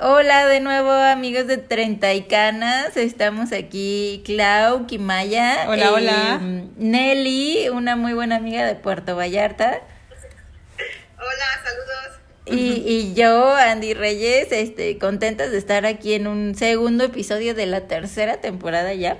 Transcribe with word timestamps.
Hola 0.00 0.46
de 0.46 0.60
nuevo 0.60 0.92
amigos 0.92 1.48
de 1.48 1.58
Treinta 1.58 2.14
y 2.14 2.22
Canas, 2.22 2.96
estamos 2.96 3.50
aquí 3.50 4.22
Clau, 4.24 4.86
Kimaya, 4.86 5.66
Hola, 5.68 5.86
eh, 5.86 5.88
hola. 5.92 6.40
Nelly, 6.76 7.68
una 7.70 7.96
muy 7.96 8.12
buena 8.12 8.36
amiga 8.36 8.64
de 8.64 8.76
Puerto 8.76 9.16
Vallarta, 9.16 9.80
Hola, 11.16 11.46
saludos. 11.64 12.20
y, 12.46 12.84
y 12.86 13.14
yo, 13.14 13.52
Andy 13.56 13.94
Reyes, 13.94 14.52
este, 14.52 14.98
contentas 14.98 15.50
de 15.50 15.58
estar 15.58 15.84
aquí 15.84 16.14
en 16.14 16.28
un 16.28 16.54
segundo 16.54 17.02
episodio 17.02 17.56
de 17.56 17.66
la 17.66 17.88
tercera 17.88 18.36
temporada 18.40 18.94
ya. 18.94 19.18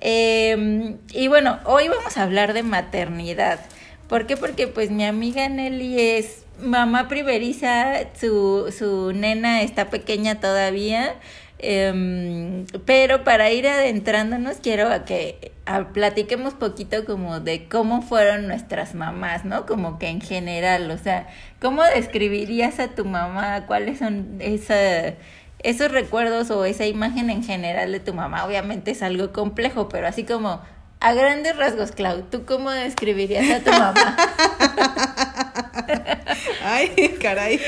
Eh, 0.00 0.96
y 1.12 1.28
bueno, 1.28 1.58
hoy 1.66 1.88
vamos 1.88 2.16
a 2.16 2.22
hablar 2.22 2.54
de 2.54 2.62
maternidad. 2.62 3.60
¿Por 4.08 4.26
qué? 4.26 4.38
Porque 4.38 4.68
pues 4.68 4.90
mi 4.90 5.04
amiga 5.04 5.46
Nelly 5.50 6.00
es 6.00 6.44
mamá 6.60 7.08
primeriza, 7.08 7.94
su, 8.18 8.72
su 8.76 9.12
nena 9.12 9.62
está 9.62 9.90
pequeña 9.90 10.40
todavía. 10.40 11.14
em, 11.60 12.66
pero 12.86 13.24
para 13.24 13.50
ir 13.50 13.66
adentrándonos 13.66 14.58
quiero 14.58 14.88
a 14.92 15.04
que 15.04 15.52
a- 15.66 15.88
platiquemos 15.92 16.54
poquito 16.54 17.04
como 17.04 17.40
de 17.40 17.66
cómo 17.68 18.00
fueron 18.02 18.46
nuestras 18.46 18.94
mamás, 18.94 19.44
¿no? 19.44 19.66
Como 19.66 19.98
que 19.98 20.06
en 20.08 20.20
general, 20.20 20.88
o 20.90 20.98
sea, 20.98 21.26
¿cómo 21.60 21.82
describirías 21.82 22.78
a 22.78 22.88
tu 22.94 23.04
mamá? 23.04 23.66
¿Cuáles 23.66 23.98
son 23.98 24.36
esa, 24.40 25.14
esos 25.62 25.90
recuerdos 25.90 26.50
o 26.50 26.64
esa 26.64 26.86
imagen 26.86 27.28
en 27.30 27.42
general 27.42 27.90
de 27.92 28.00
tu 28.00 28.14
mamá? 28.14 28.44
Obviamente 28.46 28.92
es 28.92 29.02
algo 29.02 29.32
complejo, 29.32 29.88
pero 29.88 30.06
así 30.06 30.24
como 30.24 30.60
a 31.00 31.12
grandes 31.12 31.56
rasgos, 31.56 31.92
Clau, 31.92 32.22
¿tú 32.22 32.44
cómo 32.44 32.70
describirías 32.70 33.48
a 33.50 33.60
tu 33.64 33.70
mamá? 33.70 34.16
Ay, 36.64 37.16
caray. 37.20 37.58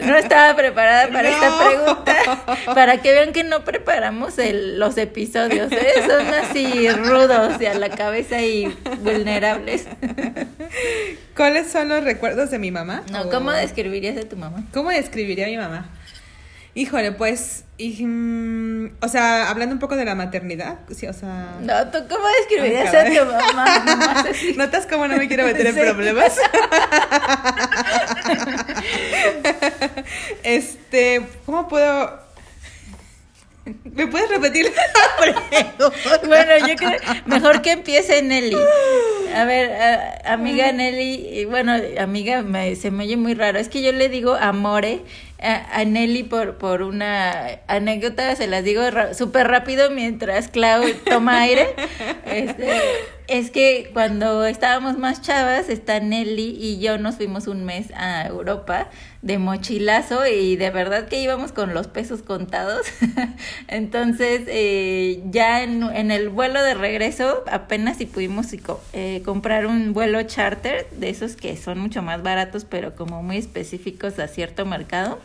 No 0.00 0.16
estaba 0.16 0.56
preparada 0.56 1.08
para 1.08 1.28
esta 1.28 1.58
pregunta. 1.68 2.64
Para 2.74 2.98
que 3.02 3.12
vean 3.12 3.32
que 3.32 3.44
no 3.44 3.64
preparamos 3.64 4.38
el- 4.38 4.78
los 4.78 4.96
episodios. 4.98 5.70
¿eh? 5.72 5.92
Son 6.08 6.26
así 6.34 6.88
rudos 6.90 7.60
y 7.60 7.66
a 7.66 7.74
la 7.74 7.90
cabeza 7.90 8.40
y 8.40 8.66
vulnerables. 9.00 9.86
¿Cuáles 11.36 11.70
son 11.70 11.88
los 11.88 12.02
recuerdos 12.04 12.50
de 12.50 12.58
mi 12.58 12.70
mamá? 12.70 13.02
No, 13.10 13.28
¿cómo 13.30 13.50
describirías 13.52 14.16
a 14.16 14.28
tu 14.28 14.36
mamá? 14.36 14.64
¿Cómo 14.72 14.90
describiría 14.90 15.46
a 15.46 15.50
mi 15.50 15.56
mamá? 15.58 15.90
Híjole, 16.74 17.12
pues, 17.12 17.64
y, 17.76 18.02
mm, 18.06 18.92
o 19.02 19.08
sea, 19.08 19.50
hablando 19.50 19.74
un 19.74 19.78
poco 19.78 19.94
de 19.94 20.06
la 20.06 20.14
maternidad, 20.14 20.78
sí, 20.96 21.06
o 21.06 21.12
sea... 21.12 21.58
No, 21.60 21.86
¿tú 21.90 21.98
cómo 22.08 22.24
describirías 22.38 22.94
a 22.94 23.04
tu 23.04 23.26
mamá? 23.30 23.78
Nomás 23.84 24.26
así. 24.30 24.54
¿Notas 24.56 24.86
cómo 24.86 25.06
no 25.06 25.18
me 25.18 25.28
quiero 25.28 25.44
meter 25.44 25.66
en 25.66 25.74
Sí. 25.74 25.80
problemas? 25.82 26.34
este, 30.42 31.22
¿cómo 31.46 31.68
puedo...? 31.68 32.20
¿Me 33.84 34.08
puedes 34.08 34.28
repetir 34.28 34.72
la 34.74 35.22
pregunta? 35.22 35.92
Bueno, 36.26 36.66
yo 36.66 36.74
creo 36.74 36.98
mejor 37.26 37.62
que 37.62 37.70
empiece 37.72 38.20
Nelly. 38.20 38.56
A 39.36 39.44
ver, 39.44 39.70
a- 39.80 40.32
amiga 40.32 40.72
Nelly, 40.72 41.28
y 41.40 41.44
bueno, 41.44 41.72
amiga, 42.00 42.42
me- 42.42 42.74
se 42.74 42.90
me 42.90 43.04
oye 43.04 43.16
muy 43.16 43.34
raro. 43.34 43.60
Es 43.60 43.68
que 43.68 43.80
yo 43.80 43.92
le 43.92 44.08
digo 44.08 44.34
amore 44.34 45.02
a, 45.42 45.80
a 45.80 45.84
Nelly 45.84 46.24
por, 46.24 46.56
por 46.58 46.82
una 46.82 47.60
anécdota, 47.66 48.34
se 48.36 48.46
las 48.46 48.64
digo 48.64 48.82
súper 49.12 49.48
rápido 49.48 49.90
mientras 49.90 50.48
Clau 50.48 50.84
toma 51.04 51.40
aire. 51.40 51.74
Este, 52.24 52.80
es 53.28 53.50
que 53.50 53.90
cuando 53.92 54.44
estábamos 54.44 54.98
más 54.98 55.22
chavas, 55.22 55.68
está 55.68 56.00
Nelly 56.00 56.56
y 56.60 56.78
yo 56.80 56.98
nos 56.98 57.16
fuimos 57.16 57.46
un 57.46 57.64
mes 57.64 57.92
a 57.94 58.26
Europa 58.26 58.88
de 59.22 59.38
mochilazo 59.38 60.26
y 60.26 60.56
de 60.56 60.70
verdad 60.70 61.08
que 61.08 61.22
íbamos 61.22 61.52
con 61.52 61.74
los 61.74 61.86
pesos 61.86 62.22
contados. 62.22 62.86
Entonces, 63.68 64.42
eh, 64.48 65.22
ya 65.30 65.62
en, 65.62 65.82
en 65.82 66.10
el 66.10 66.28
vuelo 66.28 66.62
de 66.62 66.74
regreso, 66.74 67.44
apenas 67.50 67.98
si 67.98 68.06
pudimos 68.06 68.48
eh, 68.92 69.22
comprar 69.24 69.66
un 69.66 69.92
vuelo 69.92 70.22
charter, 70.24 70.88
de 70.90 71.10
esos 71.10 71.36
que 71.36 71.56
son 71.56 71.78
mucho 71.78 72.02
más 72.02 72.22
baratos, 72.22 72.64
pero 72.64 72.96
como 72.96 73.22
muy 73.22 73.36
específicos 73.38 74.18
a 74.18 74.28
cierto 74.28 74.66
mercado. 74.66 75.18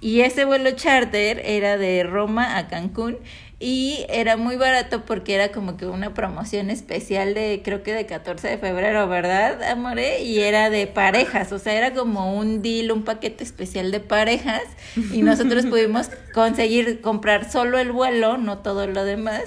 Y 0.00 0.20
ese 0.20 0.44
vuelo 0.44 0.70
charter 0.72 1.40
era 1.44 1.78
de 1.78 2.02
Roma 2.04 2.58
a 2.58 2.68
Cancún 2.68 3.18
y 3.58 4.04
era 4.10 4.36
muy 4.36 4.56
barato 4.56 5.06
porque 5.06 5.34
era 5.34 5.50
como 5.50 5.78
que 5.78 5.86
una 5.86 6.12
promoción 6.12 6.68
especial 6.68 7.32
de 7.32 7.62
creo 7.64 7.82
que 7.82 7.94
de 7.94 8.04
14 8.04 8.48
de 8.48 8.58
febrero, 8.58 9.08
¿verdad, 9.08 9.62
amore? 9.62 10.22
Y 10.22 10.40
era 10.40 10.68
de 10.68 10.86
parejas, 10.86 11.52
o 11.52 11.58
sea, 11.58 11.72
era 11.72 11.94
como 11.94 12.36
un 12.36 12.60
deal, 12.60 12.92
un 12.92 13.04
paquete 13.04 13.44
especial 13.44 13.92
de 13.92 14.00
parejas 14.00 14.62
y 15.10 15.22
nosotros 15.22 15.64
pudimos 15.70 16.10
conseguir 16.34 17.00
comprar 17.00 17.50
solo 17.50 17.78
el 17.78 17.92
vuelo, 17.92 18.36
no 18.36 18.58
todo 18.58 18.86
lo 18.86 19.04
demás. 19.04 19.44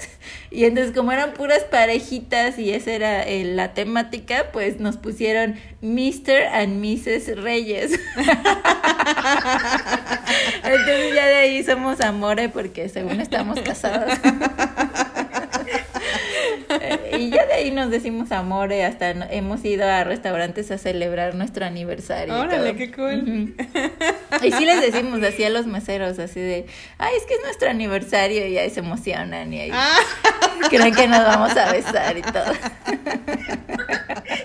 Y 0.50 0.64
entonces 0.64 0.92
como 0.92 1.12
eran 1.12 1.32
puras 1.34 1.62
parejitas 1.62 2.58
y 2.58 2.72
esa 2.72 2.90
era 2.90 3.22
eh, 3.22 3.44
la 3.44 3.74
temática, 3.74 4.50
pues 4.52 4.80
nos 4.80 4.96
pusieron 4.96 5.54
Mr. 5.82 6.46
and 6.52 6.82
Mrs. 6.84 7.42
Reyes. 7.42 7.92
Entonces 10.62 11.14
ya 11.14 11.26
de 11.26 11.36
ahí 11.36 11.64
somos 11.64 12.00
amore 12.00 12.48
porque 12.48 12.88
según 12.88 13.20
estamos 13.20 13.60
casados. 13.60 14.12
Y 17.18 17.30
ya 17.30 17.44
de 17.46 17.52
ahí 17.54 17.70
nos 17.70 17.90
decimos 17.90 18.32
amore, 18.32 18.84
hasta 18.84 19.10
hemos 19.10 19.62
ido 19.64 19.84
a 19.86 20.04
restaurantes 20.04 20.70
a 20.70 20.78
celebrar 20.78 21.34
nuestro 21.34 21.66
aniversario. 21.66 22.34
Órale, 22.38 22.76
qué 22.76 22.90
cool. 22.92 23.54
Y 24.42 24.52
sí 24.52 24.64
les 24.64 24.80
decimos 24.80 25.22
así 25.22 25.44
a 25.44 25.50
los 25.50 25.66
meseros, 25.66 26.18
así 26.18 26.40
de, 26.40 26.66
ay, 26.98 27.12
es 27.16 27.24
que 27.26 27.34
es 27.34 27.40
nuestro 27.44 27.68
aniversario 27.68 28.46
y 28.46 28.56
ahí 28.56 28.70
se 28.70 28.80
emocionan 28.80 29.52
y 29.52 29.60
ahí 29.60 29.70
Ah, 29.72 29.98
creen 30.70 30.94
que 30.94 31.06
nos 31.08 31.24
vamos 31.24 31.54
a 31.56 31.72
besar 31.72 32.16
y 32.16 32.22
todo. 32.22 32.52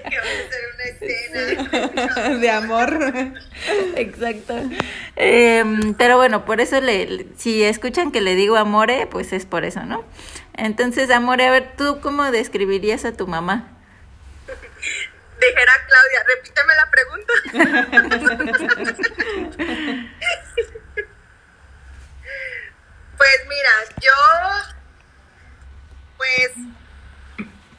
Que 0.05 0.17
vamos 0.17 0.35
a 0.35 0.47
hacer 0.47 0.63
una 0.73 0.83
escena. 0.85 1.24
de 2.39 2.49
amor. 2.49 2.97
Exacto. 3.95 4.55
Em, 5.15 5.93
pero 5.95 6.17
bueno, 6.17 6.45
por 6.45 6.61
eso 6.61 6.79
le, 6.81 7.05
le- 7.07 7.27
si 7.37 7.63
escuchan 7.63 8.11
que 8.11 8.21
le 8.21 8.35
digo 8.35 8.55
amore, 8.57 9.07
pues 9.07 9.33
es 9.33 9.45
por 9.45 9.65
eso, 9.65 9.83
¿no? 9.83 10.03
Entonces, 10.55 11.09
amore, 11.11 11.47
a 11.47 11.51
ver, 11.51 11.73
¿tú 11.77 11.99
cómo 12.01 12.31
describirías 12.31 13.05
a 13.05 13.13
tu 13.15 13.27
mamá? 13.27 13.67
Dijera 15.39 15.73
Claudia, 15.87 16.23
repíteme 16.35 16.73
la 16.75 16.89
pregunta. 16.91 17.33
pues 23.17 23.39
mira, 23.47 23.69
yo, 24.01 24.11
pues, 26.17 26.51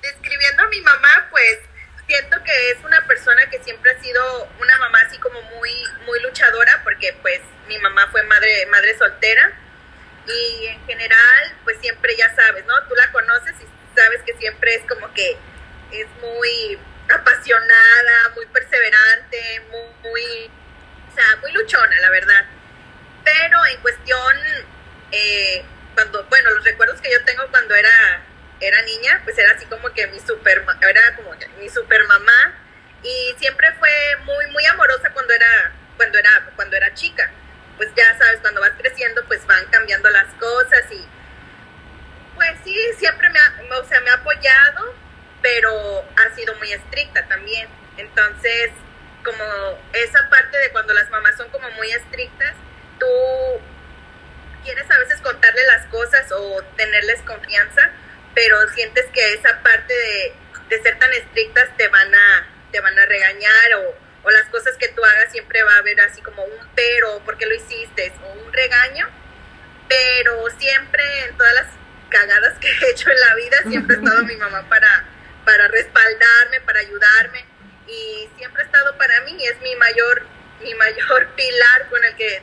describiendo 0.03 0.62
a 0.62 0.69
mi 0.69 0.81
mamá, 0.81 1.27
pues, 1.31 1.59
siento 2.06 2.43
que 2.44 2.71
es 2.71 2.84
una 2.84 3.05
persona 3.06 3.49
que 3.50 3.62
siempre 3.62 3.91
ha 3.91 4.03
sido 4.03 4.49
una 4.61 4.78
mamá 4.78 5.00
así 5.06 5.19
como 5.19 5.41
muy, 5.43 5.71
muy 6.05 6.21
luchadora, 6.22 6.81
porque 6.84 7.12
pues 7.22 7.41
mi 7.69 7.78
mamá 7.78 8.09
fue 8.11 8.22
madre, 8.25 8.67
madre 8.67 8.97
soltera. 8.97 9.53
Y 10.27 10.67
en 10.67 10.87
general, 10.87 11.55
pues 11.65 11.78
siempre 11.81 12.17
ya 12.17 12.34
sabes, 12.34 12.65
¿no? 12.67 12.75
Tú 12.89 12.94
la 12.97 13.12
conoces 13.12 13.55
y 13.61 13.97
sabes 13.97 14.22
que 14.22 14.34
siempre 14.39 14.75
es 14.75 14.83
como 14.89 15.12
que 15.15 15.37
es 15.93 16.06
muy 16.21 16.78
apasionada, 17.09 18.28
muy 18.34 18.47
perseverante, 18.47 19.62
muy, 19.71 20.11
muy, 20.11 20.50
o 21.11 21.15
sea, 21.15 21.37
muy 21.41 21.53
luchona, 21.53 22.00
la 22.00 22.11
verdad. 22.11 22.44
Pero 23.25 23.67
en 23.67 23.81
cuestión, 23.81 24.37
eh, 25.12 25.65
cuando, 25.94 26.25
bueno, 26.25 26.50
los 26.50 26.65
recuerdos 26.65 27.00
que 27.00 27.11
yo 27.11 27.25
tengo 27.25 27.47
cuando 27.49 27.75
era, 27.75 28.23
era 28.61 28.83
niña, 28.83 29.21
pues 29.25 29.37
era 29.39 29.53
así 29.53 29.67
como 29.67 29.93
que 29.93 30.06
mi 30.09 30.21
super, 30.21 30.65
era 30.81 31.17
como 31.17 31.34
mi 31.59 31.69
super 31.69 32.05
mamá 32.05 32.55
y 33.03 33.34
siempre 33.39 33.72
fue 33.78 33.91
muy, 34.25 34.47
muy 34.49 34.65
amorosa 34.67 35.11
cuando 35.11 35.33
era, 35.33 35.72
cuando 35.97 36.19
era, 36.19 36.31
cuando 36.56 36.77
era 36.77 36.94
chica. 36.94 37.31
Pues 37.77 37.91
ya 37.94 38.17
sabes, 38.19 38.41
cuando 38.41 38.61
vas 38.61 38.72
creciendo, 38.78 39.23
pues 39.26 39.47
van 39.47 39.67
cambiando 39.67 40.08
las 40.11 40.26
cosas 40.41 40.85
y, 40.91 41.06
pues 42.35 42.53
sí, 42.64 42.75
siempre 42.99 43.29
me 43.29 43.38
ha, 43.38 43.79
o 43.79 43.85
sea, 43.85 44.00
me 44.00 44.11
ha 44.11 44.14
apoyado, 44.14 44.94
pero 45.43 46.05
ha 46.17 46.35
sido 46.35 46.55
muy 46.56 46.73
estricta 46.73 47.26
también. 47.29 47.69
Entonces, 47.99 48.70
como 49.23 49.44
esa 49.93 50.29
parte 50.31 50.56
de 50.58 50.70
cuando 50.70 50.94
las 50.94 51.11
mamás 51.11 51.37
son 51.37 51.50
como 51.50 51.70
muy 51.73 51.91
estrictas, 51.93 52.55
tú 52.99 53.06
quieres 54.64 54.91
a 54.91 54.99
veces 54.99 55.20
contarle 55.20 55.62
las 55.67 55.87
cosas 55.87 56.32
o 56.32 56.62
tenerles 56.76 57.20
confianza, 57.23 57.91
pero 58.37 58.69
sientes 58.75 59.06
que 59.15 59.33
esa 59.33 59.62
parte 59.62 59.94
de, 59.94 60.35
de 60.69 60.83
ser 60.83 60.99
tan 60.99 61.11
estrictas 61.15 61.75
te 61.79 61.88
van 61.88 62.15
a, 62.15 62.47
te 62.71 62.81
van 62.81 62.97
a 62.99 63.06
regañar 63.06 63.75
o, 63.79 63.97
o 64.25 64.31
las 64.31 64.44
cosas 64.50 64.77
que 64.77 64.88
tú 64.88 65.03
hagas 65.03 65.33
siempre 65.33 65.62
va 65.62 65.73
a 65.73 65.79
haber 65.79 65.99
así 66.03 66.21
como 66.21 66.44
un 66.44 66.69
pero, 66.75 67.19
¿por 67.21 67.38
qué 67.38 67.47
lo 67.47 67.55
hiciste? 67.55 68.12
o 68.23 68.33
un 68.44 68.53
regaño, 68.53 69.09
pero 69.88 70.50
siempre 70.59 71.03
en 71.25 71.37
todas 71.38 71.55
las 71.55 71.67
cagadas 72.11 72.59
que 72.59 72.69
he 72.69 72.91
hecho 72.91 73.11
en 73.11 73.21
la 73.21 73.35
vida, 73.37 73.56
siempre 73.71 73.97
ha 73.97 73.99
estado 74.00 74.23
mi 74.25 74.37
mamá 74.37 74.69
para, 74.69 75.06
para 75.47 75.69
respaldarme, 75.69 76.61
para 76.61 76.81
ayudarme 76.81 77.43
y 77.89 78.29
siempre 78.37 78.65
ha 78.65 78.67
estado 78.67 78.99
para 78.99 79.19
mí, 79.23 79.47
es 79.47 79.59
mi 79.62 79.75
mayor, 79.77 80.27
mi 80.61 80.75
mayor 80.75 81.27
pilar 81.37 81.89
con 81.89 82.05
el 82.05 82.15
que 82.17 82.43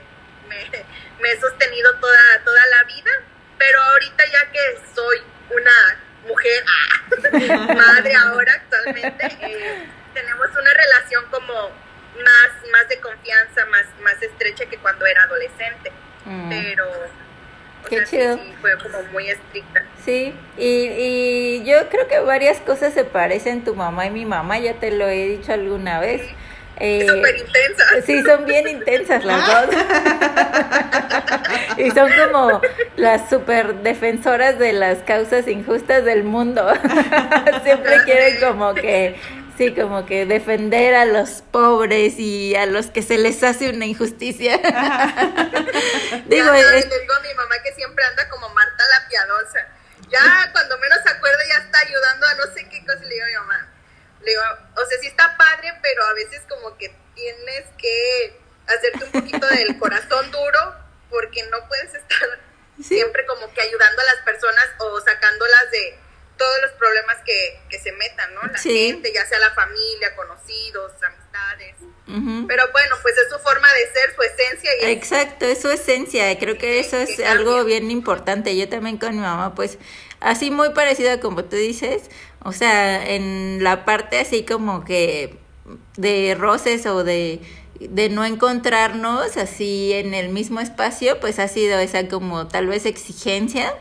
me, 0.49 0.85
me 1.21 1.31
he 1.33 1.39
sostenido 1.39 1.93
toda, 1.99 2.43
toda 2.43 2.65
la 2.65 2.83
vida, 2.85 3.11
pero 3.59 3.79
ahorita 3.79 4.25
ya 4.25 4.51
que 4.51 4.79
soy 4.95 5.32
una 5.49 5.99
mujer, 6.27 6.63
ah, 6.67 7.73
madre 7.75 8.15
ahora 8.15 8.53
actualmente, 8.53 9.25
eh, 9.41 9.87
tenemos 10.13 10.47
una 10.51 10.71
relación 10.73 11.25
como 11.31 11.53
más, 11.53 12.71
más 12.71 12.87
de 12.89 12.99
confianza, 12.99 13.65
más, 13.65 13.85
más 14.03 14.21
estrecha 14.21 14.65
que 14.67 14.77
cuando 14.77 15.05
era 15.05 15.23
adolescente, 15.23 15.91
Mm. 16.25 16.49
pero... 16.49 16.89
o 16.89 17.87
Qué 17.89 18.01
chido. 18.05 18.37
sí, 18.37 18.55
fue 18.61 18.77
como 18.77 19.03
muy 19.11 19.29
estricta. 19.29 19.83
Sí, 20.05 20.33
y, 20.57 20.63
y 20.65 21.63
yo 21.65 21.89
creo 21.89 22.07
que 22.07 22.19
varias 22.19 22.59
cosas 22.61 22.93
se 22.93 23.03
parecen 23.03 23.65
tu 23.65 23.75
mamá 23.75 24.05
y 24.05 24.09
mi 24.11 24.23
mamá, 24.25 24.57
ya 24.57 24.75
te 24.75 24.91
lo 24.91 25.05
he 25.09 25.27
dicho 25.27 25.51
alguna 25.51 25.99
vez. 25.99 26.21
Eh, 26.79 27.05
Súper 27.07 27.37
intensa. 27.37 27.83
Sí, 28.05 28.23
son 28.23 28.45
bien 28.45 28.67
intensas 28.67 29.23
las 29.23 29.47
dos. 29.47 29.75
y 31.77 31.91
son 31.91 32.09
como 32.13 32.61
las 32.97 33.29
super 33.29 33.75
defensoras 33.75 34.57
de 34.59 34.73
las 34.73 34.97
causas 34.99 35.47
injustas 35.47 36.03
del 36.03 36.23
mundo. 36.23 36.67
Siempre 37.63 38.03
quieren 38.05 38.39
como 38.39 38.73
que, 38.73 39.15
sí, 39.57 39.73
como 39.73 40.05
que 40.05 40.25
defender 40.25 40.95
a 40.95 41.05
los 41.05 41.43
pobres 41.51 42.15
y 42.17 42.55
a 42.55 42.65
los 42.65 42.87
que 42.87 43.01
se 43.03 43.17
les 43.17 43.43
hace 43.43 43.69
una 43.69 43.85
injusticia. 43.85 44.57
Digo, 46.25 46.45
ya 46.47 46.63
sabes, 46.63 46.85
es- 46.85 46.89
le 46.89 46.99
digo 47.01 47.13
a 47.13 47.19
mi 47.21 47.33
mamá 47.35 47.55
que 47.63 47.73
siempre 47.73 48.03
anda 48.05 48.27
como 48.29 48.49
Marta 48.49 48.83
la 48.99 49.07
piadosa. 49.09 49.67
Ya 50.09 50.49
cuando 50.51 50.77
menos 50.79 50.99
se 51.03 51.09
acuerda 51.09 51.37
ya 51.49 51.63
está 51.63 51.79
ayudando 51.79 52.27
a 52.27 52.33
no 52.35 52.43
sé 52.53 52.67
qué 52.69 52.85
cosa. 52.85 52.99
Le 53.03 53.09
digo 53.13 53.23
a 53.25 53.27
mi 53.27 53.33
mamá. 53.35 53.69
Le 54.23 54.31
digo, 54.31 54.41
o 54.75 54.85
sea, 54.85 54.97
sí 54.99 55.07
está 55.07 55.35
padre, 55.37 55.73
pero 55.81 56.03
a 56.05 56.13
veces 56.13 56.41
como 56.49 56.77
que 56.77 56.93
tienes 57.15 57.65
que 57.77 58.39
hacerte 58.67 59.05
un 59.05 59.11
poquito 59.11 59.45
del 59.47 59.77
corazón 59.79 60.31
duro 60.31 60.75
porque 61.09 61.43
no 61.51 61.57
puedes 61.67 61.93
estar 61.93 62.27
Sí. 62.77 62.95
siempre 62.95 63.23
como 63.27 63.53
que 63.53 63.61
ayudando 63.61 64.01
a 64.01 64.05
las 64.05 64.23
personas 64.25 64.67
o 64.79 64.99
sacándolas 65.01 65.69
de 65.71 65.95
todos 66.37 66.61
los 66.63 66.71
problemas 66.71 67.17
que, 67.23 67.61
que 67.69 67.77
se 67.79 67.91
metan, 67.91 68.33
¿no? 68.33 68.41
La 68.51 68.57
Sí. 68.57 68.87
gente, 68.87 69.13
ya 69.13 69.23
sea 69.27 69.37
la 69.37 69.51
familia, 69.53 70.15
conocidos, 70.15 70.91
amistades. 71.03 71.75
Pero 72.47 72.63
bueno, 72.71 72.95
pues 73.01 73.15
es 73.17 73.29
su 73.29 73.37
forma 73.39 73.67
de 73.73 73.87
ser, 73.93 74.15
su 74.15 74.21
esencia 74.23 74.71
y 74.81 74.91
Exacto, 74.91 75.45
es 75.45 75.61
su 75.61 75.69
esencia. 75.69 76.37
Creo 76.39 76.57
que 76.57 76.79
eso 76.79 76.97
es 76.97 77.15
que 77.15 77.25
algo 77.25 77.63
bien 77.63 77.89
importante. 77.91 78.57
Yo 78.57 78.67
también 78.67 78.97
con 78.97 79.11
mi 79.15 79.21
mamá, 79.21 79.53
pues, 79.55 79.77
así 80.19 80.49
muy 80.51 80.71
parecida 80.71 81.19
como 81.19 81.45
tú 81.45 81.55
dices. 81.55 82.09
O 82.43 82.51
sea, 82.51 83.09
en 83.09 83.63
la 83.63 83.85
parte 83.85 84.19
así 84.19 84.43
como 84.43 84.83
que 84.83 85.37
de 85.97 86.35
roces 86.37 86.85
o 86.85 87.03
de, 87.03 87.41
de 87.79 88.09
no 88.09 88.25
encontrarnos 88.25 89.37
así 89.37 89.93
en 89.93 90.13
el 90.13 90.29
mismo 90.29 90.59
espacio, 90.59 91.19
pues 91.19 91.39
ha 91.39 91.47
sido 91.47 91.79
esa 91.79 92.07
como 92.07 92.47
tal 92.47 92.67
vez 92.67 92.85
exigencia 92.85 93.73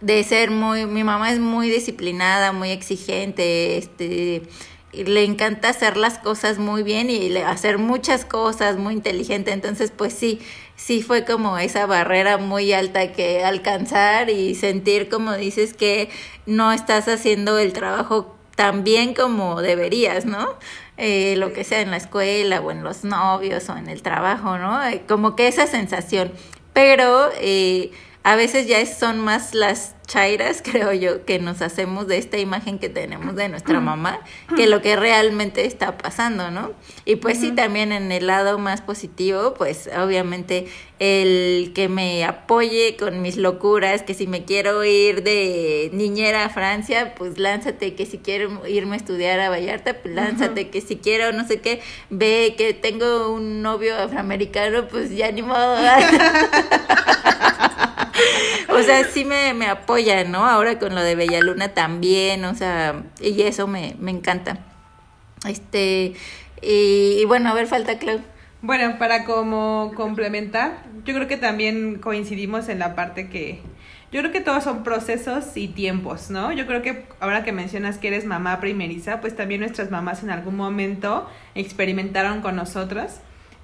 de 0.00 0.22
ser 0.22 0.50
muy, 0.50 0.86
mi 0.86 1.02
mamá 1.02 1.32
es 1.32 1.38
muy 1.38 1.70
disciplinada, 1.70 2.52
muy 2.52 2.70
exigente, 2.70 3.78
este, 3.78 4.42
le 4.92 5.24
encanta 5.24 5.70
hacer 5.70 5.96
las 5.96 6.18
cosas 6.18 6.58
muy 6.58 6.82
bien 6.82 7.08
y 7.10 7.34
hacer 7.38 7.78
muchas 7.78 8.24
cosas 8.24 8.76
muy 8.76 8.94
inteligente, 8.94 9.52
entonces 9.52 9.92
pues 9.96 10.12
sí, 10.12 10.40
sí 10.76 11.02
fue 11.02 11.24
como 11.24 11.58
esa 11.58 11.86
barrera 11.86 12.38
muy 12.38 12.72
alta 12.72 13.12
que 13.12 13.44
alcanzar 13.44 14.30
y 14.30 14.54
sentir 14.54 15.08
como 15.08 15.32
dices 15.34 15.74
que 15.74 16.10
no 16.46 16.72
estás 16.72 17.08
haciendo 17.08 17.58
el 17.58 17.72
trabajo 17.72 18.34
tan 18.54 18.84
bien 18.84 19.14
como 19.14 19.62
deberías, 19.62 20.26
¿no? 20.26 20.48
Eh, 20.96 21.34
lo 21.38 21.52
que 21.52 21.64
sea 21.64 21.80
en 21.80 21.90
la 21.90 21.96
escuela 21.96 22.60
o 22.60 22.70
en 22.70 22.84
los 22.84 23.04
novios 23.04 23.68
o 23.68 23.76
en 23.76 23.88
el 23.88 24.02
trabajo, 24.02 24.58
¿no? 24.58 24.84
Eh, 24.86 25.02
como 25.08 25.34
que 25.34 25.48
esa 25.48 25.66
sensación. 25.66 26.32
Pero 26.72 27.30
eh, 27.40 27.90
a 28.24 28.36
veces 28.36 28.66
ya 28.66 28.84
son 28.86 29.20
más 29.20 29.54
las 29.54 29.94
chairas, 30.06 30.62
creo 30.64 30.92
yo, 30.92 31.24
que 31.24 31.38
nos 31.38 31.62
hacemos 31.62 32.06
de 32.06 32.18
esta 32.18 32.38
imagen 32.38 32.78
que 32.78 32.88
tenemos 32.88 33.36
de 33.36 33.48
nuestra 33.48 33.80
mamá, 33.80 34.20
que 34.56 34.66
lo 34.66 34.80
que 34.80 34.96
realmente 34.96 35.66
está 35.66 35.98
pasando, 35.98 36.50
¿no? 36.50 36.72
Y 37.04 37.16
pues 37.16 37.38
sí, 37.38 37.52
también 37.52 37.92
en 37.92 38.10
el 38.12 38.26
lado 38.26 38.58
más 38.58 38.80
positivo, 38.80 39.54
pues 39.54 39.90
obviamente 39.96 40.66
el 40.98 41.72
que 41.74 41.88
me 41.88 42.24
apoye 42.24 42.96
con 42.96 43.20
mis 43.20 43.36
locuras, 43.36 44.02
que 44.02 44.14
si 44.14 44.26
me 44.26 44.44
quiero 44.44 44.84
ir 44.84 45.22
de 45.22 45.90
niñera 45.92 46.46
a 46.46 46.48
Francia, 46.48 47.14
pues 47.16 47.38
lánzate, 47.38 47.94
que 47.94 48.06
si 48.06 48.18
quiero 48.18 48.66
irme 48.66 48.94
a 48.94 48.96
estudiar 48.96 49.38
a 49.40 49.50
Vallarta, 49.50 50.00
pues 50.00 50.14
lánzate, 50.14 50.70
que 50.70 50.80
si 50.80 50.96
quiero 50.96 51.32
no 51.32 51.46
sé 51.46 51.60
qué, 51.60 51.82
ve 52.08 52.54
que 52.56 52.72
tengo 52.72 53.32
un 53.32 53.60
novio 53.60 53.96
afroamericano, 53.96 54.88
pues 54.88 55.10
ya 55.10 55.30
ni 55.30 55.42
modo. 55.42 55.76
o 58.68 58.82
sea, 58.82 59.04
sí 59.04 59.24
me, 59.24 59.54
me 59.54 59.66
apoya, 59.66 60.24
¿no? 60.24 60.44
Ahora 60.46 60.78
con 60.78 60.94
lo 60.94 61.02
de 61.02 61.14
Bellaluna 61.14 61.68
también, 61.68 62.44
o 62.44 62.54
sea, 62.54 63.02
y 63.20 63.42
eso 63.42 63.66
me, 63.66 63.96
me 63.98 64.10
encanta. 64.10 64.58
Este, 65.46 66.14
y, 66.62 67.18
y 67.20 67.24
bueno, 67.26 67.50
a 67.50 67.54
ver, 67.54 67.66
falta 67.66 67.98
Clau. 67.98 68.20
Bueno, 68.62 68.98
para 68.98 69.24
como 69.24 69.92
complementar, 69.94 70.84
yo 71.04 71.14
creo 71.14 71.28
que 71.28 71.36
también 71.36 71.98
coincidimos 71.98 72.68
en 72.70 72.78
la 72.78 72.94
parte 72.94 73.28
que 73.28 73.60
yo 74.14 74.20
creo 74.20 74.30
que 74.30 74.40
todos 74.40 74.62
son 74.62 74.84
procesos 74.84 75.56
y 75.56 75.66
tiempos, 75.66 76.30
¿no? 76.30 76.52
Yo 76.52 76.68
creo 76.68 76.82
que 76.82 77.04
ahora 77.18 77.42
que 77.42 77.50
mencionas 77.50 77.98
que 77.98 78.06
eres 78.06 78.24
mamá 78.24 78.60
primeriza, 78.60 79.20
pues 79.20 79.34
también 79.34 79.60
nuestras 79.60 79.90
mamás 79.90 80.22
en 80.22 80.30
algún 80.30 80.56
momento 80.56 81.28
experimentaron 81.56 82.40
con 82.40 82.54
nosotros. 82.54 83.14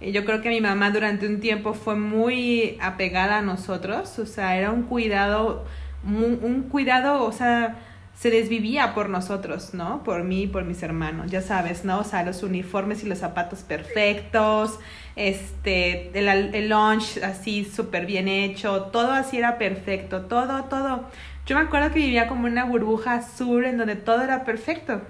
Yo 0.00 0.24
creo 0.24 0.40
que 0.40 0.48
mi 0.48 0.60
mamá 0.60 0.90
durante 0.90 1.26
un 1.26 1.40
tiempo 1.40 1.74
fue 1.74 1.94
muy 1.94 2.78
apegada 2.80 3.38
a 3.38 3.42
nosotros, 3.42 4.18
o 4.18 4.26
sea, 4.26 4.56
era 4.56 4.70
un 4.70 4.84
cuidado, 4.84 5.66
un 6.04 6.68
cuidado, 6.70 7.24
o 7.24 7.32
sea, 7.32 7.76
se 8.20 8.30
desvivía 8.30 8.92
por 8.92 9.08
nosotros, 9.08 9.72
¿no? 9.72 10.04
Por 10.04 10.24
mí 10.24 10.42
y 10.42 10.46
por 10.46 10.64
mis 10.64 10.82
hermanos, 10.82 11.30
ya 11.30 11.40
sabes, 11.40 11.86
¿no? 11.86 12.00
O 12.00 12.04
sea, 12.04 12.22
los 12.22 12.42
uniformes 12.42 13.02
y 13.02 13.06
los 13.06 13.16
zapatos 13.16 13.60
perfectos, 13.60 14.78
este, 15.16 16.10
el, 16.12 16.28
el 16.54 16.68
lunch 16.68 17.16
así 17.24 17.64
súper 17.64 18.04
bien 18.04 18.28
hecho, 18.28 18.90
todo 18.92 19.12
así 19.12 19.38
era 19.38 19.56
perfecto, 19.56 20.26
todo, 20.26 20.64
todo. 20.64 21.06
Yo 21.46 21.56
me 21.56 21.62
acuerdo 21.62 21.88
que 21.94 22.00
vivía 22.00 22.28
como 22.28 22.46
una 22.46 22.64
burbuja 22.66 23.14
azul 23.14 23.64
en 23.64 23.78
donde 23.78 23.96
todo 23.96 24.22
era 24.22 24.44
perfecto. 24.44 25.00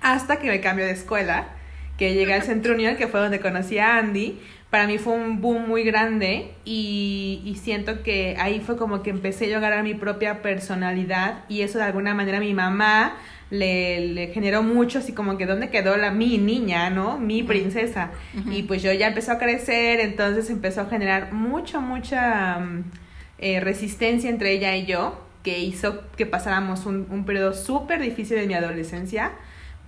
Hasta 0.00 0.40
que 0.40 0.48
me 0.48 0.60
cambió 0.60 0.86
de 0.86 0.92
escuela, 0.92 1.50
que 1.98 2.14
llegué 2.14 2.32
al 2.32 2.42
Centro 2.42 2.74
Unión, 2.74 2.96
que 2.96 3.08
fue 3.08 3.20
donde 3.20 3.40
conocí 3.40 3.78
a 3.78 3.98
Andy. 3.98 4.38
Para 4.70 4.86
mí 4.86 4.98
fue 4.98 5.14
un 5.14 5.40
boom 5.40 5.66
muy 5.66 5.82
grande 5.82 6.52
y, 6.64 7.42
y 7.44 7.56
siento 7.56 8.02
que 8.02 8.36
ahí 8.38 8.60
fue 8.60 8.76
como 8.76 9.02
que 9.02 9.10
empecé 9.10 9.48
yo 9.48 9.56
a 9.56 9.60
ganar 9.60 9.82
mi 9.82 9.94
propia 9.94 10.42
personalidad 10.42 11.44
y 11.48 11.62
eso 11.62 11.78
de 11.78 11.84
alguna 11.84 12.14
manera 12.14 12.38
a 12.38 12.40
mi 12.40 12.54
mamá 12.54 13.16
le, 13.50 14.08
le 14.08 14.26
generó 14.28 14.62
mucho, 14.62 14.98
así 14.98 15.12
como 15.12 15.38
que 15.38 15.46
dónde 15.46 15.70
quedó 15.70 15.96
la 15.96 16.10
mi 16.10 16.38
niña, 16.38 16.90
¿no? 16.90 17.18
Mi 17.18 17.42
princesa. 17.42 18.10
Y 18.50 18.64
pues 18.64 18.82
yo 18.82 18.92
ya 18.92 19.08
empezó 19.08 19.32
a 19.32 19.38
crecer, 19.38 20.00
entonces 20.00 20.50
empezó 20.50 20.82
a 20.82 20.86
generar 20.86 21.32
mucha, 21.32 21.80
mucha 21.80 22.58
mm, 22.58 22.84
eh, 23.38 23.60
resistencia 23.60 24.28
entre 24.28 24.52
ella 24.52 24.76
y 24.76 24.86
yo, 24.86 25.24
que 25.42 25.58
hizo 25.60 26.02
que 26.16 26.26
pasáramos 26.26 26.84
un, 26.84 27.06
un 27.10 27.24
periodo 27.24 27.54
súper 27.54 28.00
difícil 28.02 28.36
de 28.36 28.46
mi 28.46 28.54
adolescencia. 28.54 29.32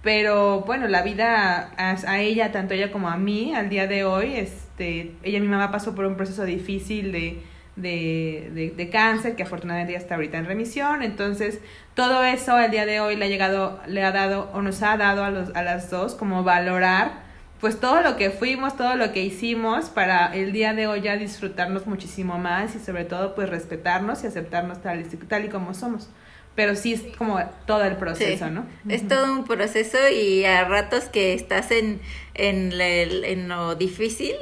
Pero 0.02 0.60
bueno, 0.62 0.88
la 0.88 1.02
vida 1.02 1.72
a, 1.76 1.90
a 2.06 2.20
ella, 2.20 2.52
tanto 2.52 2.72
ella 2.74 2.90
como 2.90 3.08
a 3.08 3.16
mí, 3.18 3.54
al 3.54 3.68
día 3.68 3.86
de 3.86 4.04
hoy, 4.04 4.34
este, 4.34 5.12
ella, 5.22 5.40
mi 5.40 5.48
mamá 5.48 5.70
pasó 5.70 5.94
por 5.94 6.06
un 6.06 6.16
proceso 6.16 6.44
difícil 6.44 7.12
de, 7.12 7.42
de, 7.76 8.50
de, 8.54 8.70
de 8.70 8.88
cáncer, 8.90 9.36
que 9.36 9.42
afortunadamente 9.42 9.92
ya 9.92 9.98
está 9.98 10.14
ahorita 10.14 10.38
en 10.38 10.46
remisión. 10.46 11.02
Entonces, 11.02 11.60
todo 11.94 12.24
eso 12.24 12.54
al 12.56 12.70
día 12.70 12.86
de 12.86 13.00
hoy 13.00 13.16
le 13.16 13.26
ha 13.26 13.28
llegado, 13.28 13.78
le 13.86 14.02
ha 14.02 14.10
dado, 14.12 14.48
o 14.54 14.62
nos 14.62 14.82
ha 14.82 14.96
dado 14.96 15.22
a, 15.22 15.30
los, 15.30 15.54
a 15.54 15.62
las 15.62 15.90
dos, 15.90 16.14
como 16.14 16.44
valorar, 16.44 17.28
pues 17.60 17.78
todo 17.78 18.00
lo 18.00 18.16
que 18.16 18.30
fuimos, 18.30 18.78
todo 18.78 18.96
lo 18.96 19.12
que 19.12 19.22
hicimos, 19.22 19.90
para 19.90 20.34
el 20.34 20.52
día 20.52 20.72
de 20.72 20.86
hoy 20.86 21.02
ya 21.02 21.16
disfrutarnos 21.18 21.86
muchísimo 21.86 22.38
más 22.38 22.74
y 22.74 22.78
sobre 22.78 23.04
todo, 23.04 23.34
pues 23.34 23.50
respetarnos 23.50 24.24
y 24.24 24.28
aceptarnos 24.28 24.80
tal, 24.80 25.02
y- 25.02 25.04
tal 25.26 25.44
y 25.44 25.48
como 25.50 25.74
somos. 25.74 26.08
Pero 26.54 26.74
sí 26.76 26.92
es 26.94 27.02
como 27.16 27.38
todo 27.66 27.84
el 27.84 27.96
proceso, 27.96 28.46
Sí. 28.46 28.50
¿no? 28.50 28.66
Es 28.88 29.06
todo 29.06 29.32
un 29.32 29.44
proceso 29.44 29.96
y 30.10 30.44
a 30.44 30.64
ratos 30.64 31.04
que 31.04 31.32
estás 31.32 31.70
en, 31.70 32.00
en, 32.34 32.76
la- 32.76 32.86
en 32.88 33.48
lo 33.48 33.74
difícil, 33.76 34.34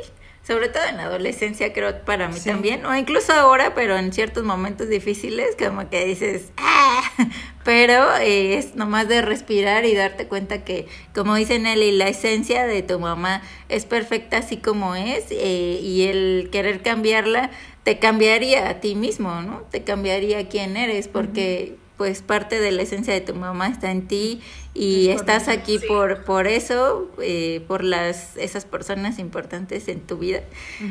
sobre 0.45 0.69
todo 0.69 0.83
en 0.89 0.97
la 0.97 1.05
adolescencia 1.05 1.73
creo 1.75 2.03
para 2.07 2.27
mí 2.29 2.39
Sí. 2.41 2.49
también, 2.49 2.85
o 2.87 2.97
incluso 2.97 3.33
ahora, 3.35 3.75
pero 3.75 3.97
en 3.99 4.13
ciertos 4.13 4.43
momentos 4.45 4.89
difíciles 4.89 5.55
como 5.59 5.91
que 5.91 6.07
dices, 6.07 6.51
¡ah! 6.57 7.03
pero 7.65 8.17
eh, 8.17 8.57
es 8.57 8.75
nomás 8.75 9.07
de 9.09 9.21
respirar 9.21 9.85
y 9.85 9.95
darte 9.95 10.27
cuenta 10.27 10.65
que, 10.65 10.87
como 11.15 11.35
dice 11.37 11.59
Nelly, 11.59 11.93
la 11.93 12.09
esencia 12.09 12.67
de 12.67 12.83
tu 12.83 12.99
mamá 12.99 13.43
es 13.69 13.85
perfecta 13.85 14.39
así 14.39 14.57
como 14.57 14.95
es 14.97 15.27
eh, 15.31 15.79
y 15.83 16.05
el 16.05 16.49
querer 16.51 16.81
cambiarla 16.83 17.51
te 17.85 17.99
cambiaría 17.99 18.71
a 18.71 18.81
ti 18.81 18.95
mismo, 18.95 19.43
¿no? 19.43 19.61
Te 19.71 19.85
cambiaría 19.85 20.49
quién 20.49 20.77
eres 20.79 21.09
porque 21.09 21.77
pues 21.99 22.23
parte 22.23 22.61
de 22.61 22.71
la 22.71 22.83
esencia 22.83 23.13
de 23.13 23.21
tu 23.21 23.35
mamá 23.35 23.69
está 23.69 23.91
en 23.91 24.07
ti 24.07 24.41
y 24.73 25.09
estás 25.09 25.49
aquí 25.49 25.81
por 25.81 26.25
por 26.25 26.47
eso, 26.47 27.11
eh, 27.21 27.63
por 27.67 27.83
las 27.83 28.37
esas 28.37 28.65
personas 28.65 29.19
importantes 29.19 29.89
en 29.89 30.01
tu 30.01 30.17
vida. 30.17 30.43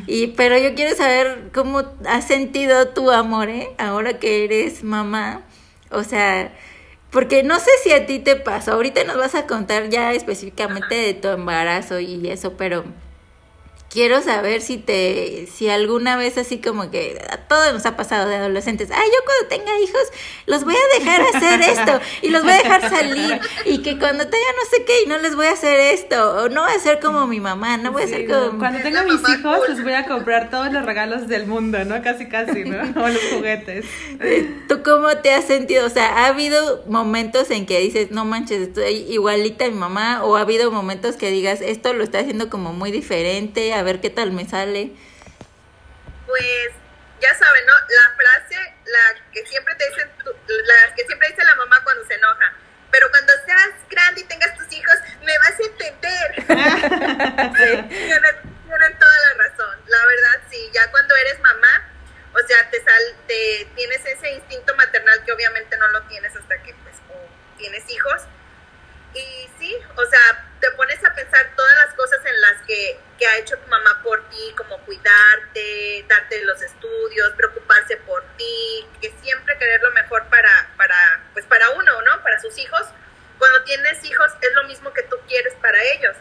Y 0.06 0.28
pero 0.28 0.58
yo 0.58 0.74
quiero 0.74 0.94
saber 0.94 1.50
cómo 1.52 1.82
has 2.06 2.28
sentido 2.28 2.88
tu 2.88 3.10
amor, 3.10 3.48
¿eh? 3.48 3.70
Ahora 3.78 4.18
que 4.18 4.44
eres 4.44 4.84
mamá, 4.84 5.42
o 5.90 6.04
sea, 6.04 6.54
porque 7.10 7.42
no 7.42 7.58
sé 7.58 7.70
si 7.82 7.92
a 7.92 8.04
ti 8.04 8.18
te 8.18 8.36
pasó, 8.36 8.72
ahorita 8.72 9.04
nos 9.04 9.16
vas 9.16 9.34
a 9.34 9.46
contar 9.46 9.88
ya 9.88 10.12
específicamente 10.12 10.94
de 10.94 11.14
tu 11.14 11.28
embarazo 11.28 12.00
y 12.00 12.28
eso, 12.28 12.52
pero 12.58 12.84
quiero 13.90 14.20
saber 14.22 14.60
si 14.60 14.76
te, 14.76 15.48
si 15.52 15.68
alguna 15.68 16.16
vez 16.16 16.36
así 16.36 16.58
como 16.58 16.90
que 16.90 17.24
a 17.30 17.38
todos 17.38 17.72
nos 17.72 17.86
ha 17.86 17.96
pasado 17.96 18.28
de 18.28 18.36
adolescentes, 18.36 18.90
ay, 18.92 19.08
yo 19.08 19.24
cuando 19.24 19.48
tenga 19.48 19.80
hijos 19.80 20.02
los 20.46 20.64
voy 20.64 20.74
a 20.74 20.98
dejar 20.98 21.20
hacer 21.22 21.60
esto 21.62 22.00
y 22.22 22.28
los 22.28 22.42
voy 22.42 22.52
a 22.52 22.56
dejar 22.58 22.90
salir 22.90 23.40
y 23.64 23.78
que 23.82 23.98
cuando 23.98 24.26
tenga 24.26 24.46
no 24.56 24.70
sé 24.70 24.84
qué 24.84 25.02
y 25.04 25.08
no 25.08 25.18
les 25.18 25.34
voy 25.34 25.46
a 25.46 25.52
hacer 25.52 25.80
esto 25.80 26.44
o 26.44 26.48
no 26.48 26.62
voy 26.64 26.72
a 26.72 26.78
ser 26.78 27.00
como 27.00 27.26
mi 27.26 27.40
mamá, 27.40 27.76
no 27.78 27.92
voy 27.92 28.02
a 28.02 28.08
ser 28.08 28.26
como... 28.26 28.58
Cuando 28.58 28.80
tenga 28.80 29.02
mis 29.04 29.20
hijos 29.28 29.60
les 29.68 29.82
voy 29.82 29.94
a 29.94 30.04
comprar 30.04 30.50
todos 30.50 30.70
los 30.72 30.84
regalos 30.84 31.28
del 31.28 31.46
mundo, 31.46 31.84
¿no? 31.84 32.02
Casi, 32.02 32.28
casi, 32.28 32.64
¿no? 32.64 32.78
O 32.98 33.08
los 33.08 33.22
juguetes. 33.32 33.86
¿Tú 34.68 34.82
cómo 34.82 35.16
te 35.18 35.32
has 35.32 35.44
sentido? 35.44 35.86
O 35.86 35.90
sea, 35.90 36.24
¿ha 36.24 36.26
habido 36.26 36.84
momentos 36.88 37.50
en 37.50 37.64
que 37.64 37.78
dices, 37.80 38.10
no 38.10 38.24
manches, 38.24 38.60
estoy 38.60 39.06
igualita 39.08 39.66
a 39.66 39.68
mi 39.68 39.76
mamá 39.76 40.24
o 40.24 40.36
ha 40.36 40.40
habido 40.40 40.70
momentos 40.70 41.16
que 41.16 41.30
digas, 41.30 41.60
esto 41.60 41.92
lo 41.92 42.02
está 42.02 42.18
haciendo 42.18 42.50
como 42.50 42.72
muy 42.72 42.90
diferente? 42.90 43.72
a 43.78 43.82
ver 43.88 44.00
qué 44.00 44.10
tal 44.10 44.32
me 44.32 44.46
sale. 44.46 44.92
Pues 46.26 46.70
ya 47.20 47.34
saben, 47.34 47.66
¿no? 47.66 47.72
La 47.72 48.14
frase, 48.16 48.56
la 48.84 49.32
que 49.32 49.46
siempre 49.46 49.74
te 49.76 49.88
dicen, 49.88 50.10
la 50.20 50.94
que 50.94 51.06
siempre 51.06 51.28
dice 51.28 51.44
la 51.44 51.54
mamá 51.56 51.82
cuando 51.82 52.04
se 52.06 52.14
enoja. 52.14 52.52
Pero 52.90 53.10
cuando 53.10 53.32
seas 53.46 53.70
grande 53.90 54.20
y 54.20 54.24
tengas 54.24 54.56
tus 54.56 54.70
hijos, 54.72 54.94
me 55.22 55.36
vas 55.38 55.54
a 55.58 55.62
entender. 55.62 56.34
tienen, 57.88 58.98
toda 58.98 59.18
la 59.20 59.48
razón. 59.48 59.78
La 59.86 60.06
verdad, 60.06 60.40
sí, 60.50 60.70
ya 60.72 60.90
cuando 60.90 61.14
eres 61.16 61.40
mamá, 61.40 61.88
o 62.32 62.46
sea, 62.46 62.70
te, 62.70 62.82
sal, 62.82 63.02
te 63.26 63.68
tienes 63.74 64.04
ese 64.04 64.32
instinto 64.32 64.74
maternal 64.76 65.22
que 65.24 65.32
obviamente 65.32 65.76
no 65.76 65.88
lo 65.88 66.02
tienes 66.02 66.34
hasta 66.36 66.62
que 66.62 66.74
pues 66.74 66.96
tienes 67.56 67.88
hijos. 67.90 68.22
Y 69.18 69.48
sí, 69.58 69.76
o 69.96 70.06
sea, 70.06 70.48
te 70.60 70.70
pones 70.72 71.04
a 71.04 71.12
pensar 71.14 71.50
todas 71.56 71.74
las 71.84 71.94
cosas 71.94 72.20
en 72.24 72.40
las 72.40 72.62
que, 72.66 73.00
que, 73.18 73.26
ha 73.26 73.38
hecho 73.38 73.58
tu 73.58 73.68
mamá 73.68 74.00
por 74.02 74.28
ti, 74.28 74.54
como 74.56 74.78
cuidarte, 74.84 76.04
darte 76.08 76.44
los 76.44 76.60
estudios, 76.62 77.32
preocuparse 77.36 77.96
por 77.98 78.22
ti, 78.36 78.86
que 79.00 79.12
siempre 79.20 79.58
querer 79.58 79.80
lo 79.82 79.90
mejor 79.92 80.26
para, 80.28 80.70
para, 80.76 81.22
pues 81.32 81.44
para 81.46 81.70
uno, 81.70 82.02
¿no? 82.02 82.22
Para 82.22 82.40
sus 82.40 82.56
hijos. 82.58 82.82
Cuando 83.38 83.62
tienes 83.64 84.04
hijos 84.04 84.30
es 84.40 84.52
lo 84.54 84.64
mismo 84.64 84.92
que 84.92 85.02
tú 85.04 85.16
quieres 85.26 85.54
para 85.54 85.82
ellos. 85.94 86.16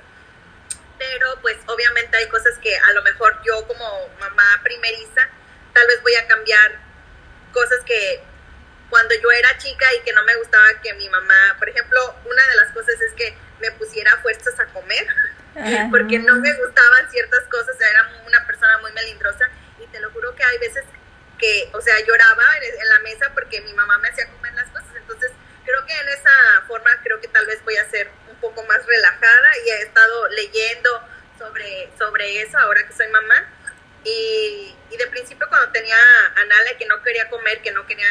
Pero 0.98 1.39
pues 1.42 1.58
obviamente 1.68 2.18
hay 2.18 2.27
cosas 2.30 2.58
que 2.60 2.75
a 2.75 2.92
lo 2.94 3.04
mejor 3.04 3.39
yo 3.44 3.68
como 3.68 4.10
mamá 4.20 4.60
primeriza, 4.63 5.30
tal 5.74 5.86
vez 5.88 6.01
voy 6.01 6.16
a 6.16 6.27
cambiar 6.27 6.80
cosas 7.54 7.80
que 7.86 8.24
cuando 8.89 9.15
yo 9.15 9.32
era 9.32 9.58
chica 9.58 9.86
y 9.96 10.03
que 10.03 10.13
no 10.13 10.24
me 10.24 10.36
gustaba 10.36 10.65
que 10.82 10.94
mi 10.94 11.10
mamá, 11.10 11.56
por 11.60 11.70
ejemplo, 11.70 12.15
una 12.25 12.48
de 12.48 12.56
las 12.56 12.72
cosas 12.72 13.00
es 13.01 13.13
que 13.13 13.36
me 13.60 13.72
pusiera 13.72 14.15
fuerzas 14.17 14.60
a 14.60 14.65
comer, 14.67 15.08
porque 15.91 16.20
no 16.20 16.36
me 16.36 16.53
gustaban 16.53 17.12
ciertas 17.12 17.44
cosas, 17.46 17.75
era 17.82 18.10
una 18.25 18.46
persona 18.46 18.77
muy 18.79 18.91
melindrosa 18.94 19.50
y 19.79 19.88
te 19.88 20.00
lo 20.00 20.12
juro 20.12 20.34
que 20.36 20.44
hay 20.44 20.58
veces 20.60 20.86
que, 21.38 21.70
o 21.74 21.82
sea, 21.82 22.00
lloraba 22.00 22.44
en, 22.62 22.88
la 22.88 23.00
mesa 23.00 23.32
porque 23.34 23.62
mi 23.62 23.74
mamá 23.74 23.98
me 24.00 24.10
hacía 24.10 24.27
comer 24.27 24.53
las 24.53 24.70
cosas, 24.70 24.89
entonces 24.96 25.32
creo 25.65 25.86
que 25.86 25.94
en 25.94 26.10
esa 26.10 26.63
forma 26.67 26.89
creo 27.03 27.20
que 27.20 27.27
tal 27.27 27.46
vez 27.46 27.63
voy 27.63 27.75
a 27.77 27.89
ser 27.89 28.10
un 28.29 28.36
poco 28.38 28.63
más 28.63 28.86
relajada 28.86 29.58
y 29.65 29.70
he 29.70 29.82
estado 29.82 30.27
leyendo 30.29 31.08
sobre, 31.38 31.89
sobre 31.98 32.41
eso 32.41 32.58
ahora 32.58 32.86
que 32.88 32.94
soy 32.94 33.08
mamá. 33.10 33.53
Y, 34.03 34.74
y 34.89 34.98
de 34.98 35.08
principio 35.08 35.46
cuando 35.50 35.70
tenía 35.72 35.98
a 36.36 36.46
Nala 36.46 36.77
que 36.77 36.86
no 36.86 37.01
quería 37.03 37.29
comer, 37.29 37.62
que 37.62 37.72
no 37.72 37.86
quería 37.86 38.08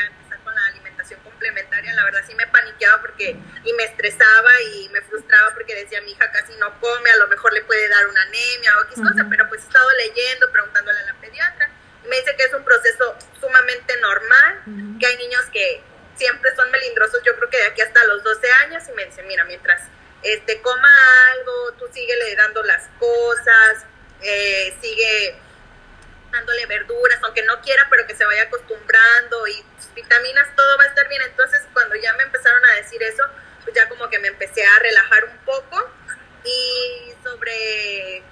alimentación 1.07 1.21
complementaria, 1.21 1.95
la 1.95 2.05
verdad 2.05 2.21
sí 2.27 2.35
me 2.35 2.47
paniqueaba 2.49 3.01
porque 3.01 3.37
y 3.65 3.73
me 3.73 3.85
estresaba 3.85 4.51
y 4.75 4.89
me 4.91 5.01
frustraba 5.03 5.55
porque 5.55 5.75
decía 5.75 6.01
mi 6.03 6.13
hija 6.13 6.31
casi 6.33 6.55
no 6.59 6.79
come, 6.81 7.11
a 7.11 7.17
lo 7.17 7.29
mejor 7.29 7.53
le 7.53 7.63
puede 7.63 7.89
dar 7.89 8.07
una 8.07 8.23
anemia 8.23 8.79
o 8.79 8.83
X 8.85 8.97
cosa, 8.97 9.27
pero 9.31 9.49
pues 9.49 9.63
he 9.63 9.67
estado 9.67 9.89
leyendo, 9.99 10.51
preguntándole 10.51 10.99
a 10.99 11.07
la 11.07 11.15
pediatra 11.15 11.71
y 12.05 12.09
me 12.09 12.17
dice 12.17 12.35
que 12.37 12.45
es 12.45 12.55
un 12.55 12.65
proceso 12.65 13.17
sumamente 13.41 13.97
normal, 14.01 14.99
que 15.01 15.07
hay 15.07 15.17
niños 15.19 15.43
que 15.53 15.83
siempre 16.17 16.55
son 16.57 16.71
melindrosos, 16.71 17.21
yo 17.25 17.37
creo 17.37 17.51
que 17.51 17.59
de 17.59 17.67
aquí 17.67 17.83
hasta 17.83 18.05
los 18.05 18.23
12 18.23 18.51
años 18.65 18.83
y 18.89 18.93
me 18.93 19.05
dice, 19.05 19.23
mira, 19.25 19.45
mientras 19.45 19.83
este 20.23 20.61
coma 20.63 20.89
algo, 21.33 21.73
tú 21.79 21.87
sigue 21.93 22.17
le 22.17 22.37
dando 22.37 22.63
las 22.63 22.89
cosas, 22.99 23.85
eh, 24.23 24.75
sigue 24.81 25.37
dándole 26.37 26.67
verduras, 26.67 27.19
aunque 27.23 27.43
no 27.45 27.61
quiera, 27.63 27.87
pero 27.91 28.07
que 28.07 28.15
se 28.15 28.25
vaya 28.25 28.43
acostumbrando 28.43 29.47
y 29.49 29.65
vitaminas, 29.95 30.49
todo 30.55 30.79
va 30.79 30.85
a 30.85 30.89
estar 30.89 31.09
bien. 31.09 31.23
Entonces, 31.23 31.61
cuando 31.73 31.95
ya 31.97 32.13
me 32.15 32.25
empezaron 32.25 32.65
a 32.67 32.75
decir 32.75 33.03
eso, 33.03 33.23
pues 33.65 33.75
ya 33.75 33.89
como 33.89 34.09
que 34.09 34.19
me 34.19 34.29
empecé 34.29 34.65
a 34.65 34.79
relajar 34.79 35.25
un 35.25 35.39
poco. 35.39 35.91
Y 36.45 37.15
sobre 37.25 38.23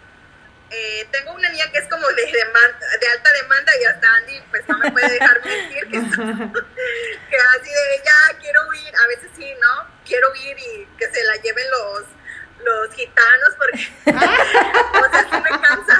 eh, 0.70 1.08
tengo 1.10 1.32
una 1.32 1.48
niña 1.48 1.70
que 1.72 1.78
es 1.78 1.88
como 1.88 2.06
de, 2.08 2.26
de 2.26 3.08
alta 3.08 3.32
demanda 3.32 3.72
y 3.80 3.84
hasta 3.84 4.14
Andy 4.16 4.40
pues 4.50 4.68
no 4.68 4.78
me 4.78 4.90
puede 4.92 5.10
dejar 5.10 5.44
mentir 5.44 5.84
que, 5.84 5.90
que 5.90 7.36
así 7.36 7.70
de 7.70 8.02
ya 8.04 8.38
quiero 8.40 8.68
huir, 8.68 8.94
a 8.96 9.06
veces 9.08 9.30
sí, 9.36 9.52
¿no? 9.60 9.88
Quiero 10.04 10.30
huir 10.32 10.56
y 10.58 10.88
que 10.96 11.10
se 11.10 11.24
la 11.24 11.36
lleven 11.36 11.70
los 11.70 12.04
los 12.64 12.94
gitanos 12.94 13.50
porque 13.58 13.92
o 14.06 15.10
sea, 15.10 15.22
sí 15.30 15.36
me 15.36 15.50
cansa. 15.60 15.96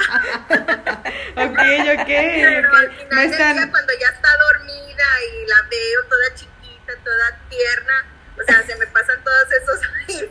ok, 1.35 1.59
ok. 1.99 2.07
Pero 2.07 2.75
al 2.75 2.91
final 2.91 3.31
del 3.31 3.53
día 3.53 3.71
cuando 3.71 3.93
ya 3.99 4.07
está 4.09 4.29
dormida 4.37 5.05
y 5.31 5.47
la 5.47 5.61
veo 5.69 6.03
toda 6.09 6.33
chiquita, 6.35 6.93
toda 7.03 7.39
tierna, 7.49 8.05
o 8.37 8.43
sea, 8.43 8.63
se 8.65 8.75
me 8.75 8.87
pasan 8.87 9.23
todos 9.23 9.51
esos 9.61 9.79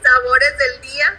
sabores 0.02 0.58
del 0.58 0.80
día 0.82 1.16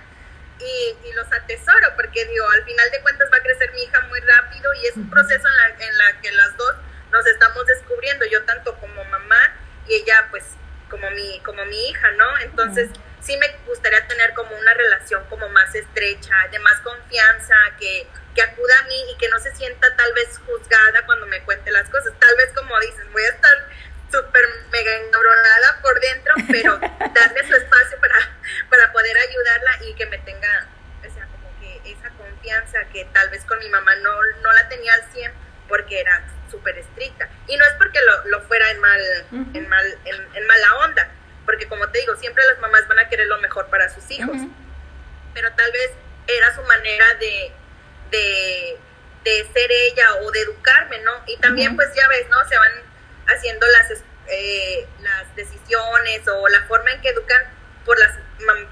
y, 0.59 1.09
y, 1.09 1.13
los 1.13 1.31
atesoro 1.33 1.87
porque 1.95 2.25
digo, 2.25 2.49
al 2.49 2.63
final 2.63 2.89
de 2.91 3.01
cuentas 3.01 3.29
va 3.31 3.37
a 3.37 3.41
crecer 3.41 3.71
mi 3.73 3.83
hija 3.83 3.99
muy 4.01 4.19
rápido 4.21 4.73
y 4.75 4.87
es 4.87 4.95
un 4.95 5.09
proceso 5.09 5.47
en 5.47 5.55
la, 5.55 5.85
en 5.85 5.97
la 5.97 6.21
que 6.21 6.31
las 6.31 6.55
dos 6.57 6.75
nos 7.11 7.25
estamos 7.27 7.65
descubriendo, 7.67 8.25
yo 8.25 8.43
tanto 8.43 8.73
como 8.79 9.03
mamá 9.05 9.53
y 9.87 9.95
ella 9.95 10.27
pues 10.31 10.43
como 10.89 11.09
mi, 11.11 11.39
como 11.41 11.65
mi 11.65 11.89
hija, 11.89 12.11
¿no? 12.11 12.39
Entonces 12.39 12.89
sí 13.25 13.35
me 13.37 13.47
gustaría 13.65 14.07
tener 14.07 14.33
como 14.33 14.55
una 14.55 14.73
relación 14.73 15.23
como 15.29 15.49
más 15.49 15.73
estrecha, 15.73 16.33
de 16.51 16.59
más 16.59 16.79
confianza, 16.81 17.55
que, 17.79 18.07
que 18.35 18.41
acuda 18.41 18.73
a 18.79 18.87
mí 18.87 19.11
y 19.11 19.17
que 19.17 19.27
no 19.29 19.39
se 19.39 19.53
sienta 19.55 19.87
tal 19.95 20.13
vez 20.13 20.39
juzgada 20.45 21.05
cuando 21.05 21.25
me 21.25 21.41
cuente 21.41 21.71
las 21.71 21.89
cosas. 21.89 22.13
Tal 22.19 22.35
vez 22.37 22.51
como 22.53 22.79
dices, 22.79 23.11
voy 23.11 23.23
a 23.23 23.29
estar 23.29 23.57
súper 24.11 24.43
mega 24.71 24.95
encabronada 24.97 25.81
por 25.81 25.99
dentro, 25.99 26.33
pero 26.51 26.77
darle 26.77 27.47
su 27.47 27.55
espacio 27.55 27.99
para, 27.99 28.15
para 28.69 28.93
poder 28.93 29.17
ayudarla 29.17 29.85
y 29.87 29.93
que 29.95 30.05
me 30.05 30.19
tenga, 30.19 30.67
o 30.99 31.13
sea, 31.13 31.25
como 31.25 31.59
que 31.59 31.91
esa 31.91 32.09
confianza 32.11 32.85
que 32.93 33.05
tal 33.05 33.29
vez 33.29 33.43
con 33.45 33.57
mi 33.57 33.69
mamá 33.69 33.95
no, 33.97 34.11
no 34.43 34.53
la 34.53 34.69
tenía 34.69 34.93
al 34.93 35.03
100 35.11 35.31
porque 35.67 35.99
era 35.99 36.23
súper 36.51 36.77
estricta. 36.77 37.27
Y 37.47 37.57
no 37.57 37.65
es 37.65 37.73
porque 37.79 37.99
lo, 38.01 38.25
lo 38.29 38.41
fuera 38.41 38.69
en 38.69 38.79
mal, 38.79 39.01
en 39.55 39.67
mal, 39.67 39.97
en, 40.05 40.35
en 40.35 40.47
mala 40.47 40.75
onda, 40.85 41.09
porque 41.45 41.67
como 41.67 41.87
te 41.89 41.99
digo, 41.99 42.15
siempre 42.17 42.43
las 42.45 42.59
mamás 42.59 42.87
van 42.87 42.99
a 42.99 43.09
querer 43.09 43.27
lo 43.27 43.39
mejor 43.39 43.67
para 43.67 43.89
sus 43.93 44.09
hijos, 44.11 44.37
pero 45.33 45.51
tal 45.53 45.71
vez 45.71 45.91
era 46.27 46.55
su 46.55 46.63
manera 46.63 47.05
de, 47.19 47.51
de, 48.11 48.77
de, 49.23 49.49
ser 49.53 49.71
ella 49.71 50.15
o 50.23 50.31
de 50.31 50.41
educarme, 50.41 50.99
¿no? 50.99 51.11
Y 51.27 51.37
también 51.37 51.75
pues 51.75 51.93
ya 51.95 52.07
ves, 52.07 52.27
¿no? 52.29 52.37
Se 52.49 52.57
van 52.57 52.71
haciendo 53.27 53.65
las, 53.67 54.03
eh, 54.29 54.87
las 55.01 55.35
decisiones 55.35 56.21
o 56.27 56.47
la 56.47 56.63
forma 56.63 56.91
en 56.91 57.01
que 57.01 57.09
educan 57.09 57.41
por 57.85 57.99
las, 57.99 58.11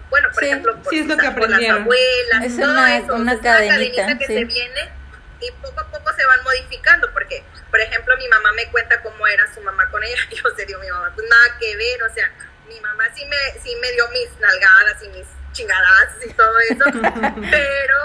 bueno, 0.10 0.30
por 0.34 0.44
ejemplo, 0.44 0.76
por, 0.82 0.92
sí, 0.92 1.06
las 1.06 1.20
abuelas, 1.20 2.44
es 2.44 2.58
todo 2.58 2.72
una, 2.72 2.98
eso, 2.98 3.14
una 3.14 3.40
cadenita, 3.40 4.18
que 4.18 4.26
se 4.26 4.44
viene 4.44 4.92
y 5.40 5.52
poco 5.62 5.80
a 5.80 5.88
poco 5.92 6.12
se 6.14 6.26
van 6.26 6.44
modificando, 6.44 7.12
porque, 7.14 7.44
por 7.70 7.80
ejemplo, 7.80 8.18
mi 8.18 8.28
mamá 8.28 8.52
me 8.54 8.70
cuenta 8.72 9.02
cómo 9.02 9.28
era 9.28 9.54
su 9.54 9.62
mamá 9.62 9.90
con 9.90 10.04
ella, 10.04 10.18
yo 10.32 10.50
se 10.56 10.66
dio 10.66 10.80
mi 10.80 10.90
mamá, 10.90 11.12
pues 11.16 11.28
nada 11.30 11.58
que 11.60 11.76
ver, 11.76 12.04
o 12.04 12.14
sea, 12.14 12.32
mi 12.68 12.80
mamá 12.80 13.06
sí 13.14 13.26
me, 13.26 13.62
sí 13.62 13.76
me 13.82 13.92
dio 13.92 14.08
mis 14.10 14.30
nalgadas 14.40 15.04
y 15.04 15.10
mis 15.10 15.28
chingadas 15.52 16.16
y 16.26 16.34
todo 16.34 16.60
eso, 16.60 16.86
pero, 17.52 17.98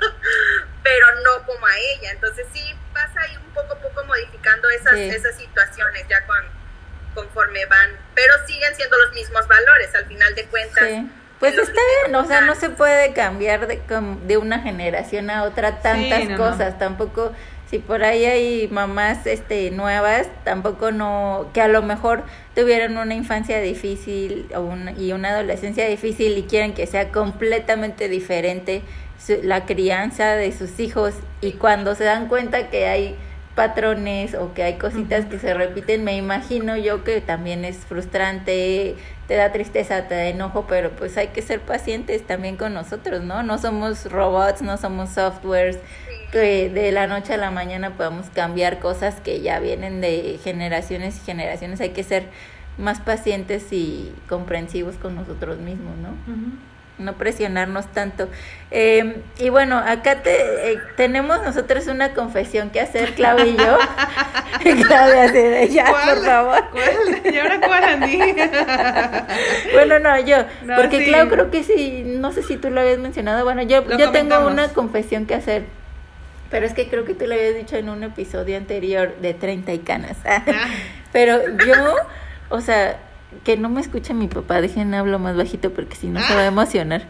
pero 0.82 1.06
no 1.22 1.46
como 1.46 1.66
a 1.66 1.78
ella. 1.78 2.10
Entonces 2.10 2.46
sí 2.52 2.74
pasa 2.92 3.20
ahí 3.20 3.36
un 3.36 3.54
poco 3.54 3.74
a 3.74 3.78
poco 3.78 4.04
modificando 4.04 4.68
esas, 4.70 4.94
esas 4.94 5.36
situaciones 5.36 6.06
ya 6.08 6.24
con, 6.26 6.61
conforme 7.14 7.64
van, 7.66 7.90
pero 8.14 8.32
siguen 8.46 8.74
siendo 8.74 8.96
los 8.98 9.14
mismos 9.14 9.46
valores 9.48 9.94
al 9.94 10.06
final 10.06 10.34
de 10.34 10.44
cuentas. 10.46 10.88
Pues 11.38 11.58
está 11.58 11.80
bien, 12.04 12.14
o 12.14 12.24
sea, 12.24 12.42
no 12.42 12.54
se 12.54 12.70
puede 12.70 13.12
cambiar 13.14 13.66
de, 13.66 13.82
de 14.26 14.36
una 14.36 14.60
generación 14.60 15.28
a 15.28 15.42
otra 15.42 15.80
tantas 15.80 16.38
cosas, 16.38 16.78
tampoco 16.78 17.32
si 17.72 17.78
por 17.78 18.04
ahí 18.04 18.26
hay 18.26 18.68
mamás 18.68 19.26
este 19.26 19.70
nuevas, 19.70 20.28
tampoco 20.44 20.92
no 20.92 21.48
que 21.54 21.62
a 21.62 21.68
lo 21.68 21.82
mejor 21.82 22.22
tuvieron 22.54 22.98
una 22.98 23.14
infancia 23.14 23.62
difícil 23.62 24.46
o 24.54 24.60
una, 24.60 24.92
y 24.92 25.12
una 25.12 25.30
adolescencia 25.30 25.88
difícil 25.88 26.36
y 26.36 26.42
quieren 26.42 26.74
que 26.74 26.86
sea 26.86 27.08
completamente 27.08 28.10
diferente 28.10 28.82
la 29.42 29.64
crianza 29.64 30.36
de 30.36 30.52
sus 30.52 30.78
hijos 30.80 31.14
y 31.40 31.52
cuando 31.52 31.94
se 31.94 32.04
dan 32.04 32.28
cuenta 32.28 32.68
que 32.68 32.88
hay 32.88 33.16
patrones 33.54 34.34
o 34.34 34.54
que 34.54 34.62
hay 34.62 34.74
cositas 34.78 35.26
que 35.26 35.38
se 35.38 35.52
repiten, 35.52 36.04
me 36.04 36.16
imagino 36.16 36.76
yo 36.76 37.04
que 37.04 37.20
también 37.20 37.64
es 37.64 37.76
frustrante, 37.78 38.96
te 39.28 39.34
da 39.34 39.52
tristeza, 39.52 40.08
te 40.08 40.14
da 40.14 40.26
enojo, 40.26 40.66
pero 40.66 40.90
pues 40.90 41.16
hay 41.18 41.28
que 41.28 41.42
ser 41.42 41.60
pacientes 41.60 42.26
también 42.26 42.56
con 42.56 42.72
nosotros, 42.72 43.22
¿no? 43.22 43.42
No 43.42 43.58
somos 43.58 44.10
robots, 44.10 44.62
no 44.62 44.78
somos 44.78 45.10
softwares 45.10 45.78
que 46.32 46.70
de 46.70 46.92
la 46.92 47.06
noche 47.06 47.34
a 47.34 47.36
la 47.36 47.50
mañana 47.50 47.90
podamos 47.90 48.30
cambiar 48.30 48.78
cosas 48.78 49.20
que 49.20 49.42
ya 49.42 49.60
vienen 49.60 50.00
de 50.00 50.40
generaciones 50.42 51.18
y 51.18 51.20
generaciones, 51.20 51.80
hay 51.82 51.90
que 51.90 52.04
ser 52.04 52.28
más 52.78 53.00
pacientes 53.00 53.70
y 53.70 54.14
comprensivos 54.30 54.96
con 54.96 55.14
nosotros 55.14 55.58
mismos, 55.58 55.94
¿no? 55.98 56.14
No 56.98 57.14
presionarnos 57.14 57.86
tanto. 57.92 58.28
Eh, 58.70 59.22
y 59.38 59.48
bueno, 59.48 59.78
acá 59.78 60.22
te, 60.22 60.72
eh, 60.72 60.78
tenemos 60.96 61.42
nosotros 61.42 61.86
una 61.88 62.14
confesión 62.14 62.70
que 62.70 62.80
hacer, 62.80 63.14
Clau 63.14 63.38
y 63.46 63.56
yo. 63.56 63.78
Claudia, 64.86 65.64
ya, 65.66 65.84
por 65.84 66.24
favor. 66.24 66.64
¿Y 67.24 67.38
ahora 67.38 67.60
cuál, 67.60 67.84
Andy? 67.84 68.18
bueno, 69.72 69.98
no, 69.98 70.18
yo. 70.20 70.36
porque 70.76 71.04
Clau 71.04 71.28
creo 71.28 71.50
que 71.50 71.62
sí, 71.62 72.04
no 72.06 72.32
sé 72.32 72.42
si 72.42 72.56
tú 72.56 72.70
lo 72.70 72.80
habías 72.80 72.98
mencionado. 72.98 73.44
Bueno, 73.44 73.62
yo, 73.62 73.84
yo 73.98 74.10
tengo 74.10 74.46
una 74.46 74.68
confesión 74.68 75.26
que 75.26 75.34
hacer. 75.34 75.64
Pero 76.50 76.66
es 76.66 76.74
que 76.74 76.86
creo 76.88 77.06
que 77.06 77.14
tú 77.14 77.26
lo 77.26 77.34
habías 77.34 77.54
dicho 77.54 77.76
en 77.76 77.88
un 77.88 78.02
episodio 78.02 78.58
anterior 78.58 79.16
de 79.22 79.32
30 79.32 79.72
y 79.72 79.78
canas. 79.78 80.18
Ah. 80.26 80.42
Pero 81.12 81.40
yo, 81.66 81.94
o 82.50 82.60
sea, 82.60 82.98
que 83.44 83.56
no 83.56 83.68
me 83.68 83.80
escuche 83.80 84.14
mi 84.14 84.28
papá, 84.28 84.60
dejen 84.60 84.94
hablo 84.94 85.18
más 85.18 85.36
bajito 85.36 85.72
porque 85.72 85.96
si 85.96 86.06
no 86.06 86.20
se 86.20 86.34
va 86.34 86.40
a 86.40 86.46
emocionar. 86.46 87.08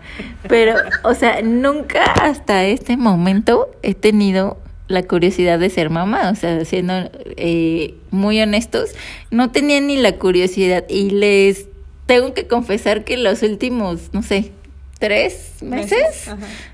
Pero, 0.48 0.74
o 1.04 1.14
sea, 1.14 1.42
nunca 1.42 2.02
hasta 2.04 2.64
este 2.64 2.96
momento 2.96 3.70
he 3.82 3.94
tenido 3.94 4.58
la 4.88 5.02
curiosidad 5.02 5.58
de 5.58 5.70
ser 5.70 5.90
mamá, 5.90 6.30
o 6.30 6.34
sea, 6.34 6.64
siendo 6.64 7.10
eh, 7.36 7.94
muy 8.10 8.40
honestos, 8.40 8.90
no 9.30 9.50
tenía 9.50 9.80
ni 9.80 9.96
la 9.96 10.16
curiosidad 10.16 10.84
y 10.88 11.10
les 11.10 11.66
tengo 12.06 12.34
que 12.34 12.46
confesar 12.46 13.04
que 13.04 13.16
los 13.16 13.42
últimos, 13.42 14.10
no 14.12 14.22
sé, 14.22 14.52
tres 14.98 15.62
meses, 15.62 16.30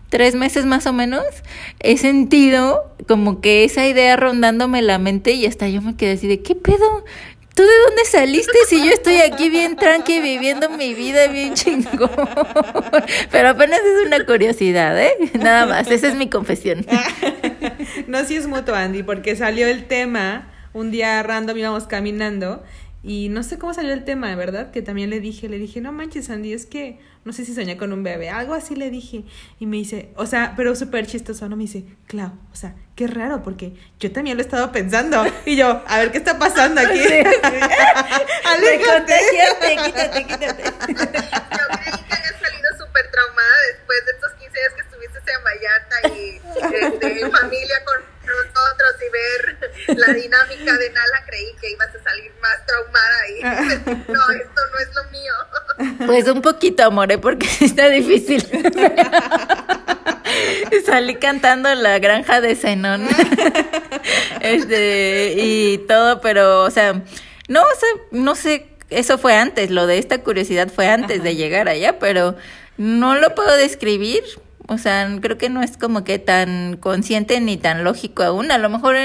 tres 0.09 0.35
meses 0.35 0.67
más 0.67 0.87
o 0.87 0.93
menos, 0.93 1.25
he 1.81 1.97
sentido 1.97 2.93
como 3.07 3.41
que 3.41 3.65
esa 3.65 3.87
idea 3.87 4.17
rondándome 4.17 4.83
la 4.83 4.99
mente 4.99 5.33
y 5.33 5.47
hasta 5.47 5.69
yo 5.69 5.81
me 5.81 5.97
quedé 5.97 6.13
así 6.13 6.27
de, 6.27 6.41
¿qué 6.41 6.55
pedo? 6.55 7.05
¿Tú 7.59 7.65
de 7.65 7.79
dónde 7.89 8.05
saliste 8.05 8.57
si 8.69 8.87
yo 8.87 8.93
estoy 8.93 9.17
aquí 9.17 9.51
bien 9.51 9.75
tranqui 9.75 10.21
viviendo 10.21 10.71
mi 10.71 10.95
vida 10.95 11.27
bien 11.27 11.55
chingón? 11.55 12.09
Pero 13.33 13.49
apenas 13.49 13.81
es 13.81 14.07
una 14.07 14.25
curiosidad, 14.25 14.97
¿eh? 14.97 15.11
Nada 15.35 15.67
más, 15.67 15.91
esa 15.91 16.07
es 16.07 16.15
mi 16.15 16.31
confesión. 16.31 16.87
No, 18.07 18.25
sí 18.25 18.37
es 18.37 18.47
mutuo, 18.47 18.77
Andy, 18.77 19.03
porque 19.03 19.35
salió 19.35 19.67
el 19.67 19.87
tema 19.87 20.53
un 20.73 20.93
día 20.93 21.21
random 21.25 21.57
íbamos 21.57 21.85
caminando 21.89 22.63
y 23.03 23.29
no 23.29 23.43
sé 23.43 23.59
cómo 23.59 23.75
salió 23.75 23.93
el 23.93 24.05
tema, 24.05 24.35
verdad, 24.37 24.71
que 24.71 24.81
también 24.81 25.11
le 25.11 25.19
dije, 25.19 25.49
le 25.49 25.59
dije, 25.59 25.81
no 25.81 25.91
manches, 25.91 26.31
Andy, 26.31 26.53
es 26.53 26.65
que 26.65 27.01
no 27.29 27.35
sé 27.35 27.45
si 27.45 27.55
soñé 27.55 27.77
con 27.77 27.93
un 27.93 28.03
bebé, 28.03 28.31
algo 28.31 28.55
así 28.55 28.75
le 28.75 28.89
dije. 28.89 29.23
Y 29.61 29.67
me 29.67 29.77
dice, 29.77 30.15
o 30.17 30.25
sea, 30.25 30.55
pero 30.57 30.75
súper 30.75 31.07
chistoso, 31.07 31.47
¿no? 31.47 31.57
Me 31.57 31.65
dice, 31.65 31.85
Clau, 32.07 32.33
o 32.51 32.57
sea, 32.57 32.75
qué 32.97 33.07
raro, 33.07 33.43
porque 33.43 33.75
yo 34.01 34.11
también 34.11 34.39
lo 34.39 34.43
he 34.43 34.47
estado 34.47 34.73
pensando. 34.73 35.27
Y 35.45 35.55
yo, 35.55 35.85
a 35.87 35.99
ver, 35.99 36.11
¿qué 36.11 36.17
está 36.17 36.39
pasando 36.39 36.81
aquí? 36.81 36.99
Sí. 37.09 37.15
Aléjate. 38.45 39.15
quítate, 39.85 40.25
quítate. 40.25 40.65
Yo 40.65 40.87
creí 40.87 41.93
que 42.09 42.15
había 42.15 42.41
salido 42.41 42.69
súper 42.79 43.11
traumada 43.11 43.57
después 43.73 44.07
de 44.07 44.13
estos 44.13 44.33
15 44.33 44.59
días 44.59 44.73
que 44.75 44.81
estuviste 44.81 45.19
en 45.31 45.45
Vallarta 45.45 45.97
y 46.09 46.41
de, 46.71 47.09
de 47.09 47.31
familia 47.39 47.85
con 47.85 48.19
nosotros 48.27 48.95
y 49.01 49.09
ver 49.13 49.99
la 49.99 50.13
dinámica 50.15 50.77
de 50.77 50.91
Nala, 50.91 51.25
creí 51.27 51.55
que 51.61 51.73
ibas 51.73 51.95
a 51.95 52.03
salir 52.03 52.33
más 52.41 52.65
traumada 52.65 53.29
y 53.29 54.13
no, 54.13 54.31
es. 54.31 54.48
Pues 56.19 56.35
un 56.35 56.43
poquito, 56.43 56.83
amore, 56.83 57.19
porque 57.19 57.47
está 57.61 57.89
difícil. 57.89 58.43
Salí 60.85 61.15
cantando 61.15 61.73
la 61.77 62.01
granja 62.01 62.41
de 62.41 62.57
Zenón. 62.57 63.07
Este, 64.41 65.35
y 65.37 65.79
todo, 65.87 66.21
pero, 66.21 66.65
o 66.65 66.71
sea, 66.71 66.95
no, 67.49 67.61
o 67.61 67.79
sea, 67.79 67.89
no 68.11 68.35
sé, 68.35 68.67
eso 68.89 69.19
fue 69.19 69.37
antes, 69.37 69.71
lo 69.71 69.87
de 69.87 69.99
esta 69.99 70.19
curiosidad 70.19 70.69
fue 70.75 70.89
antes 70.89 71.23
de 71.23 71.37
llegar 71.37 71.69
allá, 71.69 71.99
pero 71.99 72.37
no 72.79 73.17
lo 73.17 73.35
puedo 73.35 73.55
describir 73.57 74.23
o 74.71 74.77
sea, 74.77 75.09
creo 75.23 75.39
que 75.39 75.49
no 75.49 75.63
es 75.63 75.79
como 75.79 76.05
que 76.05 76.19
tan 76.19 76.77
consciente 76.77 77.41
ni 77.41 77.57
tan 77.57 77.85
lógico 77.85 78.23
aún. 78.23 78.51
A 78.51 78.59
lo 78.59 78.69
mejor 78.69 78.97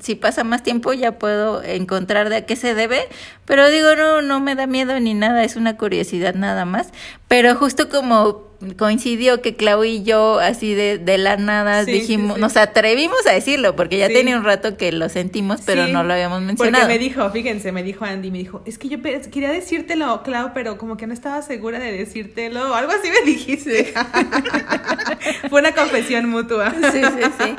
si 0.00 0.16
pasa 0.16 0.42
más 0.42 0.64
tiempo 0.64 0.92
ya 0.92 1.12
puedo 1.18 1.62
encontrar 1.62 2.28
de 2.28 2.36
a 2.36 2.46
qué 2.46 2.56
se 2.56 2.74
debe, 2.74 3.08
pero 3.44 3.68
digo, 3.68 3.94
no, 3.94 4.20
no 4.20 4.40
me 4.40 4.56
da 4.56 4.66
miedo 4.66 4.98
ni 4.98 5.14
nada, 5.14 5.44
es 5.44 5.54
una 5.54 5.76
curiosidad 5.76 6.34
nada 6.34 6.64
más. 6.64 6.88
Pero 7.28 7.54
justo 7.54 7.88
como 7.88 8.51
coincidió 8.76 9.42
que 9.42 9.54
Clau 9.54 9.84
y 9.84 10.02
yo 10.02 10.38
así 10.38 10.74
de, 10.74 10.98
de 10.98 11.18
la 11.18 11.36
nada 11.36 11.84
dijimos, 11.84 12.38
nos 12.38 12.56
atrevimos 12.56 13.18
a 13.28 13.32
decirlo, 13.32 13.76
porque 13.76 13.98
ya 13.98 14.08
tenía 14.08 14.36
un 14.36 14.44
rato 14.44 14.76
que 14.76 14.92
lo 14.92 15.08
sentimos, 15.08 15.60
pero 15.64 15.88
no 15.88 16.04
lo 16.04 16.12
habíamos 16.12 16.42
mencionado. 16.42 16.84
Porque 16.84 16.98
me 16.98 16.98
dijo, 16.98 17.30
fíjense, 17.30 17.72
me 17.72 17.82
dijo 17.82 18.04
Andy, 18.04 18.30
me 18.30 18.38
dijo, 18.38 18.62
es 18.64 18.78
que 18.78 18.88
yo 18.88 18.98
quería 19.02 19.50
decírtelo, 19.50 20.22
Clau, 20.22 20.52
pero 20.54 20.78
como 20.78 20.96
que 20.96 21.06
no 21.06 21.14
estaba 21.14 21.42
segura 21.42 21.78
de 21.78 21.92
decírtelo, 21.92 22.74
algo 22.74 22.92
así 22.92 23.08
me 23.10 23.30
dijiste. 23.30 23.92
Fue 25.48 25.60
una 25.60 25.72
confesión 25.72 26.28
mutua. 26.28 26.72
sí, 26.92 27.00
sí, 27.02 27.30
sí. 27.38 27.56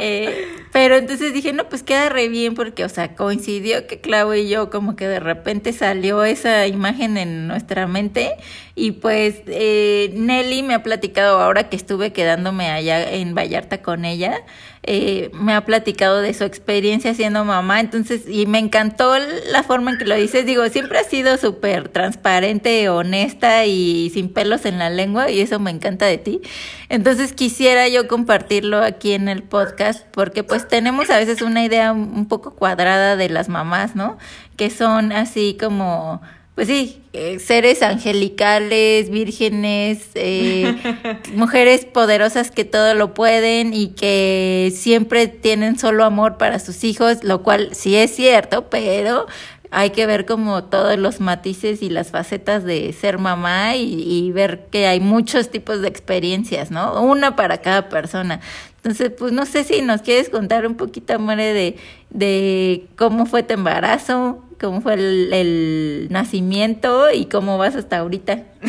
Eh, 0.00 0.46
pero 0.72 0.96
entonces 0.96 1.32
dije, 1.32 1.52
no, 1.52 1.68
pues 1.68 1.82
queda 1.82 2.08
re 2.08 2.28
bien, 2.28 2.54
porque, 2.54 2.84
o 2.84 2.88
sea, 2.88 3.14
coincidió 3.14 3.86
que 3.86 4.00
Clau 4.00 4.32
y 4.34 4.48
yo 4.48 4.70
como 4.70 4.96
que 4.96 5.06
de 5.06 5.20
repente 5.20 5.72
salió 5.72 6.24
esa 6.24 6.66
imagen 6.66 7.18
en 7.18 7.46
nuestra 7.46 7.86
mente 7.86 8.36
y 8.74 8.92
pues 8.92 9.42
eh, 9.46 10.11
Nelly 10.12 10.62
me 10.62 10.74
ha 10.74 10.82
platicado 10.82 11.40
ahora 11.40 11.68
que 11.68 11.76
estuve 11.76 12.12
quedándome 12.12 12.70
allá 12.70 13.10
en 13.12 13.34
Vallarta 13.34 13.82
con 13.82 14.04
ella, 14.04 14.42
eh, 14.84 15.30
me 15.32 15.54
ha 15.54 15.64
platicado 15.64 16.20
de 16.20 16.34
su 16.34 16.42
experiencia 16.42 17.14
siendo 17.14 17.44
mamá, 17.44 17.78
entonces, 17.78 18.22
y 18.28 18.46
me 18.46 18.58
encantó 18.58 19.14
la 19.50 19.62
forma 19.62 19.92
en 19.92 19.98
que 19.98 20.06
lo 20.06 20.16
dices, 20.16 20.44
digo, 20.44 20.68
siempre 20.68 20.98
ha 20.98 21.04
sido 21.04 21.36
súper 21.36 21.88
transparente, 21.88 22.88
honesta 22.88 23.64
y 23.64 24.10
sin 24.10 24.28
pelos 24.28 24.64
en 24.64 24.78
la 24.78 24.90
lengua, 24.90 25.30
y 25.30 25.40
eso 25.40 25.60
me 25.60 25.70
encanta 25.70 26.06
de 26.06 26.18
ti. 26.18 26.40
Entonces 26.88 27.32
quisiera 27.32 27.86
yo 27.88 28.08
compartirlo 28.08 28.82
aquí 28.82 29.12
en 29.12 29.28
el 29.28 29.44
podcast, 29.44 30.04
porque 30.10 30.42
pues 30.42 30.66
tenemos 30.66 31.10
a 31.10 31.18
veces 31.18 31.42
una 31.42 31.64
idea 31.64 31.92
un 31.92 32.26
poco 32.26 32.56
cuadrada 32.56 33.14
de 33.14 33.28
las 33.28 33.48
mamás, 33.48 33.94
¿no? 33.94 34.18
Que 34.56 34.68
son 34.68 35.12
así 35.12 35.56
como 35.60 36.20
pues 36.54 36.68
sí, 36.68 37.02
eh, 37.14 37.38
seres 37.38 37.82
angelicales, 37.82 39.08
vírgenes, 39.08 40.10
eh, 40.14 40.76
mujeres 41.34 41.86
poderosas 41.86 42.50
que 42.50 42.64
todo 42.64 42.94
lo 42.94 43.14
pueden 43.14 43.72
y 43.72 43.88
que 43.88 44.70
siempre 44.74 45.28
tienen 45.28 45.78
solo 45.78 46.04
amor 46.04 46.36
para 46.36 46.58
sus 46.58 46.84
hijos, 46.84 47.24
lo 47.24 47.42
cual 47.42 47.70
sí 47.72 47.96
es 47.96 48.14
cierto, 48.14 48.68
pero 48.68 49.26
hay 49.70 49.90
que 49.90 50.04
ver 50.04 50.26
como 50.26 50.64
todos 50.64 50.98
los 50.98 51.20
matices 51.20 51.80
y 51.80 51.88
las 51.88 52.10
facetas 52.10 52.64
de 52.64 52.92
ser 52.92 53.18
mamá 53.18 53.74
y, 53.76 54.02
y 54.02 54.30
ver 54.30 54.66
que 54.70 54.86
hay 54.86 55.00
muchos 55.00 55.50
tipos 55.50 55.80
de 55.80 55.88
experiencias, 55.88 56.70
¿no? 56.70 57.02
Una 57.02 57.34
para 57.34 57.62
cada 57.62 57.88
persona. 57.88 58.40
Entonces, 58.76 59.12
pues 59.16 59.32
no 59.32 59.46
sé 59.46 59.62
si 59.62 59.80
nos 59.80 60.02
quieres 60.02 60.28
contar 60.28 60.66
un 60.66 60.74
poquito, 60.74 61.16
More, 61.18 61.54
de, 61.54 61.76
de 62.10 62.88
cómo 62.96 63.26
fue 63.26 63.44
tu 63.44 63.54
embarazo, 63.54 64.44
cómo 64.62 64.80
fue 64.80 64.94
el, 64.94 66.06
nacimiento 66.10 67.10
y 67.10 67.26
cómo 67.26 67.58
vas 67.58 67.74
hasta 67.74 67.98
ahorita. 67.98 68.32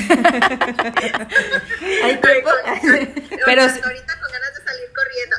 ¿Hay 2.04 2.18
tiempo? 2.18 2.50
Pero 3.46 3.62
ahorita 3.62 4.14
con 4.20 4.32
ganas 4.32 4.54
de 4.56 4.64
salir 4.66 4.90
corriendo. 4.96 5.36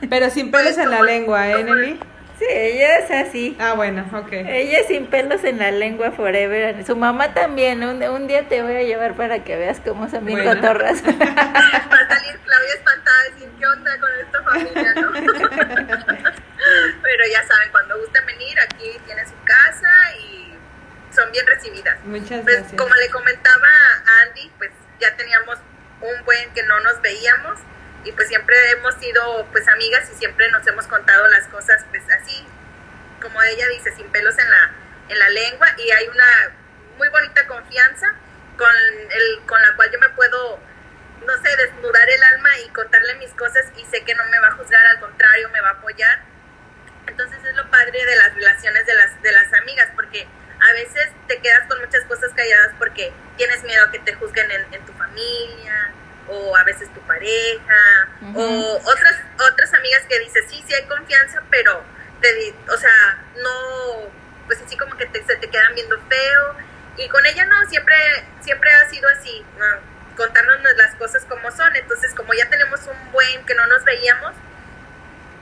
Pero 0.10 0.28
sin 0.30 0.50
pelos 0.50 0.76
en 0.76 0.90
la 0.90 1.02
lengua, 1.02 1.48
¿eh, 1.48 1.62
Nelly? 1.62 2.00
Sí, 2.38 2.46
ella 2.50 2.98
es 2.98 3.10
así. 3.10 3.56
Ah, 3.60 3.74
bueno, 3.74 4.04
ok. 4.12 4.32
Ella 4.32 4.80
es 4.80 4.88
sin 4.88 5.06
pelos 5.06 5.44
en 5.44 5.58
la 5.58 5.70
lengua 5.70 6.10
forever. 6.10 6.84
Su 6.84 6.96
mamá 6.96 7.32
también. 7.32 7.84
Un, 7.84 8.02
un 8.02 8.26
día 8.26 8.48
te 8.48 8.62
voy 8.62 8.74
a 8.74 8.82
llevar 8.82 9.14
para 9.14 9.44
que 9.44 9.56
veas 9.56 9.80
cómo 9.80 10.10
son 10.10 10.26
bien 10.26 10.42
cotorras. 10.44 11.02
Para 11.02 11.16
salir 11.16 12.40
Claudia 12.44 12.74
espantada 12.74 13.28
y 13.28 13.32
decir, 13.32 13.48
¿qué 13.60 13.66
onda 13.66 13.92
con 14.00 14.10
esta 14.20 14.42
familia, 14.42 14.94
no? 14.96 16.41
Pero 17.02 17.24
ya 17.30 17.46
saben, 17.46 17.70
cuando 17.70 17.98
gusten 17.98 18.24
venir, 18.26 18.58
aquí 18.60 19.00
tienen 19.04 19.26
su 19.28 19.34
casa 19.44 20.16
y 20.18 20.56
son 21.14 21.30
bien 21.32 21.46
recibidas. 21.46 21.98
Muchas 22.04 22.42
pues, 22.42 22.56
gracias. 22.58 22.80
Como 22.80 22.94
le 22.94 23.10
comentaba 23.10 23.68
a 24.06 24.22
Andy, 24.22 24.50
pues 24.58 24.70
ya 25.00 25.14
teníamos 25.16 25.58
un 26.00 26.24
buen 26.24 26.52
que 26.54 26.62
no 26.64 26.80
nos 26.80 27.00
veíamos 27.00 27.58
y 28.04 28.12
pues 28.12 28.28
siempre 28.28 28.56
hemos 28.72 28.94
sido 28.96 29.46
pues 29.52 29.68
amigas 29.68 30.10
y 30.12 30.16
siempre 30.16 30.50
nos 30.50 30.66
hemos 30.66 30.86
contado 30.86 31.28
las 31.28 31.46
cosas 31.48 31.84
pues 31.90 32.02
así, 32.20 32.44
como 33.20 33.40
ella 33.42 33.68
dice, 33.68 33.94
sin 33.94 34.06
pelos 34.10 34.36
en 34.38 34.50
la, 34.50 34.72
en 35.08 35.18
la 35.18 35.28
lengua 35.28 35.68
y 35.78 35.90
hay 35.90 36.08
una 36.08 36.52
muy 36.98 37.08
bonita 37.08 37.46
confianza 37.46 38.06
con, 38.56 38.74
el, 39.10 39.46
con 39.46 39.60
la 39.62 39.74
cual 39.76 39.90
yo 39.92 39.98
me 40.00 40.08
puedo, 40.10 40.58
no 41.26 41.32
sé, 41.42 41.56
desnudar 41.56 42.08
el 42.08 42.22
alma 42.24 42.50
y 42.64 42.68
contarle 42.70 43.14
mis 43.16 43.30
cosas 43.30 43.64
y 43.76 43.84
sé 43.86 44.04
que 44.04 44.14
no 44.14 44.24
me 44.26 44.38
va 44.40 44.48
a 44.48 44.52
juzgar, 44.52 44.84
al 44.86 45.00
contrario, 45.00 45.48
me 45.50 45.60
va 45.60 45.70
a 45.70 45.72
apoyar. 45.72 46.31
Entonces 47.06 47.38
es 47.44 47.56
lo 47.56 47.70
padre 47.70 48.04
de 48.04 48.16
las 48.16 48.34
relaciones 48.34 48.86
de 48.86 48.94
las, 48.94 49.22
de 49.22 49.32
las 49.32 49.52
amigas, 49.54 49.88
porque 49.94 50.26
a 50.60 50.72
veces 50.72 51.08
te 51.26 51.38
quedas 51.40 51.66
con 51.68 51.80
muchas 51.80 52.04
cosas 52.04 52.30
calladas 52.34 52.72
porque 52.78 53.12
tienes 53.36 53.62
miedo 53.64 53.84
a 53.84 53.90
que 53.90 53.98
te 53.98 54.14
juzguen 54.14 54.50
en, 54.50 54.74
en 54.74 54.86
tu 54.86 54.92
familia 54.92 55.92
o 56.28 56.56
a 56.56 56.62
veces 56.62 56.92
tu 56.94 57.00
pareja 57.00 58.08
o 58.32 58.76
otras 58.76 59.20
otras 59.50 59.74
amigas 59.74 60.02
que 60.08 60.20
dices 60.20 60.44
sí 60.48 60.62
sí 60.64 60.72
hay 60.72 60.84
confianza 60.84 61.42
pero 61.50 61.82
te, 62.20 62.54
o 62.68 62.76
sea 62.76 63.18
no 63.38 64.12
pues 64.46 64.62
así 64.62 64.76
como 64.76 64.96
que 64.96 65.06
te, 65.06 65.24
se 65.24 65.34
te 65.34 65.50
quedan 65.50 65.74
viendo 65.74 66.00
feo 66.08 66.56
y 66.96 67.08
con 67.08 67.26
ella 67.26 67.44
no 67.46 67.68
siempre 67.68 67.96
siempre 68.40 68.70
ha 68.72 68.88
sido 68.88 69.08
así 69.08 69.44
contarnos 70.16 70.58
las 70.76 70.94
cosas 70.96 71.24
como 71.24 71.50
son. 71.50 71.74
Entonces 71.76 72.14
como 72.14 72.32
ya 72.34 72.48
tenemos 72.48 72.80
un 72.86 73.12
buen 73.12 73.44
que 73.44 73.54
no 73.54 73.66
nos 73.66 73.84
veíamos 73.84 74.32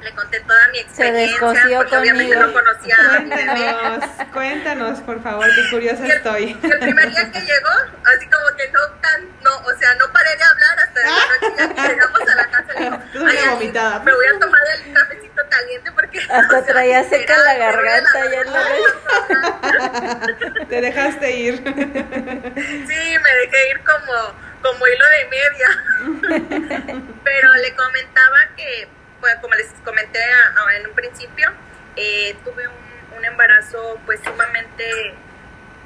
le 0.02 0.12
conté 0.14 0.40
toda 0.40 0.68
mi 0.68 0.78
experiencia, 0.78 1.38
porque 1.78 1.96
obviamente 1.96 2.36
no 2.36 2.52
conocía 2.52 2.96
cuéntanos, 2.96 4.04
Cuéntanos, 4.32 5.00
por 5.00 5.22
favor, 5.22 5.46
qué 5.54 5.70
curiosa 5.70 6.06
estoy. 6.06 6.58
el 6.62 6.78
primer 6.78 7.10
día 7.10 7.30
que 7.30 7.40
llegó, 7.40 7.70
así 8.16 8.26
como 8.28 8.56
que 8.56 8.68
no 8.70 8.80
tan, 9.00 9.28
no, 9.42 9.56
o 9.58 9.78
sea, 9.78 9.94
no 9.96 10.10
paré 10.12 10.36
de 10.36 10.42
hablar 10.44 10.78
hasta 10.78 11.00
la 11.00 11.10
noche 11.10 11.54
ya 11.58 11.68
que 11.74 11.82
llegamos 11.94 12.20
a 12.20 12.34
la 12.34 12.50
casa. 12.50 12.72
Digo, 12.78 13.26
Ay, 13.28 13.48
vomitada. 13.50 13.98
me 14.00 14.12
voy 14.14 14.26
a 14.26 14.38
tomar 14.38 14.60
el 14.74 14.92
cafecito 14.92 15.42
caliente 15.48 15.92
porque... 15.92 16.18
Hasta 16.20 16.38
o 16.46 16.50
sea, 16.50 16.64
traía 16.64 17.04
seca 17.08 17.36
la 17.36 17.54
garganta, 17.54 18.30
ya 18.30 18.44
no 18.44 18.52
Te 20.68 20.80
dejaste 20.80 21.30
ir. 21.30 21.56
Sí, 21.56 23.18
me 23.18 23.34
dejé 23.34 23.70
ir 23.70 23.80
como, 23.84 24.34
como 24.62 24.86
hilo 24.86 25.04
de 25.08 25.24
media. 25.28 25.68
Pero 27.24 27.54
le 27.54 27.74
comentaba 27.74 28.38
que 28.56 28.88
pues, 29.20 29.36
como 29.36 29.54
les 29.54 29.68
comenté 29.84 30.18
en 30.76 30.86
un 30.86 30.94
principio, 30.94 31.50
eh, 31.96 32.36
tuve 32.44 32.66
un, 32.68 32.80
embarazo 33.22 34.00
pues 34.06 34.18
sumamente, 34.24 35.14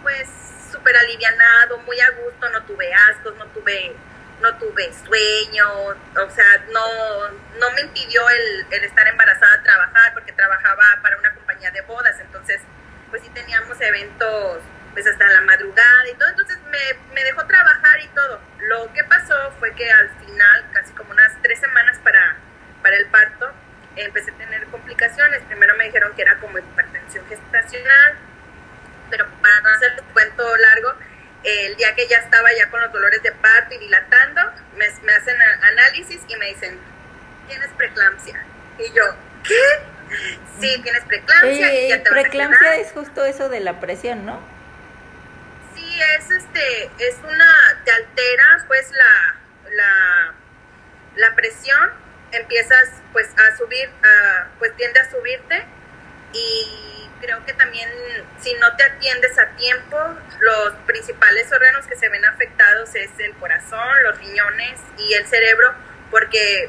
pues 0.03 0.29
súper 0.71 0.97
alivianado, 0.97 1.79
muy 1.79 2.01
a 2.01 2.11
gusto, 2.11 2.49
no 2.51 2.63
tuve 2.63 2.95
ascos, 2.95 3.35
no 3.37 3.47
tuve, 3.47 3.93
no 4.41 4.57
tuve 4.57 4.93
sueño, 5.05 5.69
o 5.69 6.31
sea, 6.31 6.65
no, 6.73 7.31
no 7.59 7.71
me 7.73 7.81
impidió 7.81 8.23
el, 8.31 8.85
estar 8.85 9.09
embarazada 9.09 9.63
trabajar 9.65 10.15
porque 10.15 10.31
trabajaba 10.33 10.85
para 11.03 11.19
una 11.19 11.35
compañía 11.35 11.73
de 11.73 11.81
bodas, 11.83 12.21
entonces 12.21 12.61
pues 13.11 13.21
sí 13.23 13.31
teníamos 13.31 13.81
eventos 13.81 14.61
pues 14.93 15.05
hasta 15.09 15.27
la 15.27 15.41
madrugada 15.41 16.09
y 16.09 16.15
todo, 16.15 16.29
entonces 16.29 16.59
me, 16.71 17.15
me 17.15 17.25
dejó 17.25 17.45
trabajar 17.47 18.01
y 18.01 18.09
todo. 18.09 18.41
Lo 18.61 18.93
que 18.93 19.03
pasó 19.03 19.53
fue 19.59 19.75
que 19.75 19.91
al 19.91 20.09
final, 20.21 20.71
casi 20.73 20.93
como 20.93 21.11
unas 21.11 21.33
tres 21.43 21.59
semanas 21.59 21.99
para 22.05 22.37
para 22.85 22.99
el 22.99 23.07
parto, 23.07 23.51
empecé 23.97 24.31
a 24.31 24.35
tener 24.35 24.67
complicaciones. 24.67 25.43
Primero 25.49 25.75
me 25.77 25.87
dijeron 25.87 26.15
que 26.15 26.23
era 26.23 26.39
como 26.39 26.59
hipertensión 26.59 27.27
gestacional, 27.27 28.15
pero 29.11 29.27
para 29.41 29.61
no 29.63 29.71
hacer 29.71 29.93
el 29.97 30.05
cuento 30.13 30.57
largo, 30.57 30.95
el 31.43 31.77
día 31.77 31.95
que 31.95 32.07
ya 32.07 32.19
estaba 32.19 32.49
ya 32.57 32.69
con 32.71 32.83
los 32.83 32.93
dolores 32.93 33.23
de 33.23 33.33
parto 33.33 33.75
y 33.75 33.79
dilatando, 33.79 34.43
me, 34.77 34.87
me 35.03 35.13
hacen 35.15 35.37
análisis 35.41 36.21
y 36.29 36.37
me 36.37 36.47
dicen, 36.47 36.79
tienes 37.49 37.71
preeclampsia. 37.71 38.45
Y 38.79 38.93
yo, 38.93 39.05
¿qué? 39.43 39.65
Sí, 40.61 40.81
tienes 40.83 41.05
preeclampsia. 41.07 41.75
y 41.75 41.89
ya 41.89 42.03
te 42.03 42.11
preeclampsia 42.11 42.77
es 42.77 42.93
justo 42.93 43.25
eso 43.25 43.49
de 43.49 43.61
la 43.61 43.81
presión, 43.81 44.27
¿no? 44.27 44.41
Sí, 45.75 46.01
es 46.19 46.31
este, 46.31 46.91
es 46.99 47.17
una, 47.23 47.83
te 47.85 47.93
altera 47.93 48.65
pues 48.67 48.91
la, 48.93 49.37
la, 49.71 50.35
la 51.17 51.35
presión 51.35 52.04
empiezas 52.37 52.89
pues 53.13 53.29
a 53.37 53.57
subir, 53.57 53.89
pues 54.59 54.75
tiende 54.77 55.01
a 55.01 55.11
subirte 55.11 55.65
y 56.33 57.11
creo 57.21 57.45
que 57.45 57.53
también 57.55 57.89
si 58.41 58.53
no 58.55 58.75
te 58.77 58.83
atiendes 58.83 59.39
a 59.39 59.47
tiempo, 59.57 59.99
los 60.41 60.75
principales 60.87 61.51
órganos 61.53 61.87
que 61.87 61.97
se 61.97 62.09
ven 62.09 62.25
afectados 62.25 62.95
es 62.95 63.11
el 63.19 63.33
corazón, 63.35 64.03
los 64.03 64.19
riñones 64.19 64.81
y 64.99 65.15
el 65.15 65.27
cerebro, 65.27 65.75
porque 66.11 66.69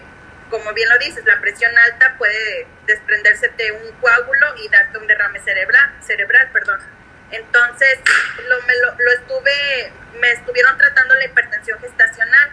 como 0.49 0.73
bien 0.73 0.87
lo 0.89 0.97
dices, 0.99 1.25
la 1.25 1.41
presión 1.41 1.75
alta 1.77 2.15
puede 2.17 2.67
desprenderse 2.85 3.49
de 3.49 3.71
un 3.71 3.91
coágulo 3.99 4.55
y 4.57 4.69
darte 4.69 4.97
un 4.97 5.07
derrame 5.07 5.39
cerebral, 5.39 5.91
cerebral 6.01 6.49
perdón. 6.53 6.79
Entonces, 7.31 7.99
lo, 8.47 8.61
me 8.61 8.75
lo, 8.75 8.95
lo 8.97 9.11
estuve, 9.13 9.91
me 10.19 10.31
estuvieron 10.31 10.77
tratando 10.77 11.15
la 11.15 11.25
hipertensión 11.25 11.79
gestacional, 11.79 12.51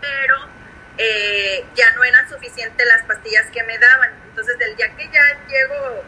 pero 0.00 0.57
eh, 0.98 1.64
ya 1.74 1.92
no 1.92 2.02
eran 2.02 2.28
suficientes 2.28 2.86
las 2.86 3.04
pastillas 3.04 3.46
que 3.52 3.62
me 3.62 3.78
daban. 3.78 4.10
Entonces, 4.28 4.58
del 4.58 4.76
día 4.76 4.94
que 4.96 5.08
ya 5.08 5.22
llego 5.48 6.04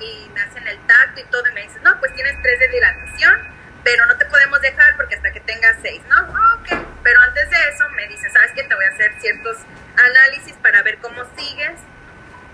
y 0.00 0.30
me 0.32 0.40
hacen 0.40 0.66
el 0.66 0.78
tacto 0.86 1.20
y 1.20 1.24
todo, 1.24 1.42
y 1.48 1.52
me 1.52 1.62
dicen, 1.62 1.82
no, 1.82 1.98
pues 1.98 2.14
tienes 2.14 2.40
tres 2.40 2.60
de 2.60 2.68
dilatación, 2.68 3.48
pero 3.82 4.06
no 4.06 4.16
te 4.16 4.26
podemos 4.26 4.60
dejar 4.60 4.96
porque 4.96 5.16
hasta 5.16 5.32
que 5.32 5.40
tengas 5.40 5.76
seis, 5.82 6.00
¿no? 6.08 6.20
Ok, 6.54 6.68
pero 7.02 7.20
antes 7.20 7.50
de 7.50 7.56
eso 7.74 7.88
me 7.90 8.06
dicen, 8.06 8.32
¿sabes 8.32 8.52
qué? 8.54 8.62
Te 8.62 8.74
voy 8.74 8.84
a 8.84 8.88
hacer 8.88 9.12
ciertos 9.20 9.56
análisis 9.96 10.54
para 10.62 10.82
ver 10.82 10.98
cómo 10.98 11.24
sigues. 11.36 11.78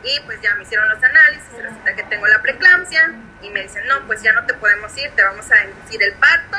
Y 0.05 0.21
pues 0.27 0.39
ya 0.43 0.55
me 0.55 0.65
hicieron 0.65 0.87
los 0.91 1.03
análisis, 1.03 1.51
resulta 1.63 1.95
que 1.95 2.03
tengo 2.05 2.27
la 2.27 2.43
preeclampsia 2.43 3.11
y 3.41 3.49
me 3.49 3.63
dicen, 3.63 3.87
no, 3.87 4.07
pues 4.07 4.23
ya 4.23 4.33
no 4.33 4.45
te 4.45 4.53
podemos 4.53 4.95
ir, 4.99 5.11
te 5.13 5.23
vamos 5.23 5.51
a 5.51 5.65
inducir 5.65 6.03
el 6.03 6.13
parto 6.15 6.59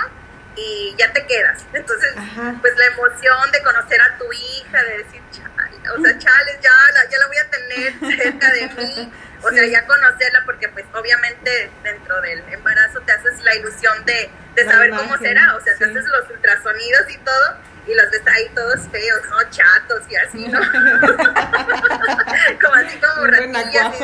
y 0.56 0.96
ya 0.98 1.12
te 1.12 1.26
quedas. 1.26 1.66
Entonces, 1.74 2.14
pues 2.62 2.78
la 2.78 2.86
emoción 2.86 3.52
de 3.52 3.62
conocer 3.64 4.00
a 4.02 4.18
tu 4.18 4.32
hija, 4.32 4.82
de 4.84 4.98
decir, 4.98 5.22
chale, 5.32 5.90
o 5.90 6.00
sea, 6.02 6.18
chales, 6.18 6.58
ya 6.62 6.72
la, 6.94 7.10
ya 7.10 7.18
la 7.20 7.28
voy 7.28 7.38
a 7.38 7.50
tener 7.50 8.00
cerca 8.18 8.52
de 8.52 8.70
mí, 8.70 9.12
o 9.42 9.50
sea, 9.50 9.66
ya 9.66 9.86
conocerla, 9.86 10.44
porque 10.46 10.70
pues 10.70 10.86
obviamente 10.94 11.70
dentro 11.84 12.22
del 12.22 12.42
embarazo 12.52 13.02
te 13.02 13.12
haces 13.12 13.44
la 13.44 13.56
ilusión 13.56 14.06
de, 14.06 14.30
de 14.56 14.66
saber 14.66 14.92
cómo 14.92 15.18
será, 15.18 15.56
o 15.56 15.62
sea, 15.62 15.76
te 15.78 15.86
haces 15.86 16.06
los 16.06 16.30
ultrasonidos 16.30 17.10
y 17.10 17.18
todo, 17.20 17.58
y 17.88 17.94
los 17.94 18.10
ves 18.10 18.24
ahí 18.26 18.50
todos 18.56 18.80
feos, 18.92 19.22
¿no? 19.30 19.38
Chatos 19.52 20.02
y 20.10 20.16
así, 20.16 20.48
¿no? 20.48 20.60
como 22.62 22.74
así 22.74 22.98
como 22.98 23.28
ratillas. 23.28 23.96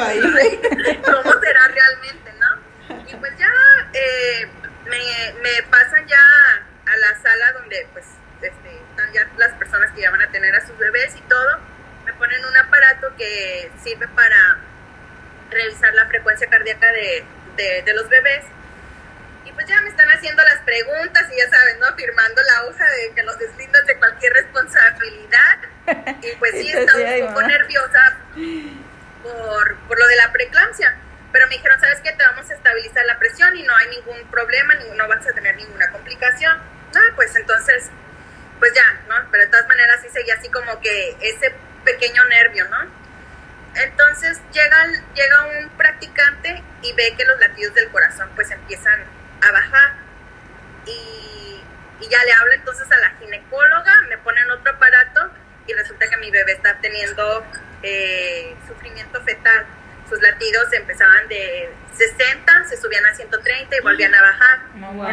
¿Cómo 1.03 1.33
será 1.41 1.67
realmente, 1.67 2.31
no? 2.39 2.59
Y 3.09 3.15
pues 3.15 3.35
ya... 3.39 3.49
Eh, 3.93 4.47
me, 4.85 5.33
me 5.41 5.63
pasan 5.69 6.07
ya 6.07 6.19
a 6.85 6.97
la 6.97 7.21
sala 7.21 7.53
donde 7.53 7.87
pues 7.93 8.05
este, 8.41 8.49
están 8.89 9.13
ya 9.13 9.27
las 9.37 9.53
personas 9.53 9.91
que 9.91 10.01
ya 10.01 10.11
van 10.11 10.21
a 10.21 10.31
tener 10.31 10.55
a 10.55 10.65
sus 10.65 10.77
bebés 10.77 11.15
y 11.15 11.21
todo, 11.21 11.59
me 12.05 12.13
ponen 12.13 12.43
un 12.43 12.57
aparato 12.57 13.15
que 13.17 13.71
sirve 13.83 14.07
para 14.09 14.57
revisar 15.49 15.93
la 15.93 16.07
frecuencia 16.07 16.47
cardíaca 16.47 16.87
de, 16.91 17.23
de, 17.83 17.93
los 17.93 18.09
bebés. 18.09 18.43
Y 19.45 19.51
pues 19.51 19.67
ya 19.67 19.81
me 19.81 19.89
están 19.89 20.07
haciendo 20.09 20.43
las 20.43 20.59
preguntas 20.61 21.27
y 21.31 21.37
ya 21.37 21.49
saben, 21.49 21.79
¿no? 21.79 21.93
Firmando 21.95 22.41
la 22.41 22.63
hoja 22.65 22.85
de 22.89 23.13
que 23.13 23.23
los 23.23 23.37
deslindan 23.37 23.85
de 23.85 23.97
cualquier 23.97 24.33
responsabilidad. 24.33 25.57
Y 26.21 26.35
pues 26.37 26.51
sí, 26.53 26.71
estaba 26.73 26.99
un 26.99 27.27
poco 27.27 27.41
nerviosa 27.43 28.17
por, 29.23 29.77
por 29.87 29.99
lo 29.99 30.07
de 30.07 30.15
la 30.15 30.31
preeclampsia 30.31 30.95
pero 31.31 31.47
me 31.47 31.55
dijeron, 31.55 31.79
¿sabes 31.79 31.99
qué? 32.01 32.11
Te 32.11 32.23
vamos 32.23 32.49
a 32.49 32.53
estabilizar 32.53 33.05
la 33.05 33.17
presión 33.17 33.55
y 33.55 33.63
no 33.63 33.75
hay 33.75 33.87
ningún 33.89 34.29
problema, 34.29 34.73
no 34.95 35.07
vas 35.07 35.25
a 35.25 35.31
tener 35.31 35.55
ninguna 35.55 35.89
complicación. 35.91 36.57
Ah, 36.95 37.11
pues 37.15 37.35
entonces, 37.35 37.89
pues 38.59 38.73
ya, 38.73 39.01
¿no? 39.07 39.15
Pero 39.31 39.45
de 39.45 39.49
todas 39.49 39.67
maneras 39.67 40.01
sí 40.01 40.09
seguía 40.09 40.35
así 40.35 40.49
como 40.49 40.79
que 40.81 41.15
ese 41.21 41.53
pequeño 41.85 42.23
nervio, 42.25 42.67
¿no? 42.69 43.01
Entonces 43.75 44.41
llega, 44.51 44.85
llega 45.15 45.45
un 45.45 45.69
practicante 45.77 46.61
y 46.81 46.93
ve 46.93 47.15
que 47.17 47.23
los 47.23 47.39
latidos 47.39 47.73
del 47.73 47.89
corazón 47.89 48.29
pues 48.35 48.51
empiezan 48.51 49.01
a 49.41 49.51
bajar 49.51 49.93
y, 50.85 51.63
y 52.01 52.09
ya 52.09 52.23
le 52.25 52.33
habla 52.33 52.55
entonces 52.55 52.91
a 52.91 52.97
la 52.97 53.11
ginecóloga, 53.11 54.01
me 54.09 54.17
ponen 54.17 54.49
otro 54.51 54.73
aparato 54.73 55.31
y 55.67 55.73
resulta 55.73 56.05
que 56.09 56.17
mi 56.17 56.29
bebé 56.31 56.51
está 56.51 56.77
teniendo 56.81 57.45
eh, 57.81 58.55
sufrimiento 58.67 59.21
fetal 59.23 59.65
sus 60.11 60.21
latidos 60.21 60.73
empezaban 60.73 61.25
de 61.29 61.73
60, 61.95 62.65
se 62.67 62.75
subían 62.75 63.05
a 63.05 63.15
130 63.15 63.77
y 63.77 63.79
volvían 63.79 64.13
a 64.13 64.21
bajar. 64.21 64.59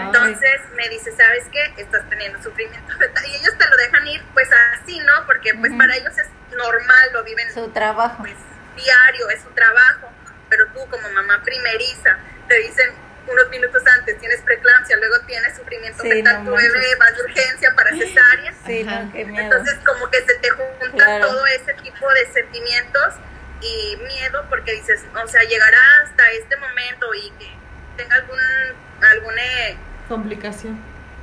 Entonces 0.07 0.61
me 0.75 0.89
dice, 0.89 1.13
¿sabes 1.13 1.45
qué? 1.53 1.81
Estás 1.81 2.03
teniendo 2.11 2.43
sufrimiento 2.43 2.93
Y 3.29 3.37
ellos 3.37 3.57
te 3.57 3.69
lo 3.69 3.77
dejan 3.77 4.07
ir 4.09 4.21
pues 4.35 4.49
así, 4.75 4.99
¿no? 4.99 5.25
Porque 5.27 5.55
pues 5.55 5.73
para 5.79 5.95
ellos 5.97 6.19
es 6.19 6.27
normal, 6.57 7.09
lo 7.13 7.23
viven. 7.23 7.53
Su 7.55 7.69
trabajo. 7.71 8.17
Pues 8.19 8.35
diario, 8.75 9.31
es 9.31 9.41
su 9.43 9.51
trabajo. 9.51 10.11
Pero 10.49 10.67
tú 10.73 10.81
como 10.91 11.09
mamá 11.11 11.43
primeriza, 11.45 12.19
te 12.49 12.57
dicen, 12.57 12.91
unos 13.29 13.49
minutos 13.51 13.83
antes 13.99 14.19
tienes 14.19 14.41
preeclampsia, 14.41 14.97
luego 14.97 15.21
tienes 15.27 15.55
sufrimiento 15.57 16.03
Sí, 16.03 16.11
fetal, 16.11 16.43
no 16.45 16.51
tu 16.51 16.57
bebé 16.57 16.95
va 17.01 17.11
de 17.13 17.23
urgencia 17.23 17.73
para 17.77 17.91
cesárea. 17.91 18.53
Sí, 18.67 18.85
Ajá. 18.85 19.03
no, 19.05 19.13
qué 19.13 19.25
miedo. 19.27 19.45
Entonces 19.45 19.79
como 19.87 20.11
que 20.11 20.19
se 20.23 20.35
te 20.39 20.51
junta 20.51 21.05
Claro. 21.05 21.29
todo 21.29 21.47
ese 21.47 21.75
tipo 21.75 22.09
de 22.15 22.33
sentimientos 22.33 23.15
y 23.61 23.97
miedo 24.07 24.45
porque 24.49 24.73
dices, 24.73 25.05
o 25.15 25.27
sea, 25.29 25.43
llegará 25.45 25.79
hasta 26.05 26.31
este 26.33 26.57
momento 26.57 27.15
y 27.15 27.31
que 27.39 27.51
tenga 27.97 28.17
algún, 28.17 29.39
eh, 29.39 29.77
Complicación. 30.09 30.79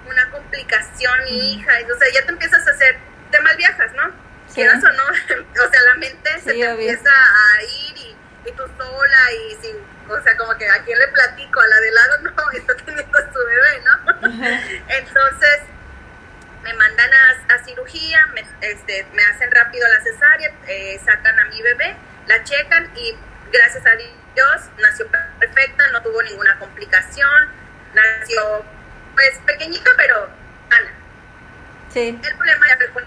una 0.08 0.30
complicación 0.32 1.24
mi 1.24 1.54
hija, 1.56 1.82
y, 1.82 1.84
o 1.92 1.98
sea, 1.98 2.08
ya 2.14 2.24
te 2.26 2.32
empiezas 2.32 2.68
a 2.68 2.72
hacer, 2.72 2.98
te 3.32 3.40
malviajas, 3.42 3.92
¿no? 3.94 4.04
Sí. 4.48 4.56
Quieras 4.56 4.84
o 4.84 4.92
no, 4.92 5.04
o 5.66 5.70
sea, 5.72 5.82
la 5.82 5.96
mente 5.96 6.30
se 6.40 6.54
te 6.54 6.54
obvio. 6.54 6.70
empieza 6.72 7.10
a 7.10 7.64
ir 7.64 7.98
y, 7.98 8.16
y 8.46 8.52
tú 8.52 8.64
sola 8.78 9.32
y 9.32 9.56
sin, 9.62 9.76
o 10.08 10.22
sea, 10.22 10.38
como 10.38 10.56
que 10.58 10.70
a 10.70 10.84
quién 10.84 11.00
le 11.00 11.08
platico, 11.08 11.60
a 11.60 11.68
la 11.68 11.80
de 11.80 11.92
lado 11.92 12.18
no, 12.22 12.52
está 12.52 12.76
teniendo 12.86 13.18
a 13.18 13.34
su 13.34 13.40
bebé, 13.40 13.82
¿no? 13.86 14.28
Entonces, 14.90 15.60
me 16.64 16.74
mandan 16.74 17.10
a, 17.14 17.54
a 17.56 17.64
cirugía, 17.64 18.20
me, 18.34 18.42
este, 18.62 19.06
me 19.14 19.24
hacen 19.24 19.52
rápido 19.52 19.88
la 19.88 20.02
cesárea, 20.04 20.52
eh, 20.68 21.00
sacan 21.04 21.40
a 21.40 21.46
mi 21.46 21.62
bebé, 21.62 21.96
la 22.28 22.44
checan 22.44 22.92
y 22.96 23.16
gracias 23.52 23.86
a 23.86 23.96
Dios 23.96 24.62
nació 24.80 25.08
perfecta, 25.40 25.88
no 25.92 26.02
tuvo 26.02 26.22
ninguna 26.24 26.58
complicación, 26.60 27.50
nació 27.94 28.66
pues 29.14 29.40
pequeñita 29.46 29.90
pero 29.98 30.30
sana. 30.70 30.92
Sí, 31.90 32.10
El 32.10 32.36
problema 32.36 32.68
ya 32.68 32.78
fue 32.92 33.04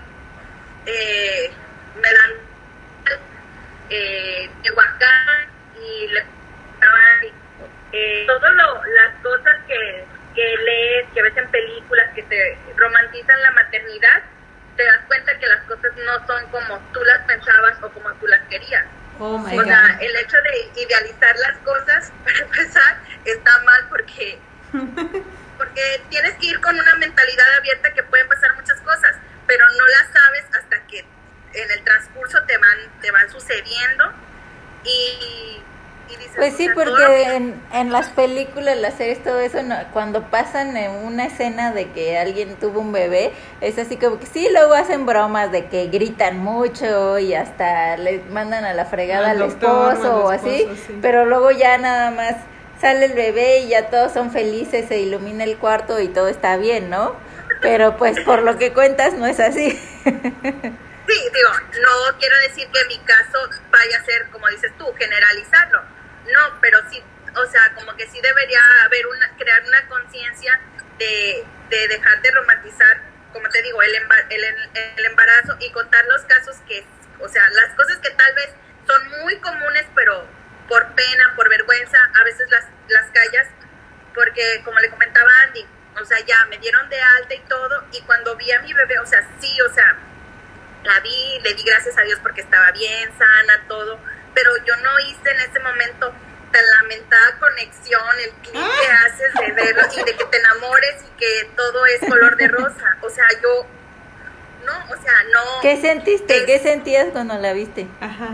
eh, 0.86 1.50
me 1.96 2.12
dan 2.12 2.30
eh, 3.90 4.50
Tehuacán 4.62 5.48
y 5.82 6.08
le 6.08 6.24
eh, 7.92 8.24
todo 8.26 8.50
lo, 8.50 8.84
las 8.84 9.14
cosas 9.22 9.56
que, 9.66 10.04
que 10.34 10.56
lees, 10.58 11.06
que 11.14 11.22
ves 11.22 11.36
en 11.36 11.50
películas, 11.50 12.10
que 12.14 12.22
te 12.22 12.58
romantizan 12.76 13.40
la 13.42 13.50
maternidad, 13.52 14.22
te 14.76 14.84
das 14.84 15.00
cuenta 15.06 15.38
que 15.38 15.46
las 15.46 15.64
cosas 15.64 15.90
no 15.96 16.26
son 16.26 16.46
como 16.50 16.78
tú 16.92 17.02
las 17.04 17.20
pensabas 17.26 17.82
o 17.82 17.90
como 17.90 18.12
tú 18.14 18.26
las 18.26 18.40
querías. 18.48 18.84
Oh 19.20 19.38
my 19.38 19.58
O 19.58 19.64
sea, 19.64 19.98
el 20.00 20.16
hecho 20.16 20.36
de 20.36 20.82
idealizar 20.82 21.36
las 21.36 21.58
cosas, 21.58 22.12
para 22.24 22.38
empezar, 22.38 22.98
está 23.24 23.58
mal 23.64 23.86
porque, 23.88 24.38
porque 25.58 26.02
tienes 26.08 26.34
que 26.36 26.46
ir 26.46 26.60
con 26.60 26.78
una 26.78 26.94
mentalidad 26.96 27.46
abierta 27.58 27.92
que 27.92 28.02
pueden 28.04 28.28
pasar 28.28 28.54
muchas 28.54 28.80
cosas, 28.80 29.16
pero 29.46 29.64
no 29.68 29.86
las 29.88 30.12
sabes 30.12 30.44
hasta 30.56 30.86
que 30.86 31.04
en 31.54 31.70
el 31.70 31.84
transcurso 31.84 32.38
te 32.44 32.58
van, 32.58 32.78
te 33.00 33.10
van 33.10 33.30
sucediendo 33.30 34.12
y, 34.84 35.62
y 36.08 36.16
dices, 36.16 36.32
Pues 36.36 36.54
sí, 36.56 36.68
lo 36.68 36.74
porque 36.74 37.02
que- 37.06 37.34
en, 37.36 37.62
en 37.72 37.92
las 37.92 38.08
películas, 38.08 38.76
las 38.78 38.94
series, 38.94 39.22
todo 39.22 39.38
eso, 39.40 39.62
no- 39.62 39.76
cuando 39.92 40.22
pasan 40.30 40.76
en 40.76 40.90
una 40.90 41.26
escena 41.26 41.72
de 41.72 41.90
que 41.90 42.18
alguien 42.18 42.56
tuvo 42.56 42.80
un 42.80 42.92
bebé, 42.92 43.32
es 43.60 43.78
así 43.78 43.96
como 43.96 44.18
que 44.18 44.26
sí, 44.26 44.48
luego 44.52 44.74
hacen 44.74 45.04
bromas 45.06 45.52
de 45.52 45.66
que 45.66 45.86
gritan 45.88 46.38
mucho 46.38 47.18
y 47.18 47.34
hasta 47.34 47.96
le 47.96 48.20
mandan 48.30 48.64
a 48.64 48.72
la 48.74 48.84
fregada 48.86 49.30
Al 49.30 49.42
al, 49.42 49.50
doctor, 49.50 49.92
esposo 49.94 50.12
al 50.16 50.22
o 50.22 50.30
así, 50.30 50.68
sí. 50.86 50.98
pero 51.02 51.26
luego 51.26 51.50
ya 51.50 51.76
nada 51.78 52.10
más 52.10 52.36
sale 52.80 53.06
el 53.06 53.12
bebé 53.14 53.58
y 53.60 53.68
ya 53.68 53.90
todos 53.90 54.12
son 54.12 54.30
felices, 54.30 54.86
se 54.88 54.98
ilumina 55.00 55.44
el 55.44 55.56
cuarto 55.58 56.00
y 56.00 56.08
todo 56.08 56.28
está 56.28 56.56
bien, 56.56 56.88
¿no? 56.90 57.16
Pero 57.60 57.96
pues 57.96 58.20
por 58.20 58.42
lo 58.42 58.56
que 58.56 58.72
cuentas 58.72 59.14
no 59.14 59.26
es 59.26 59.40
así. 59.40 59.70
Sí, 59.72 61.14
digo, 61.34 61.50
no 61.72 62.18
quiero 62.18 62.36
decir 62.46 62.68
que 62.72 62.84
mi 62.86 62.98
caso 62.98 63.38
vaya 63.72 63.98
a 64.00 64.04
ser, 64.04 64.28
como 64.30 64.46
dices 64.48 64.70
tú, 64.78 64.84
generalizarlo. 64.96 65.80
No, 66.32 66.58
pero 66.60 66.78
sí, 66.90 67.02
o 67.34 67.46
sea, 67.46 67.72
como 67.74 67.94
que 67.96 68.08
sí 68.08 68.20
debería 68.20 68.60
haber 68.84 69.06
una, 69.06 69.36
crear 69.36 69.62
una 69.66 69.86
conciencia 69.88 70.60
de, 70.98 71.44
de 71.70 71.88
dejar 71.88 72.20
de 72.22 72.30
romantizar, 72.32 73.00
como 73.32 73.48
te 73.48 73.62
digo, 73.62 73.82
el, 73.82 73.94
el, 74.30 74.44
el 74.74 75.06
embarazo 75.06 75.56
y 75.60 75.70
contar 75.70 76.04
los 76.06 76.22
casos 76.22 76.56
que, 76.66 76.84
o 77.20 77.28
sea, 77.28 77.48
las 77.50 77.74
cosas 77.74 77.98
que 77.98 78.10
tal 78.10 78.34
vez 78.34 78.50
son 78.86 79.22
muy 79.22 79.36
comunes, 79.38 79.86
pero 79.94 80.26
por 80.68 80.94
pena, 80.94 81.32
por 81.36 81.48
vergüenza, 81.48 81.98
a 82.14 82.24
veces 82.24 82.48
las, 82.50 82.64
las 82.88 83.10
callas, 83.10 83.48
porque 84.14 84.62
como 84.64 84.78
le 84.80 84.90
comentaba 84.90 85.28
Andy, 85.44 85.66
o 86.00 86.04
sea, 86.04 86.18
ya 86.20 86.44
me 86.46 86.58
dieron 86.58 86.88
de 86.88 87.00
alta 87.00 87.34
y 87.34 87.40
todo, 87.40 87.84
y 87.92 88.00
cuando 88.02 88.36
vi 88.36 88.50
a 88.52 88.60
mi 88.60 88.72
bebé, 88.72 88.98
o 88.98 89.06
sea, 89.06 89.26
sí, 89.40 89.60
o 89.62 89.72
sea, 89.72 89.96
la 90.84 91.00
vi, 91.00 91.40
le 91.42 91.54
di 91.54 91.62
gracias 91.64 91.96
a 91.98 92.02
Dios 92.02 92.18
porque 92.22 92.40
estaba 92.40 92.70
bien, 92.72 93.10
sana, 93.18 93.64
todo, 93.68 93.98
pero 94.38 94.56
yo 94.64 94.76
no 94.76 94.98
hice 95.00 95.30
en 95.30 95.40
ese 95.40 95.58
momento 95.58 96.12
tan 96.52 96.64
lamentada 96.80 97.38
conexión, 97.40 98.00
el 98.24 98.30
clic 98.34 98.54
que 98.54 98.86
haces 98.92 99.34
de 99.34 99.52
verlo 99.52 99.82
y 99.92 99.96
de 100.04 100.16
que 100.16 100.24
te 100.24 100.36
enamores 100.38 100.94
y 101.04 101.18
que 101.18 101.50
todo 101.56 101.84
es 101.86 102.00
color 102.08 102.36
de 102.36 102.46
rosa. 102.46 102.96
O 103.02 103.10
sea, 103.10 103.26
yo, 103.42 103.66
no, 104.64 104.78
o 104.94 105.02
sea, 105.02 105.12
no. 105.32 105.60
¿Qué 105.60 105.76
sentiste? 105.80 106.36
Es- 106.38 106.44
¿Qué 106.44 106.58
sentías 106.60 107.08
cuando 107.12 107.36
la 107.36 107.52
viste? 107.52 107.88
Ajá. 108.00 108.28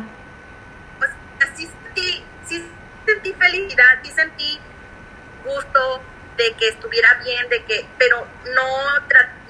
o 0.98 1.04
sea, 1.40 1.56
sí 1.56 1.66
sentí, 1.82 2.24
sí 2.46 2.70
sentí 3.06 3.32
felicidad, 3.32 3.98
sí 4.02 4.12
sentí 4.12 4.60
gusto 5.44 6.02
de 6.36 6.52
que 6.54 6.68
estuviera 6.68 7.14
bien, 7.24 7.48
de 7.48 7.64
que, 7.64 7.86
pero 7.98 8.26
no, 8.54 9.00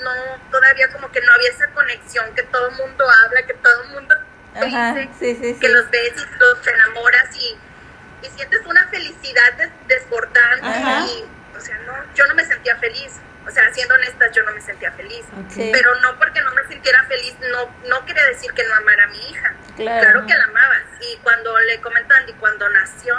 no, 0.05 0.13
todavía 0.53 0.89
como 0.93 1.11
que 1.11 1.21
no 1.21 1.33
había 1.33 1.51
esa 1.51 1.67
conexión 1.69 2.33
que 2.35 2.43
todo 2.45 2.69
el 2.69 2.77
mundo 2.77 3.05
habla, 3.25 3.43
que 3.47 3.55
todo 3.55 3.83
el 3.85 3.89
mundo 3.91 4.15
Ajá, 4.55 4.95
dice, 4.95 5.11
sí, 5.19 5.35
sí, 5.41 5.55
sí. 5.55 5.61
que 5.61 5.69
los 5.69 5.91
ves 5.91 6.13
y 6.17 6.39
los 6.39 6.67
enamoras 6.67 7.37
y, 7.37 7.59
y 8.27 8.31
sientes 8.31 8.61
una 8.67 8.87
felicidad 8.89 9.53
des- 9.55 9.71
desbordante 9.89 10.67
Ajá. 10.67 11.07
y, 11.07 11.25
o 11.57 11.61
sea, 11.61 11.77
no, 11.87 11.95
yo 12.15 12.27
no 12.27 12.35
me 12.35 12.45
sentía 12.45 12.77
feliz, 12.77 13.13
o 13.47 13.51
sea, 13.51 13.73
siendo 13.75 13.95
honestas, 13.95 14.31
yo 14.33 14.43
no 14.45 14.53
me 14.53 14.61
sentía 14.63 14.91
feliz. 14.93 15.25
Pero 15.57 15.95
no 16.01 16.19
porque 16.19 16.41
no 16.41 16.53
me 16.55 16.67
sintiera 16.69 17.05
feliz, 17.05 17.35
no, 17.51 17.75
no 17.89 18.07
quería 18.07 18.25
decir 18.27 18.51
que 18.53 18.65
no 18.65 18.75
amara 18.75 19.05
a 19.05 19.07
mi 19.09 19.31
hija. 19.31 19.53
Claro. 19.77 20.01
Claro 20.03 20.27
que 20.27 20.35
la 20.35 20.45
amaba. 20.45 20.77
Y 21.01 21.17
cuando 21.19 21.59
le 21.61 21.81
comento 21.81 22.15
a 22.15 22.17
Andy, 22.19 22.33
cuando 22.35 22.69
nació, 22.71 23.15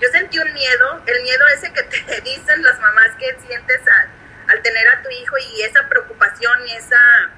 yo 0.00 0.08
sentí 0.10 0.38
un 0.38 0.52
miedo, 0.52 1.02
el 1.06 1.22
miedo 1.22 1.46
ese 1.56 1.72
que 1.72 1.82
te 1.84 2.20
dicen 2.24 2.62
las 2.62 2.78
mamás 2.80 3.10
que 3.18 3.34
sientes 3.46 3.80
al, 3.88 4.08
al 4.56 4.62
tener 4.62 4.86
a 4.88 5.02
tu 5.02 5.08
hijo 5.10 5.38
y 5.38 5.62
esa 5.62 5.88
preocupación 5.88 6.66
y 6.68 6.72
esa... 6.76 7.30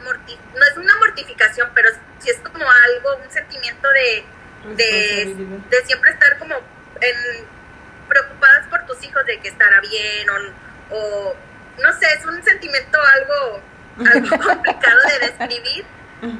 morti- 0.00 0.38
no 0.54 0.64
es 0.64 0.76
una 0.76 0.94
mortificación, 0.96 1.70
pero 1.74 1.88
sí 2.20 2.30
es 2.30 2.38
como 2.40 2.64
algo, 2.64 3.16
un 3.24 3.30
sentimiento 3.30 3.88
de, 3.90 4.24
de, 4.76 5.24
de 5.70 5.76
siempre 5.86 6.10
estar 6.10 6.38
como 6.38 6.54
en, 7.00 7.46
preocupadas 8.08 8.66
por 8.68 8.84
tus 8.86 9.02
hijos 9.04 9.24
de 9.26 9.38
que 9.40 9.48
estará 9.48 9.80
bien 9.80 10.28
o, 10.30 10.94
o 10.96 11.36
no 11.82 11.92
sé, 11.98 12.06
es 12.12 12.24
un 12.24 12.42
sentimiento 12.42 12.98
algo, 13.00 13.62
algo 14.12 14.38
complicado 14.44 15.00
de 15.08 15.26
describir, 15.26 15.84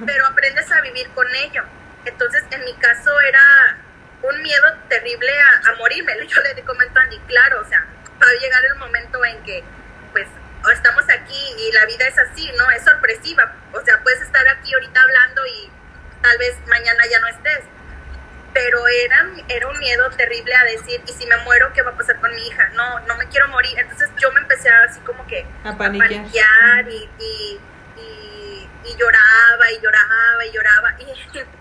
pero 0.07 0.27
aprendes 0.27 0.71
a 0.73 0.81
vivir 0.81 1.09
con 1.11 1.27
ello. 1.37 1.62
Entonces, 2.05 2.42
en 2.51 2.64
mi 2.64 2.75
caso 2.75 3.11
era 3.21 3.79
un 4.23 4.42
miedo 4.42 4.66
terrible 4.88 5.31
a, 5.40 5.71
a 5.71 5.75
morirme. 5.77 6.14
Yo 6.27 6.40
le 6.55 6.62
comento 6.64 6.99
a 6.99 7.03
Andy, 7.05 7.18
claro, 7.29 7.61
o 7.61 7.68
sea, 7.68 7.85
va 8.21 8.27
a 8.29 8.40
llegar 8.40 8.61
el 8.73 8.79
momento 8.81 9.25
en 9.25 9.42
que, 9.44 9.62
pues, 10.12 10.27
estamos 10.73 11.05
aquí 11.09 11.55
y 11.59 11.73
la 11.73 11.87
vida 11.87 12.07
es 12.07 12.18
así, 12.18 12.51
¿no? 12.59 12.71
Es 12.71 12.83
sorpresiva. 12.85 13.53
O 13.73 13.81
sea, 13.85 14.01
puedes 14.03 14.21
estar 14.23 14.47
aquí 14.49 14.73
ahorita 14.75 15.01
hablando 15.01 15.47
y 15.47 15.71
tal 16.23 16.38
vez 16.38 16.57
mañana 16.66 17.05
ya 17.11 17.21
no 17.21 17.29
estés. 17.29 17.61
Pero 18.53 18.88
era, 18.88 19.27
era 19.49 19.68
un 19.68 19.79
miedo 19.79 20.11
terrible 20.11 20.55
a 20.55 20.64
decir, 20.64 21.01
¿y 21.07 21.12
si 21.12 21.27
me 21.27 21.37
muero, 21.38 21.73
qué 21.75 21.83
va 21.83 21.90
a 21.92 21.97
pasar 21.97 22.18
con 22.18 22.35
mi 22.35 22.47
hija? 22.47 22.68
No, 22.71 22.99
no 23.01 23.16
me 23.16 23.29
quiero 23.29 23.47
morir. 23.49 23.79
Entonces 23.79 24.11
yo 24.18 24.33
me 24.33 24.40
empecé 24.40 24.68
así 24.71 25.01
como 25.01 25.25
que 25.27 25.47
A 25.64 25.71
a 25.71 25.79
paniquear. 25.79 26.09
paniquear 26.11 26.88
y, 26.88 27.11
y, 27.21 27.61
y, 27.99 28.68
y 28.85 28.97
lloraba 28.97 29.71
y 29.71 29.81
lloraba 29.81 30.44
y 30.47 30.53
lloraba. 30.53 30.94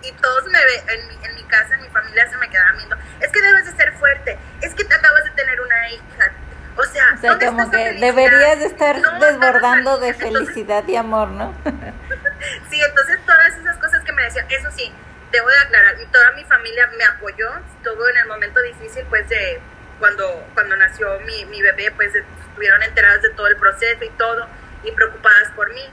Y, 0.02 0.12
todos 0.14 0.46
me 0.46 0.58
en, 0.94 1.08
mi, 1.08 1.26
en 1.26 1.36
mi 1.36 1.44
casa, 1.44 1.76
en 1.76 1.82
mi 1.82 1.90
familia 1.90 2.28
se 2.30 2.38
me 2.38 2.50
quedaban 2.50 2.78
viendo. 2.78 2.96
Es 3.20 3.32
que 3.32 3.42
debes 3.42 3.66
de 3.66 3.72
ser 3.78 3.94
fuerte. 3.94 4.38
Es 4.62 4.74
que 4.74 4.84
te 4.86 4.96
acabas 4.96 5.24
de 5.26 5.32
tener 5.32 5.60
una 5.62 5.90
hija. 5.92 6.32
O 6.78 6.84
sea, 6.84 7.06
O 7.16 7.18
sea, 7.18 7.32
¿dónde 7.32 7.46
como 7.48 7.62
está 7.64 7.78
que 7.78 7.94
deberías 7.94 8.60
de 8.60 8.66
estar 8.66 9.00
No, 9.00 9.20
desbordando 9.20 9.98
de 9.98 10.14
felicidad 10.14 10.88
y 10.88 10.96
amor, 10.96 11.30
¿no? 11.30 11.54
Sí, 12.70 12.80
entonces 12.80 13.18
todas 13.26 13.58
esas 13.58 13.78
cosas 13.78 14.04
que 14.04 14.12
me 14.12 14.24
decían, 14.24 14.46
eso 14.50 14.70
sí, 14.76 14.94
debo 15.32 15.48
de 15.50 15.60
aclarar, 15.60 15.96
y 16.00 16.06
toda 16.06 16.32
mi 16.34 16.44
familia 16.44 16.88
me 16.96 17.04
apoyó, 17.04 17.50
estuvo 17.78 18.08
en 18.10 18.18
el 18.18 18.28
momento 18.28 18.62
difícil, 18.62 19.04
pues, 19.10 19.28
de 19.28 19.60
cuando, 20.00 20.48
cuando 20.54 20.76
nació 20.76 21.20
mi, 21.22 21.46
mi 21.46 21.62
bebé, 21.64 21.92
pues, 21.96 22.14
estuvieron 22.16 22.84
enteradas 22.84 23.24
de 23.24 23.32
todo 23.32 23.48
el 23.48 23.58
proceso 23.58 24.04
y 24.04 24.10
todo, 24.12 24.48
y 24.84 24.92
preocupadas 24.92 25.52
por 25.56 25.74
mí. 25.74 25.84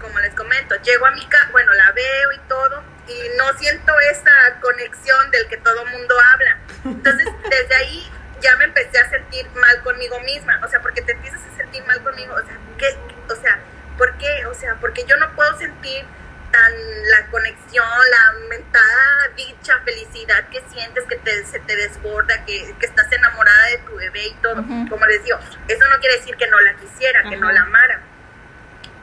Como 0.00 0.18
les 0.20 0.34
comento, 0.34 0.74
llego 0.82 1.06
a 1.06 1.10
mi 1.12 1.24
casa, 1.26 1.48
bueno, 1.52 1.72
la 1.72 1.92
veo 1.92 2.32
y 2.32 2.38
todo, 2.48 2.82
y 3.08 3.36
no 3.38 3.58
siento 3.58 3.92
esa 4.10 4.60
conexión 4.60 5.30
del 5.30 5.46
que 5.48 5.56
todo 5.58 5.84
mundo 5.86 6.14
habla. 6.32 6.58
Entonces, 6.84 7.28
desde 7.48 7.74
ahí 7.74 8.10
ya 8.40 8.56
me 8.56 8.64
empecé 8.64 8.98
a 8.98 9.10
sentir 9.10 9.48
mal 9.54 9.82
conmigo 9.82 10.20
misma, 10.20 10.60
o 10.64 10.68
sea, 10.68 10.80
porque 10.80 11.02
te 11.02 11.12
empiezas 11.12 11.40
a 11.40 11.56
sentir 11.56 11.84
mal 11.86 12.02
conmigo, 12.02 12.34
o 12.34 12.46
sea, 12.46 12.58
¿qué? 12.78 12.96
O 13.32 13.36
sea, 13.36 13.58
¿por 13.96 14.16
qué? 14.18 14.46
O 14.46 14.54
sea, 14.54 14.74
porque 14.76 15.04
yo 15.04 15.16
no 15.16 15.34
puedo 15.34 15.56
sentir 15.58 16.04
tan 16.50 16.72
la 17.10 17.26
conexión, 17.26 17.86
la 18.10 18.48
mentada 18.48 19.28
dicha, 19.36 19.80
felicidad 19.84 20.48
que 20.48 20.62
sientes, 20.70 21.04
que 21.04 21.16
te, 21.16 21.44
se 21.44 21.58
te 21.60 21.76
desborda, 21.76 22.44
que, 22.44 22.74
que 22.78 22.86
estás 22.86 23.10
enamorada 23.12 23.66
de 23.66 23.78
tu 23.78 23.96
bebé 23.96 24.28
y 24.28 24.34
todo. 24.34 24.56
Como 24.88 25.06
les 25.06 25.24
digo, 25.24 25.38
eso 25.68 25.88
no 25.88 25.98
quiere 25.98 26.16
decir 26.16 26.36
que 26.36 26.46
no 26.46 26.60
la 26.60 26.74
quisiera, 26.76 27.22
que 27.28 27.36
no 27.36 27.50
la 27.50 27.62
amara. 27.62 28.00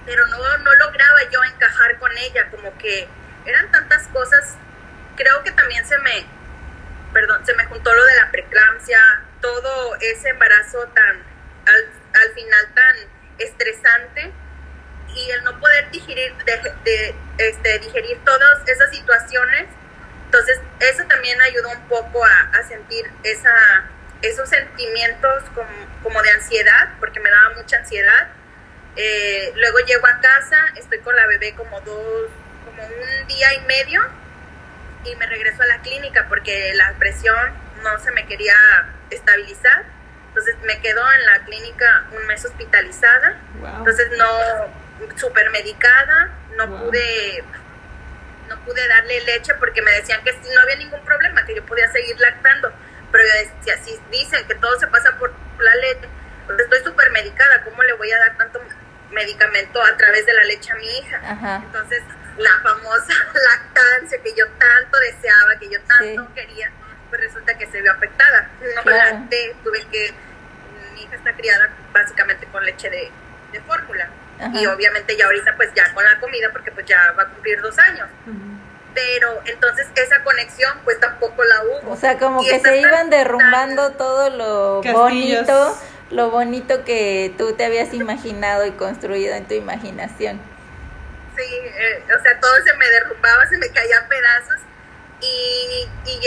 Pero 0.05 0.25
no, 0.27 0.37
no 0.57 0.75
lograba 0.75 1.19
yo 1.31 1.43
encajar 1.43 1.97
con 1.99 2.11
ella, 2.17 2.49
como 2.49 2.77
que 2.77 3.07
eran 3.45 3.71
tantas 3.71 4.07
cosas. 4.07 4.57
Creo 5.15 5.43
que 5.43 5.51
también 5.51 5.85
se 5.85 5.97
me, 5.99 6.25
perdón, 7.13 7.45
se 7.45 7.53
me 7.53 7.65
juntó 7.65 7.93
lo 7.93 8.03
de 8.05 8.15
la 8.15 8.31
preeclampsia, 8.31 8.99
todo 9.41 9.95
ese 10.01 10.29
embarazo 10.29 10.85
tan, 10.87 11.23
al, 11.65 12.21
al 12.21 12.33
final 12.33 12.73
tan 12.73 12.95
estresante 13.37 14.31
y 15.15 15.29
el 15.29 15.43
no 15.43 15.59
poder 15.59 15.91
digerir, 15.91 16.33
de, 16.43 16.73
de, 16.83 17.15
este, 17.37 17.79
digerir 17.79 18.19
todas 18.25 18.67
esas 18.67 18.89
situaciones. 18.91 19.67
Entonces, 20.25 20.59
eso 20.79 21.03
también 21.05 21.39
ayudó 21.41 21.69
un 21.69 21.87
poco 21.87 22.25
a, 22.25 22.51
a 22.57 22.63
sentir 22.67 23.09
esa, 23.23 23.85
esos 24.23 24.49
sentimientos 24.49 25.43
como, 25.53 25.69
como 26.01 26.21
de 26.23 26.31
ansiedad, 26.31 26.89
porque 26.99 27.19
me 27.19 27.29
daba 27.29 27.55
mucha 27.55 27.77
ansiedad. 27.77 28.29
Eh, 28.95 29.51
luego 29.55 29.79
llego 29.79 30.07
a 30.07 30.19
casa, 30.19 30.57
estoy 30.75 30.99
con 30.99 31.15
la 31.15 31.27
bebé 31.27 31.53
como 31.55 31.79
dos, 31.81 32.29
como 32.65 32.83
un 32.85 33.27
día 33.27 33.53
y 33.53 33.61
medio 33.61 34.01
y 35.05 35.15
me 35.15 35.25
regreso 35.25 35.61
a 35.61 35.65
la 35.65 35.79
clínica 35.81 36.25
porque 36.29 36.73
la 36.75 36.93
presión 36.97 37.35
no 37.83 37.99
se 37.99 38.11
me 38.11 38.25
quería 38.25 38.55
estabilizar. 39.09 39.83
Entonces 40.29 40.55
me 40.63 40.79
quedo 40.81 41.01
en 41.13 41.25
la 41.25 41.39
clínica 41.45 42.05
un 42.11 42.25
mes 42.25 42.43
hospitalizada. 42.45 43.37
Wow. 43.59 43.77
Entonces 43.79 44.07
no, 44.17 45.15
super 45.15 45.49
medicada, 45.51 46.31
no 46.55 46.67
Wow. 46.67 46.85
pude, 46.85 47.43
no 48.49 48.57
pude 48.65 48.87
darle 48.87 49.21
leche 49.21 49.53
porque 49.55 49.81
me 49.81 49.91
decían 49.91 50.23
que 50.23 50.31
no 50.53 50.61
había 50.61 50.75
ningún 50.77 51.03
problema, 51.05 51.45
que 51.45 51.55
yo 51.55 51.65
podía 51.65 51.91
seguir 51.91 52.19
lactando. 52.19 52.71
Pero 53.11 53.23
yo 53.25 53.49
decía, 53.51 53.77
si 53.83 53.99
dicen 54.11 54.47
que 54.47 54.55
todo 54.55 54.79
se 54.79 54.87
pasa 54.87 55.15
por 55.19 55.31
la 55.59 55.75
leche, 55.75 56.07
pues 56.47 56.59
estoy 56.59 56.83
súper 56.83 57.11
medicada, 57.11 57.63
¿cómo 57.63 57.83
le 57.83 57.93
voy 57.93 58.11
a 58.11 58.17
dar 58.17 58.37
tanto 58.37 58.59
medicamento 59.11 59.81
a 59.83 59.95
través 59.97 60.25
de 60.25 60.33
la 60.33 60.43
leche 60.45 60.71
a 60.71 60.75
mi 60.75 60.97
hija? 60.97 61.21
Ajá. 61.23 61.61
Entonces, 61.63 62.01
la 62.37 62.51
famosa 62.61 63.13
lactancia 63.51 64.17
que 64.23 64.33
yo 64.35 64.45
tanto 64.57 64.97
deseaba, 64.99 65.59
que 65.59 65.69
yo 65.69 65.79
tanto 65.81 66.25
Sí. 66.27 66.33
quería, 66.35 66.71
pues 67.09 67.21
resulta 67.21 67.57
que 67.57 67.67
se 67.67 67.81
vio 67.81 67.91
afectada. 67.91 68.49
No 68.75 68.81
Claro. 68.83 69.19
lacté, 69.19 69.55
tuve 69.63 69.85
que, 69.91 70.13
mi 70.95 71.03
hija 71.03 71.15
está 71.15 71.33
criada 71.33 71.69
básicamente 71.93 72.47
con 72.47 72.63
leche 72.65 72.89
de, 72.89 73.11
de 73.51 73.61
fórmula. 73.61 74.09
Ajá. 74.39 74.51
Y 74.59 74.65
obviamente 74.65 75.15
ya 75.15 75.25
ahorita 75.25 75.55
pues 75.55 75.69
ya 75.75 75.93
con 75.93 76.03
la 76.03 76.19
comida, 76.19 76.49
porque 76.51 76.71
pues 76.71 76.85
ya 76.85 77.11
va 77.17 77.23
a 77.23 77.27
cumplir 77.29 77.61
dos 77.61 77.77
años. 77.77 78.07
Pero 78.93 79.41
entonces 79.45 79.87
esa 79.95 80.23
conexión 80.23 80.71
pues 80.83 80.99
tampoco 80.99 81.43
la 81.43 81.63
hubo. 81.63 81.91
O 81.91 81.95
sea, 81.95 82.17
como 82.19 82.43
Y 82.43 82.47
que 82.47 82.59
se 82.59 82.77
iban 82.77 83.09
derrumbando 83.09 83.89
tan- 83.89 83.97
todo 83.97 84.29
lo 84.29 84.81
Castillos. 84.83 84.99
bonito, 85.47 85.77
lo 86.11 86.29
bonito 86.29 86.83
que 86.83 87.33
tú 87.37 87.53
te 87.53 87.65
habías 87.65 87.93
imaginado 87.93 88.65
y 88.65 88.71
construido 88.71 89.33
en 89.35 89.47
tu 89.47 89.55
imaginación. 89.55 90.39
Sí, 91.35 91.43
eh, 91.43 92.03
o 92.17 92.21
sea, 92.21 92.39
todo 92.39 92.55
se 92.63 92.73
me 92.75 92.87
derrumbaba, 92.87 93.45
se 93.47 93.57
me 93.57 93.69
caía 93.71 93.99
a 93.99 94.07
pedazos. 94.07 94.59
Y, 95.21 95.89
y 96.05 96.19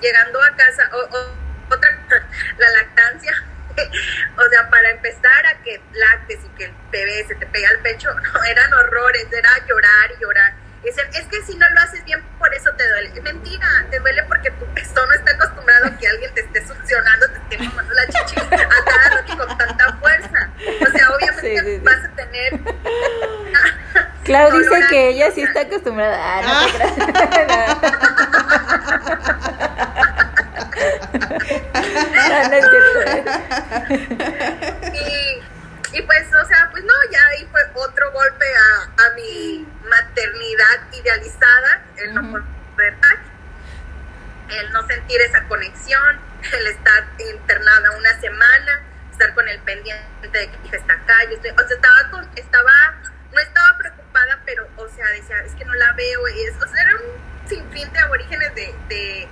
llegando 0.00 0.42
a 0.42 0.56
casa, 0.56 0.88
o, 0.92 0.98
o- 0.98 1.74
otra, 1.74 1.90
la 2.58 2.70
lactancia. 2.70 3.44
o 4.36 4.50
sea, 4.50 4.68
para 4.70 4.90
empezar 4.90 5.46
a 5.46 5.62
que 5.62 5.80
lactes 5.92 6.40
y 6.44 6.48
que 6.58 6.64
el 6.64 6.74
bebé 6.90 7.24
se 7.28 7.34
te 7.36 7.46
pega 7.46 7.68
al 7.68 7.78
pecho, 7.80 8.10
no, 8.34 8.44
eran 8.44 8.72
horrores, 8.72 9.26
era 9.32 9.50
llorar 9.66 10.10
y 10.16 10.22
llorar. 10.22 10.54
Decían, 10.82 11.06
es 11.12 11.26
que 11.26 11.42
si 11.42 11.56
no 11.56 11.68
lo 11.70 11.80
haces 11.80 12.04
bien, 12.04 12.22
por 12.38 12.54
eso 12.54 12.70
te 12.76 12.88
duele. 12.88 13.20
Mentira, 13.20 13.66
te 13.90 13.98
duele 13.98 14.22
porque 14.24 14.50
tu 14.52 14.64
pezón 14.74 15.08
no 15.08 15.14
está 15.14 15.32
acostumbrado 15.32 15.86
a 15.86 15.96
que 15.98 16.08
alguien 16.08 16.32
te 16.34 16.40
esté 16.42 16.66
succionando, 16.66 17.26
te 17.30 17.38
esté 17.38 17.58
mamando 17.58 17.92
la 17.94 18.06
chichi 18.06 18.40
a 18.40 18.48
cada 18.48 18.64
rato 18.66 19.32
y 19.32 19.36
con 19.36 19.58
tanta 19.58 19.92
fuerza. 19.98 20.50
O 20.80 20.86
sea, 20.96 21.10
obviamente 21.10 21.40
Sí, 21.40 21.56
sí, 21.58 21.64
sí. 21.76 21.82
vas 21.84 22.04
a 22.04 22.08
tener 22.14 22.60
Clau 24.24 24.50
dice 24.52 24.68
Colorado. 24.68 24.88
que 24.90 25.08
ella 25.08 25.30
sí 25.32 25.42
está 25.42 25.60
acostumbrada. 25.62 26.18
Ah, 26.20 26.42
no 26.42 27.06
te 27.06 27.28
creas. 27.30 27.76
No, 32.28 32.48
no 32.48 32.54
es 32.56 32.64
cierto. 32.70 33.30
y, 34.94 35.42
y 35.92 36.02
pues, 36.02 36.34
o 36.34 36.44
sea, 36.46 36.68
pues 36.70 36.84
no, 36.84 36.92
ya 37.10 37.26
ahí 37.28 37.48
fue 37.50 37.60
otro 37.74 38.12
golpe 38.12 38.46
a, 38.56 39.06
a 39.06 39.14
mi 39.14 39.66
maternidad 39.88 40.92
idealizada, 40.92 41.82
el 41.96 42.14
no 42.14 42.44
poder 42.74 43.00
dar, 43.00 43.18
el 44.50 44.70
no 44.72 44.86
sentir 44.86 45.20
esa 45.22 45.44
conexión, 45.44 46.20
el 46.52 46.66
estar 46.66 47.08
internada 47.18 47.90
una 47.96 48.20
semana, 48.20 48.82
estar 49.10 49.34
con 49.34 49.48
el 49.48 49.58
pendiente 49.60 50.28
de 50.28 50.50
que 50.50 50.66
hija 50.66 50.76
está 50.76 50.94
acá, 50.94 51.16
yo 51.24 51.36
estoy, 51.36 51.50
o 51.50 51.58
sea, 51.58 51.76
estaba 51.76 52.10
con, 52.10 52.30
estaba, 52.36 52.72
no 53.32 53.40
estaba 53.40 53.78
preocupada, 53.78 54.40
pero, 54.44 54.68
o 54.76 54.88
sea, 54.88 55.06
decía, 55.08 55.40
es 55.40 55.54
que 55.54 55.64
no 55.64 55.74
la 55.74 55.92
veo, 55.92 56.28
y 56.28 56.42
es, 56.42 56.54
o 56.56 56.68
sea, 56.68 56.82
era 56.82 56.96
un 56.96 57.48
sinfín 57.48 57.90
de 57.92 57.98
aborígenes 57.98 58.54
de, 58.54 58.74
de, 58.88 59.28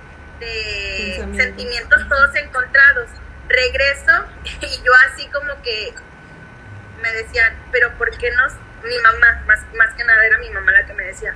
sentimientos 1.35 2.07
todos 2.09 2.35
encontrados. 2.35 3.09
Regreso 3.47 4.25
y 4.43 4.83
yo 4.83 4.91
así 5.07 5.27
como 5.29 5.61
que 5.61 5.93
me 7.01 7.11
decían, 7.13 7.53
pero 7.71 7.91
¿por 7.97 8.15
qué 8.17 8.31
no? 8.31 8.47
Mi 8.83 8.97
mamá, 8.99 9.43
más, 9.47 9.59
más 9.75 9.93
que 9.95 10.03
nada 10.03 10.25
era 10.25 10.37
mi 10.37 10.49
mamá 10.49 10.71
la 10.71 10.85
que 10.85 10.93
me 10.93 11.03
decía, 11.03 11.33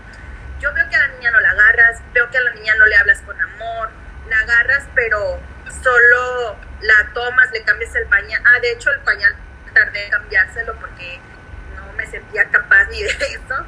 yo 0.59 0.73
veo 0.73 0.87
que 0.89 0.95
a 0.95 0.99
la 0.99 1.07
niña 1.07 1.31
no 1.31 1.39
la 1.39 1.49
agarras, 1.51 2.01
veo 2.13 2.29
que 2.29 2.37
a 2.37 2.41
la 2.41 2.53
niña 2.53 2.75
no 2.75 2.85
le 2.85 2.95
hablas 2.95 3.19
con 3.21 3.39
amor, 3.41 3.89
la 4.29 4.39
agarras 4.39 4.87
pero 4.93 5.39
solo 5.83 6.55
la 6.81 7.11
tomas, 7.13 7.51
le 7.51 7.63
cambias 7.63 7.95
el 7.95 8.05
pañal. 8.07 8.41
Ah, 8.45 8.59
de 8.59 8.71
hecho 8.71 8.91
el 8.91 8.99
pañal 9.01 9.35
tardé 9.73 10.05
en 10.05 10.11
cambiárselo 10.11 10.75
porque 10.79 11.19
no 11.75 11.91
me 11.93 12.05
sentía 12.07 12.45
capaz 12.49 12.85
ni 12.85 13.03
de 13.03 13.09
eso. 13.11 13.65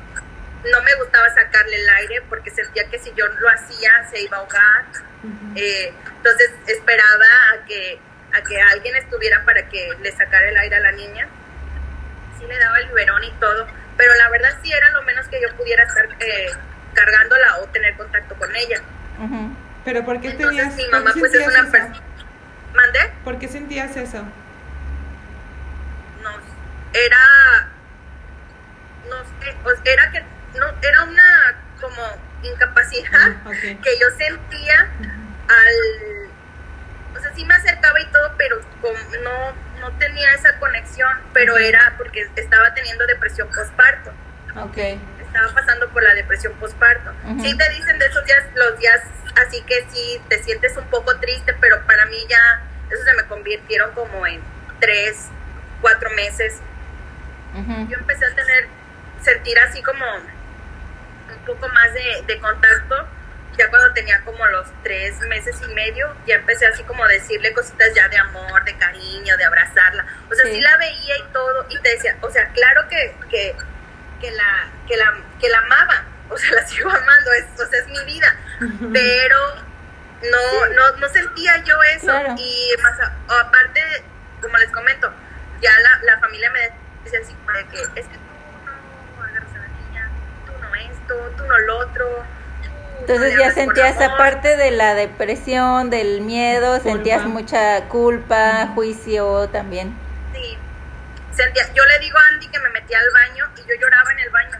No 0.71 0.81
me 0.81 0.95
gustaba 0.95 1.29
sacarle 1.33 1.75
el 1.75 1.89
aire 1.89 2.21
porque 2.29 2.49
sentía 2.49 2.87
que 2.89 2.97
si 2.99 3.13
yo 3.15 3.27
lo 3.27 3.49
hacía 3.49 4.07
se 4.09 4.21
iba 4.21 4.37
a 4.37 4.39
ahogar. 4.41 4.85
Eh, 5.55 5.93
entonces 6.17 6.51
esperaba 6.67 7.25
a 7.53 7.65
que, 7.65 7.99
a 8.33 8.41
que 8.43 8.61
alguien 8.61 8.95
estuviera 8.95 9.43
para 9.45 9.67
que 9.67 9.89
le 10.01 10.11
sacara 10.11 10.49
el 10.49 10.57
aire 10.57 10.75
a 10.75 10.79
la 10.79 10.91
niña. 10.93 11.27
Sí 12.43 12.49
le 12.49 12.59
daba 12.59 12.77
el 12.79 12.87
biberón 12.87 13.23
y 13.23 13.31
todo, 13.39 13.67
pero 13.95 14.13
la 14.15 14.29
verdad 14.29 14.49
sí 14.61 14.71
era 14.71 14.89
lo 14.91 15.01
menos 15.03 15.27
que 15.29 15.39
yo 15.41 15.55
pudiera 15.55 15.83
estar 15.83 16.05
eh, 16.19 16.51
cargándola 16.93 17.59
o 17.61 17.67
tener 17.67 17.95
contacto 17.95 18.35
con 18.35 18.53
ella. 18.55 18.81
Pero 19.85 20.03
¿por 20.05 20.19
qué 20.19 20.31
Entonces 20.31 20.57
tenías, 20.57 20.75
mi 20.75 20.87
mamá 20.87 21.13
pues 21.17 21.33
es 21.33 21.47
una 21.47 21.71
persona... 21.71 22.01
¿Mandé? 22.73 22.99
¿Por 23.23 23.39
qué 23.39 23.47
sentías 23.47 23.95
eso? 23.95 24.23
No, 26.21 26.31
era... 26.93 27.69
No 29.09 29.23
sé, 29.39 29.91
era 29.91 30.11
que... 30.11 30.23
No, 30.57 30.67
era 30.81 31.03
una 31.03 31.55
como 31.79 32.01
incapacidad 32.43 33.09
Ah, 33.45 33.51
que 33.51 33.99
yo 33.99 34.07
sentía 34.17 34.87
al 35.47 36.29
o 37.15 37.19
sea 37.19 37.33
sí 37.35 37.45
me 37.45 37.53
acercaba 37.55 37.99
y 37.99 38.05
todo 38.07 38.33
pero 38.37 38.59
con- 38.81 39.23
no 39.23 39.53
no 39.79 39.91
tenía 39.97 40.33
esa 40.33 40.57
conexión 40.59 41.11
pero 41.33 41.57
era 41.57 41.93
porque 41.97 42.27
estaba 42.35 42.73
teniendo 42.73 43.05
depresión 43.05 43.47
postparto 43.49 44.11
Ok. 44.55 44.77
estaba 44.77 45.53
pasando 45.53 45.89
por 45.89 46.03
la 46.03 46.13
depresión 46.13 46.53
postparto 46.53 47.11
Ujú. 47.25 47.41
sí 47.43 47.57
te 47.57 47.69
dicen 47.69 47.97
de 47.99 48.05
esos 48.05 48.23
días 48.25 48.43
los 48.55 48.77
días 48.79 49.01
así 49.45 49.61
que 49.63 49.85
sí 49.91 50.21
te 50.29 50.41
sientes 50.43 50.75
un 50.77 50.85
poco 50.85 51.17
triste 51.19 51.53
pero 51.59 51.81
para 51.85 52.05
mí 52.05 52.17
ya 52.29 52.61
eso 52.89 53.03
se 53.03 53.13
me 53.15 53.23
convirtieron 53.25 53.91
como 53.93 54.25
en 54.27 54.41
tres 54.79 55.27
cuatro 55.81 56.09
meses 56.11 56.59
yo 57.89 57.97
empecé 57.99 58.25
a 58.25 58.33
tener, 58.33 58.67
sentir 59.21 59.59
así 59.59 59.81
como 59.83 60.03
un 60.15 61.45
poco 61.45 61.67
más 61.69 61.93
de, 61.93 62.23
de 62.25 62.39
contacto, 62.39 63.07
ya 63.57 63.69
cuando 63.69 63.93
tenía 63.93 64.19
como 64.21 64.45
los 64.47 64.67
tres 64.83 65.17
meses 65.21 65.55
y 65.61 65.73
medio, 65.73 66.13
ya 66.25 66.35
empecé 66.35 66.65
así 66.67 66.83
como 66.83 67.03
a 67.03 67.07
decirle 67.07 67.53
cositas 67.53 67.93
ya 67.93 68.07
de 68.09 68.17
amor, 68.17 68.63
de 68.63 68.75
cariño, 68.77 69.37
de 69.37 69.43
abrazarla. 69.45 70.05
O 70.31 70.33
sea, 70.35 70.45
Sí. 70.45 70.53
sí, 70.55 70.61
la 70.61 70.77
veía 70.77 71.17
y 71.17 71.23
todo, 71.33 71.65
y 71.69 71.77
te 71.79 71.89
decía, 71.89 72.17
o 72.21 72.29
sea, 72.31 72.47
claro 72.49 72.87
que, 72.89 73.15
que, 73.29 73.55
que, 74.21 74.31
la, 74.31 74.69
que, 74.87 74.97
la, 74.97 75.13
que 75.39 75.49
la 75.49 75.59
amaba, 75.59 76.03
o 76.29 76.37
sea, 76.37 76.51
la 76.55 76.65
sigo 76.67 76.89
amando, 76.89 77.31
es, 77.33 77.45
o 77.59 77.65
sea, 77.69 77.79
es 77.79 77.87
mi 77.87 78.03
vida, 78.05 78.35
pero 78.91 79.55
no, 80.23 80.65
no, 80.73 80.97
no 80.97 81.09
sentía 81.09 81.57
yo 81.63 81.75
eso, 81.95 82.07
Claro. 82.07 82.35
y 82.37 82.71
más 82.81 82.99
a- 83.01 83.39
aparte, 83.41 83.81
como 84.41 84.57
les 84.57 84.71
comento, 84.71 85.11
ya 85.61 85.71
la, 85.79 85.99
la 86.13 86.19
familia 86.19 86.49
me 86.51 86.59
decía 87.03 87.19
así 87.21 87.33
de 87.53 87.67
que 87.67 87.81
es 87.99 88.07
que 88.07 88.17
tú 88.17 88.19
no 88.65 89.23
agarras 89.23 89.49
a 89.53 89.57
la 89.59 89.67
niña, 89.67 90.09
tú 90.45 90.53
no 90.61 90.75
esto, 90.75 91.33
tú 91.37 91.45
no 91.45 91.57
lo 91.59 91.77
otro. 91.79 92.25
No 93.07 93.13
Entonces 93.13 93.39
ya 93.39 93.51
sentías 93.51 93.97
amor". 93.97 94.11
aparte 94.11 94.57
de 94.57 94.71
la 94.71 94.95
depresión, 94.95 95.89
del 95.89 96.21
miedo, 96.21 96.73
Culpa. 96.73 96.89
sentías 96.91 97.25
mucha 97.25 97.87
culpa, 97.89 98.67
juicio 98.73 99.49
también. 99.49 99.95
Sí. 100.33 100.57
Sentía, 101.35 101.63
yo 101.73 101.83
le 101.85 101.99
digo 101.99 102.17
a 102.17 102.21
Andy 102.33 102.47
que 102.47 102.59
me 102.59 102.69
metía 102.69 102.99
al 102.99 103.11
baño 103.11 103.49
y 103.57 103.61
yo 103.61 103.75
lloraba 103.79 104.11
en 104.11 104.19
el 104.19 104.29
baño. 104.29 104.57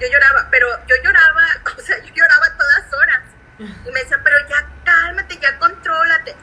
yo 0.00 0.08
lloraba, 0.08 0.48
pero 0.50 0.68
yo 0.86 0.96
lloraba, 1.02 1.42
o 1.78 1.80
sea, 1.80 1.96
yo 1.98 2.12
lloraba 2.14 2.46
todas 2.56 2.92
horas. 2.92 3.20
Y 3.58 3.90
me 3.92 4.00
decían, 4.00 4.20
pero 4.24 4.36
ya 4.48 4.66
cálmate, 4.84 5.38
ya 5.38 5.58
contrólate. 5.58 6.34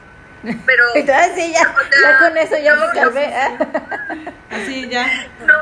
Pero. 0.66 0.84
Entonces, 0.94 1.52
ya, 1.52 1.70
o 1.70 1.92
sea, 1.92 2.00
ya 2.02 2.18
con 2.18 2.36
eso 2.36 2.56
ya 2.58 2.74
no, 2.74 2.86
me 2.86 2.92
calmé. 2.92 3.34
¿ah? 3.36 3.58
Así 4.50 4.88
ya. 4.88 5.06
No, 5.40 5.54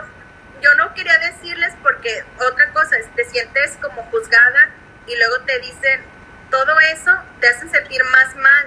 yo 0.62 0.74
no 0.76 0.94
quería 0.94 1.18
decirles 1.18 1.74
porque 1.82 2.24
otra 2.38 2.72
cosa 2.72 2.96
es, 2.96 3.14
te 3.14 3.24
sientes 3.24 3.76
como 3.82 4.02
juzgada 4.04 4.70
y 5.06 5.16
luego 5.16 5.40
te 5.46 5.58
dicen, 5.60 6.02
todo 6.50 6.78
eso 6.92 7.12
te 7.40 7.48
hace 7.48 7.68
sentir 7.68 8.02
más 8.04 8.34
mal. 8.36 8.66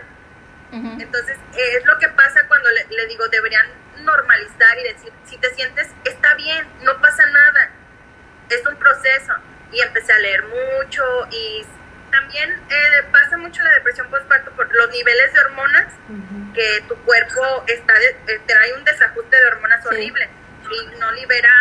Ujú. 0.71 1.01
Entonces, 1.01 1.37
eh, 1.55 1.77
es 1.77 1.85
lo 1.85 1.97
que 1.99 2.07
pasa 2.09 2.47
cuando 2.47 2.69
le, 2.71 2.85
le 2.95 3.05
digo, 3.07 3.27
deberían 3.29 3.67
normalizar 4.03 4.77
y 4.79 4.83
decir, 4.93 5.13
si 5.25 5.37
te 5.37 5.53
sientes, 5.53 5.87
está 6.05 6.33
bien, 6.35 6.67
no 6.81 6.99
pasa 7.01 7.25
nada, 7.27 7.69
es 8.49 8.65
un 8.65 8.75
proceso. 8.77 9.33
Y 9.71 9.81
empecé 9.81 10.13
a 10.13 10.17
leer 10.19 10.43
mucho 10.43 11.03
y 11.31 11.65
también 12.11 12.51
eh, 12.69 13.03
pasa 13.11 13.37
mucho 13.37 13.61
la 13.63 13.71
depresión 13.71 14.07
postparto 14.09 14.51
por 14.51 14.71
los 14.73 14.89
niveles 14.91 15.33
de 15.33 15.39
hormonas, 15.39 15.93
Ujú. 16.09 16.53
que 16.53 16.83
tu 16.87 16.95
cuerpo 17.03 17.63
está 17.67 17.93
de- 17.93 18.17
eh, 18.33 18.41
trae 18.45 18.73
un 18.73 18.83
desajuste 18.83 19.35
de 19.35 19.45
hormonas 19.47 19.81
Sí. 19.81 19.87
horrible 19.87 20.29
y 20.71 20.99
no 20.99 21.11
libera, 21.13 21.51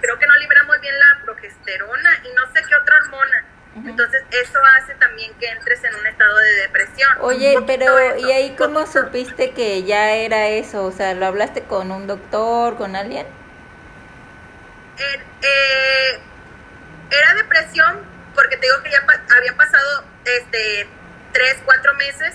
creo 0.00 0.18
que 0.18 0.26
no 0.26 0.36
libera 0.38 0.62
muy 0.64 0.78
bien 0.78 0.96
la 0.98 1.20
progesterona 1.24 2.10
y 2.24 2.32
no 2.32 2.42
sé 2.54 2.62
qué 2.68 2.74
otra 2.76 2.96
hormona. 3.02 3.44
Ujú. 3.74 3.79
Entonces, 3.90 4.22
eso 4.30 4.58
hace 4.78 4.94
también 4.94 5.32
que 5.38 5.46
entres 5.48 5.82
en 5.84 5.94
un 5.94 6.06
estado 6.06 6.36
de 6.36 6.52
depresión. 6.62 7.10
Oye, 7.20 7.58
pero. 7.66 8.16
¿y 8.16 8.30
ahí 8.32 8.54
cómo 8.56 8.86
supiste 8.86 9.50
que 9.52 9.82
ya 9.84 10.12
era 10.12 10.48
eso? 10.48 10.84
O 10.84 10.92
sea, 10.92 11.14
¿lo 11.14 11.26
hablaste 11.26 11.62
con 11.62 11.90
un 11.90 12.06
doctor, 12.06 12.76
con 12.76 12.96
alguien? 12.96 13.26
Eh, 14.98 15.20
eh, 15.42 16.20
era 17.10 17.34
depresión 17.34 18.00
porque 18.34 18.56
te 18.56 18.66
digo 18.66 18.82
que 18.82 18.90
ya 18.90 19.04
pa- 19.06 19.20
habían 19.36 19.56
pasado 19.56 20.04
este 20.24 20.86
tres, 21.32 21.56
cuatro 21.64 21.94
meses 21.94 22.34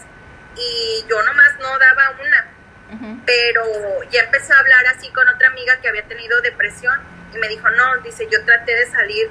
y 0.55 1.05
yo 1.07 1.21
nomás 1.23 1.59
no 1.59 1.77
daba 1.79 2.11
una, 2.21 3.19
pero 3.25 3.63
ya 4.09 4.21
empecé 4.21 4.53
a 4.53 4.59
hablar 4.59 4.85
así 4.95 5.09
con 5.11 5.27
otra 5.27 5.47
amiga 5.49 5.79
que 5.81 5.89
había 5.89 6.03
tenido 6.03 6.39
depresión 6.41 6.97
y 7.33 7.37
me 7.37 7.47
dijo, 7.49 7.69
no, 7.71 7.97
dice, 8.03 8.27
yo 8.31 8.43
traté 8.45 8.73
de 8.73 8.85
salir 8.89 9.29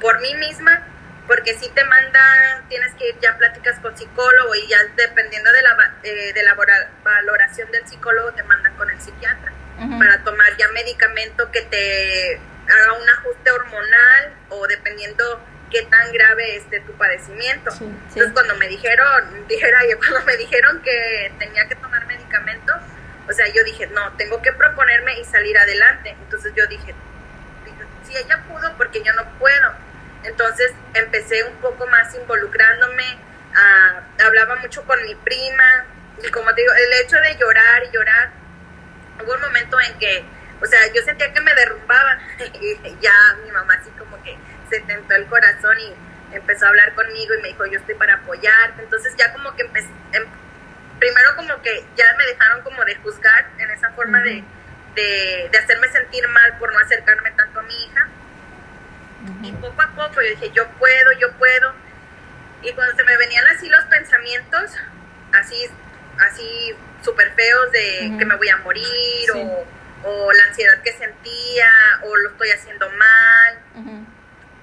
por 0.00 0.20
mí 0.20 0.34
misma 0.34 0.82
porque 1.28 1.54
si 1.54 1.68
te 1.68 1.84
mandan, 1.84 2.68
tienes 2.68 2.94
que 2.94 3.10
ir 3.10 3.18
ya 3.20 3.32
a 3.32 3.38
pláticas 3.38 3.78
con 3.80 3.96
psicólogo 3.96 4.54
y 4.54 4.66
ya 4.66 4.78
dependiendo 4.96 5.52
de 5.52 5.62
la, 5.62 5.94
eh, 6.02 6.32
de 6.32 6.42
la 6.42 6.56
valoración 7.04 7.70
del 7.70 7.86
psicólogo 7.86 8.32
te 8.32 8.42
mandan 8.44 8.74
con 8.76 8.90
el 8.90 8.98
psiquiatra 8.98 9.52
para 9.98 10.24
tomar 10.24 10.56
ya 10.56 10.66
medicamento 10.68 11.52
que 11.52 11.60
te 11.62 12.40
haga 12.68 12.92
un 12.94 13.08
ajuste 13.08 13.50
hormonal 13.52 14.34
o 14.48 14.66
dependiendo 14.66 15.40
qué 15.70 15.82
tan 15.82 16.12
grave 16.12 16.56
esté 16.56 16.80
tu 16.80 16.92
padecimiento. 16.94 17.70
Sí. 17.72 17.84
Entonces 17.84 18.32
cuando 18.32 18.56
me 18.56 18.66
dijeron, 18.66 19.46
dijera 19.46 19.82
yo, 19.88 19.98
cuando 20.08 20.22
me 20.22 20.36
dijeron 20.36 20.82
que 20.82 21.32
tenía 21.38 21.68
que 21.68 21.76
tomar 21.76 22.06
medicamento, 22.06 22.72
o 23.28 23.32
sea, 23.32 23.46
yo 23.48 23.62
dije, 23.64 23.86
no, 23.88 24.12
tengo 24.16 24.40
que 24.40 24.52
proponerme 24.52 25.20
y 25.20 25.24
salir 25.24 25.56
adelante. 25.58 26.16
Entonces 26.22 26.52
yo 26.56 26.66
dije, 26.66 26.94
dije, 27.64 27.84
si 28.04 28.16
ella 28.16 28.42
pudo, 28.48 28.74
porque 28.76 29.02
yo 29.04 29.12
no 29.12 29.24
puedo. 29.38 29.87
Entonces 30.24 30.72
empecé 30.94 31.44
un 31.44 31.56
poco 31.56 31.86
más 31.86 32.14
involucrándome, 32.14 33.18
ah, 33.54 34.00
hablaba 34.24 34.56
mucho 34.56 34.84
con 34.84 35.02
mi 35.04 35.14
prima, 35.14 35.84
y 36.22 36.30
como 36.30 36.52
te 36.54 36.60
digo, 36.62 36.72
el 36.74 37.04
hecho 37.04 37.16
de 37.20 37.36
llorar 37.36 37.82
y 37.84 37.94
llorar, 37.94 38.30
hubo 39.24 39.34
un 39.34 39.40
momento 39.40 39.80
en 39.80 39.98
que, 39.98 40.24
o 40.60 40.66
sea, 40.66 40.80
yo 40.92 41.02
sentía 41.02 41.32
que 41.32 41.40
me 41.40 41.54
derrumbaba 41.54 42.18
y 42.38 42.96
ya 43.00 43.12
mi 43.44 43.50
mamá 43.52 43.74
así 43.80 43.90
como 43.90 44.20
que 44.22 44.36
se 44.68 44.80
tentó 44.80 45.14
el 45.14 45.26
corazón 45.26 45.78
y 45.80 45.94
empezó 46.32 46.66
a 46.66 46.68
hablar 46.68 46.94
conmigo 46.94 47.34
y 47.34 47.42
me 47.42 47.48
dijo, 47.48 47.66
yo 47.66 47.78
estoy 47.78 47.94
para 47.94 48.14
apoyarte. 48.14 48.82
Entonces 48.82 49.14
ya 49.16 49.32
como 49.32 49.54
que 49.54 49.62
empecé, 49.62 49.88
em- 50.12 50.26
primero 50.98 51.36
como 51.36 51.62
que 51.62 51.84
ya 51.96 52.14
me 52.18 52.26
dejaron 52.26 52.62
como 52.62 52.84
de 52.84 52.96
juzgar 52.96 53.46
en 53.58 53.70
esa 53.70 53.90
forma 53.92 54.20
de, 54.20 54.42
de, 54.94 55.48
de 55.50 55.58
hacerme 55.58 55.88
sentir 55.88 56.26
mal 56.28 56.58
por 56.58 56.72
no 56.72 56.78
acercarme 56.80 57.30
tanto 57.32 57.60
a 57.60 57.62
mi 57.62 57.84
hija. 57.84 58.08
Y 59.42 59.52
poco 59.52 59.82
a 59.82 59.88
poco 59.94 60.14
yo 60.22 60.30
dije, 60.30 60.50
yo 60.52 60.66
puedo, 60.78 61.12
yo 61.18 61.32
puedo. 61.32 61.74
Y 62.62 62.72
cuando 62.72 62.94
se 62.96 63.04
me 63.04 63.16
venían 63.16 63.46
así 63.48 63.68
los 63.68 63.84
pensamientos, 63.86 64.70
así, 65.32 65.56
así 66.20 66.74
súper 67.02 67.32
feos 67.34 67.72
de 67.72 68.06
Ujú. 68.08 68.18
que 68.18 68.24
me 68.24 68.36
voy 68.36 68.48
a 68.48 68.56
morir 68.58 68.84
Sí. 69.32 69.32
o, 69.34 69.66
o 70.04 70.32
la 70.32 70.44
ansiedad 70.44 70.80
que 70.82 70.92
sentía 70.92 71.68
o 72.04 72.16
lo 72.16 72.30
estoy 72.30 72.50
haciendo 72.50 72.88
mal. 72.90 73.58
Ujú. 73.76 74.06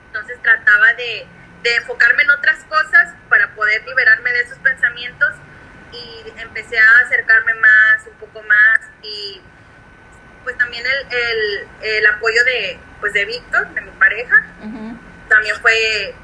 Entonces 0.08 0.42
trataba 0.42 0.94
de, 0.94 1.28
de 1.64 1.76
enfocarme 1.76 2.24
en 2.24 2.32
otras 2.32 2.64
cosas 2.66 3.14
para 3.30 3.54
poder 3.56 3.86
liberarme 3.86 4.32
de 4.32 4.42
esos 4.42 4.58
pensamientos 4.60 5.34
y 5.92 6.34
empecé 6.40 6.78
a 6.80 7.00
acercarme 7.06 7.54
más, 7.56 8.06
un 8.08 8.14
poco 8.18 8.42
más 8.44 8.80
y 9.02 9.42
pues 10.46 10.58
también 10.58 10.86
el, 10.86 11.18
el, 11.18 11.68
el 11.98 12.08
apoyo 12.08 12.42
de, 12.46 12.80
pues 13.02 13.12
de 13.12 13.26
Víctor, 13.26 13.68
de 13.74 13.82
mi 13.82 13.92
pareja, 13.92 14.36
también 15.28 15.56
fue 15.62 16.16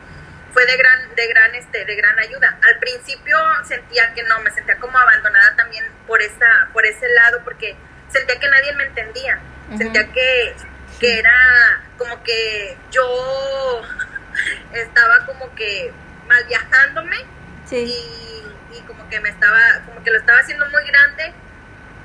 fue 0.54 0.66
de 0.66 0.78
gran 0.78 1.16
de 1.16 1.28
gran 1.28 1.56
este 1.56 1.84
de 1.86 1.96
gran 1.96 2.18
ayuda. 2.20 2.58
Al 2.62 2.78
principio 2.80 3.38
sentía 3.66 4.14
que 4.14 4.24
no 4.24 4.40
me 4.42 4.52
sentía 4.52 4.78
como 4.78 4.98
abandonada 4.98 5.56
también 5.58 5.84
por 6.08 6.22
esa 6.22 6.68
por 6.72 6.86
ese 6.86 7.08
lado 7.10 7.42
porque 7.44 7.76
sentía 8.10 8.40
que 8.40 8.48
nadie 8.48 8.74
me 8.76 8.84
entendía. 8.86 9.40
Sentía 9.78 10.08
que 10.12 10.56
que 11.00 11.20
era 11.20 11.82
como 11.98 12.22
que 12.24 12.78
yo 12.92 13.82
estaba 14.74 15.26
como 15.26 15.54
que 15.56 15.92
mal 16.28 16.44
viajándome 16.46 17.18
Sí. 17.66 17.78
y, 17.78 18.78
y 18.78 18.82
como 18.82 19.08
que 19.10 19.20
me 19.22 19.30
estaba 19.30 19.60
como 19.86 20.04
que 20.04 20.12
lo 20.12 20.18
estaba 20.20 20.40
haciendo 20.40 20.66
muy 20.70 20.86
grande 20.88 21.34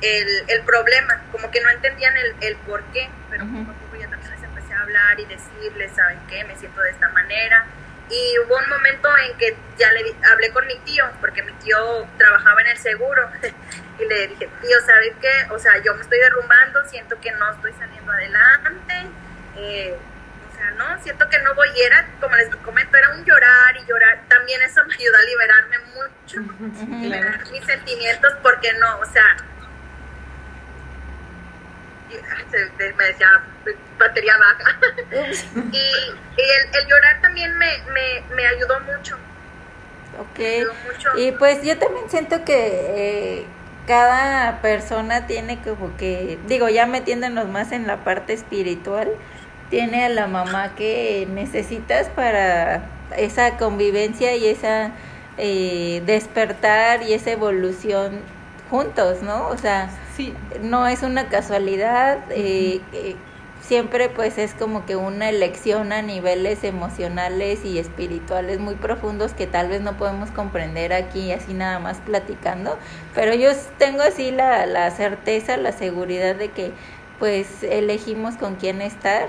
el, 0.01 0.45
el 0.49 0.63
problema 0.63 1.23
como 1.33 1.51
que 1.51 1.61
no 1.61 1.71
entendían 1.71 2.17
el, 2.17 2.35
el 2.41 2.57
por 2.59 2.83
qué 2.93 3.09
pero 3.31 3.45
Ujú. 3.45 3.59
poco 3.61 3.71
a 3.71 3.75
poco 3.75 3.97
ya 3.97 4.09
también 4.09 4.31
les 4.31 4.43
empecé 4.43 4.75
a 4.75 4.81
hablar 4.81 5.21
y 5.21 5.25
decirles 5.27 5.93
saben 5.95 6.19
qué 6.29 6.45
me 6.45 6.57
siento 6.57 6.81
de 6.81 6.91
esta 6.91 7.09
manera 7.09 7.67
y 8.09 8.39
hubo 8.39 8.57
un 8.57 8.69
momento 8.69 9.09
en 9.19 9.37
que 9.37 9.57
ya 9.79 9.91
le 9.93 10.15
hablé 10.31 10.51
con 10.51 10.67
mi 10.67 10.77
tío 10.81 11.05
porque 11.21 11.43
mi 11.43 11.53
tío 11.55 12.07
trabajaba 12.19 12.61
en 12.61 12.69
el 12.69 12.79
seguro 12.79 13.29
y 13.99 14.05
le 14.05 14.29
dije 14.29 14.49
tío 14.61 14.81
sabes 14.87 15.15
qué 15.21 15.33
o 15.51 15.59
sea 15.59 15.79
yo 15.83 15.95
me 15.95 16.03
estoy 16.03 16.19
derrumbando 16.19 16.85
siento 16.89 17.19
que 17.21 17.33
no 17.33 17.51
estoy 17.53 17.73
saliendo 17.73 18.13
adelante 18.13 18.95
eh, 19.57 19.97
o 20.53 20.59
sea, 20.59 20.71
no, 20.73 21.03
siento 21.03 21.29
que 21.29 21.39
no 21.41 21.55
voy, 21.55 21.69
era, 21.83 22.07
como 22.19 22.35
les 22.37 22.49
comento, 22.57 22.97
era 22.97 23.11
un 23.11 23.25
llorar 23.27 23.77
y 23.77 23.85
llorar, 23.87 24.23
también 24.27 24.63
eso 24.63 24.83
me 24.87 24.95
ayudó 24.95 25.19
a 25.19 25.23
liberarme 25.23 25.79
mucho, 25.95 26.41
liberar 27.03 27.51
mis 27.51 27.65
sentimientos, 27.65 28.33
porque 28.43 28.73
no, 28.75 29.01
o 29.01 29.05
sea, 29.05 29.37
se- 32.51 32.93
me 32.95 33.05
decía 33.07 33.29
batería 33.99 34.35
baja, 34.39 34.79
y, 35.73 35.77
y 35.77 36.41
el, 36.41 36.81
el 36.81 36.87
llorar 36.89 37.21
también 37.23 37.57
me, 37.59 37.67
me, 37.93 38.35
me 38.35 38.47
ayudó 38.47 38.79
mucho, 38.81 39.17
me 39.17 40.21
Ok. 40.21 40.39
ayudó 40.39 40.73
mucho. 40.85 41.09
Y 41.19 41.33
pues 41.33 41.63
yo 41.63 41.79
también 41.79 42.09
siento 42.11 42.45
que 42.45 42.57
eh, 43.41 43.47
cada 43.87 44.61
persona 44.63 45.27
tiene 45.27 45.59
como 45.63 45.97
que, 45.97 46.39
digo, 46.47 46.69
ya 46.69 46.87
metiéndonos 46.87 47.49
más 47.49 47.73
en 47.73 47.87
la 47.87 47.99
parte 48.05 48.33
espiritual, 48.33 49.11
tiene 49.71 50.05
a 50.05 50.09
la 50.09 50.27
mamá 50.27 50.75
que 50.77 51.27
necesitas 51.31 52.09
para 52.09 52.83
esa 53.17 53.57
convivencia 53.57 54.35
y 54.37 54.47
esa 54.47 54.91
eh, 55.39 56.03
despertar 56.07 57.03
y 57.03 57.15
esa 57.15 57.31
evolución 57.31 58.21
juntos, 58.71 59.23
¿no? 59.23 59.49
O 59.49 59.57
sea, 59.59 59.91
Sí, 60.17 60.33
no 60.63 60.87
es 60.87 61.03
una 61.03 61.29
casualidad, 61.29 62.21
eh, 62.31 62.81
eh, 62.95 63.17
siempre 63.61 64.09
pues 64.09 64.39
es 64.39 64.55
como 64.55 64.87
que 64.87 64.97
una 64.97 65.29
elección 65.29 65.93
a 65.93 66.01
niveles 66.01 66.65
emocionales 66.65 67.67
y 67.67 67.79
espirituales 67.79 68.59
muy 68.59 68.77
profundos 68.77 69.35
que 69.35 69.47
tal 69.47 69.69
vez 69.69 69.83
no 69.83 69.99
podemos 69.99 70.31
comprender 70.31 70.95
aquí 70.95 71.33
así 71.33 71.53
nada 71.53 71.81
más 71.81 71.99
platicando, 71.99 72.79
pero 73.15 73.35
yo 73.35 73.51
tengo 73.77 74.01
así 74.01 74.31
la, 74.31 74.65
la 74.65 74.91
certeza, 74.91 75.59
la 75.59 75.73
seguridad 75.73 76.35
de 76.35 76.49
que 76.51 76.73
pues 77.19 77.63
elegimos 77.63 78.37
con 78.37 78.57
quién 78.57 78.81
estar 78.81 79.29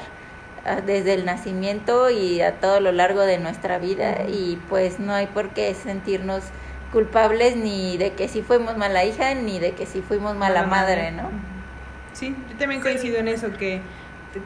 ah, 0.63 0.79
desde 0.85 1.15
el 1.15 1.25
nacimiento 1.25 2.09
y 2.09 2.39
a 2.39 2.61
todo 2.61 2.79
lo 2.79 2.93
largo 2.93 3.21
de 3.21 3.39
nuestra 3.39 3.77
vida 3.77 4.23
y 4.29 4.57
pues 4.69 4.99
no 4.99 5.13
hay 5.13 5.27
por 5.27 5.49
qué 5.49 5.73
sentirnos 5.73 6.43
culpables 6.91 7.55
ni 7.57 7.97
de 7.97 8.13
que 8.15 8.27
si 8.27 8.41
fuimos 8.43 8.77
mala 8.77 9.05
hija 9.05 9.33
ni 9.35 9.59
de 9.59 9.75
que 9.75 9.85
si 9.85 10.01
fuimos 10.01 10.35
mala 10.35 10.63
madre, 10.63 11.11
¿no? 11.11 11.31
Sí, 12.13 12.35
yo 12.49 12.57
también 12.57 12.81
coincido 12.81 13.17
en 13.17 13.27
eso, 13.27 13.55
que 13.57 13.81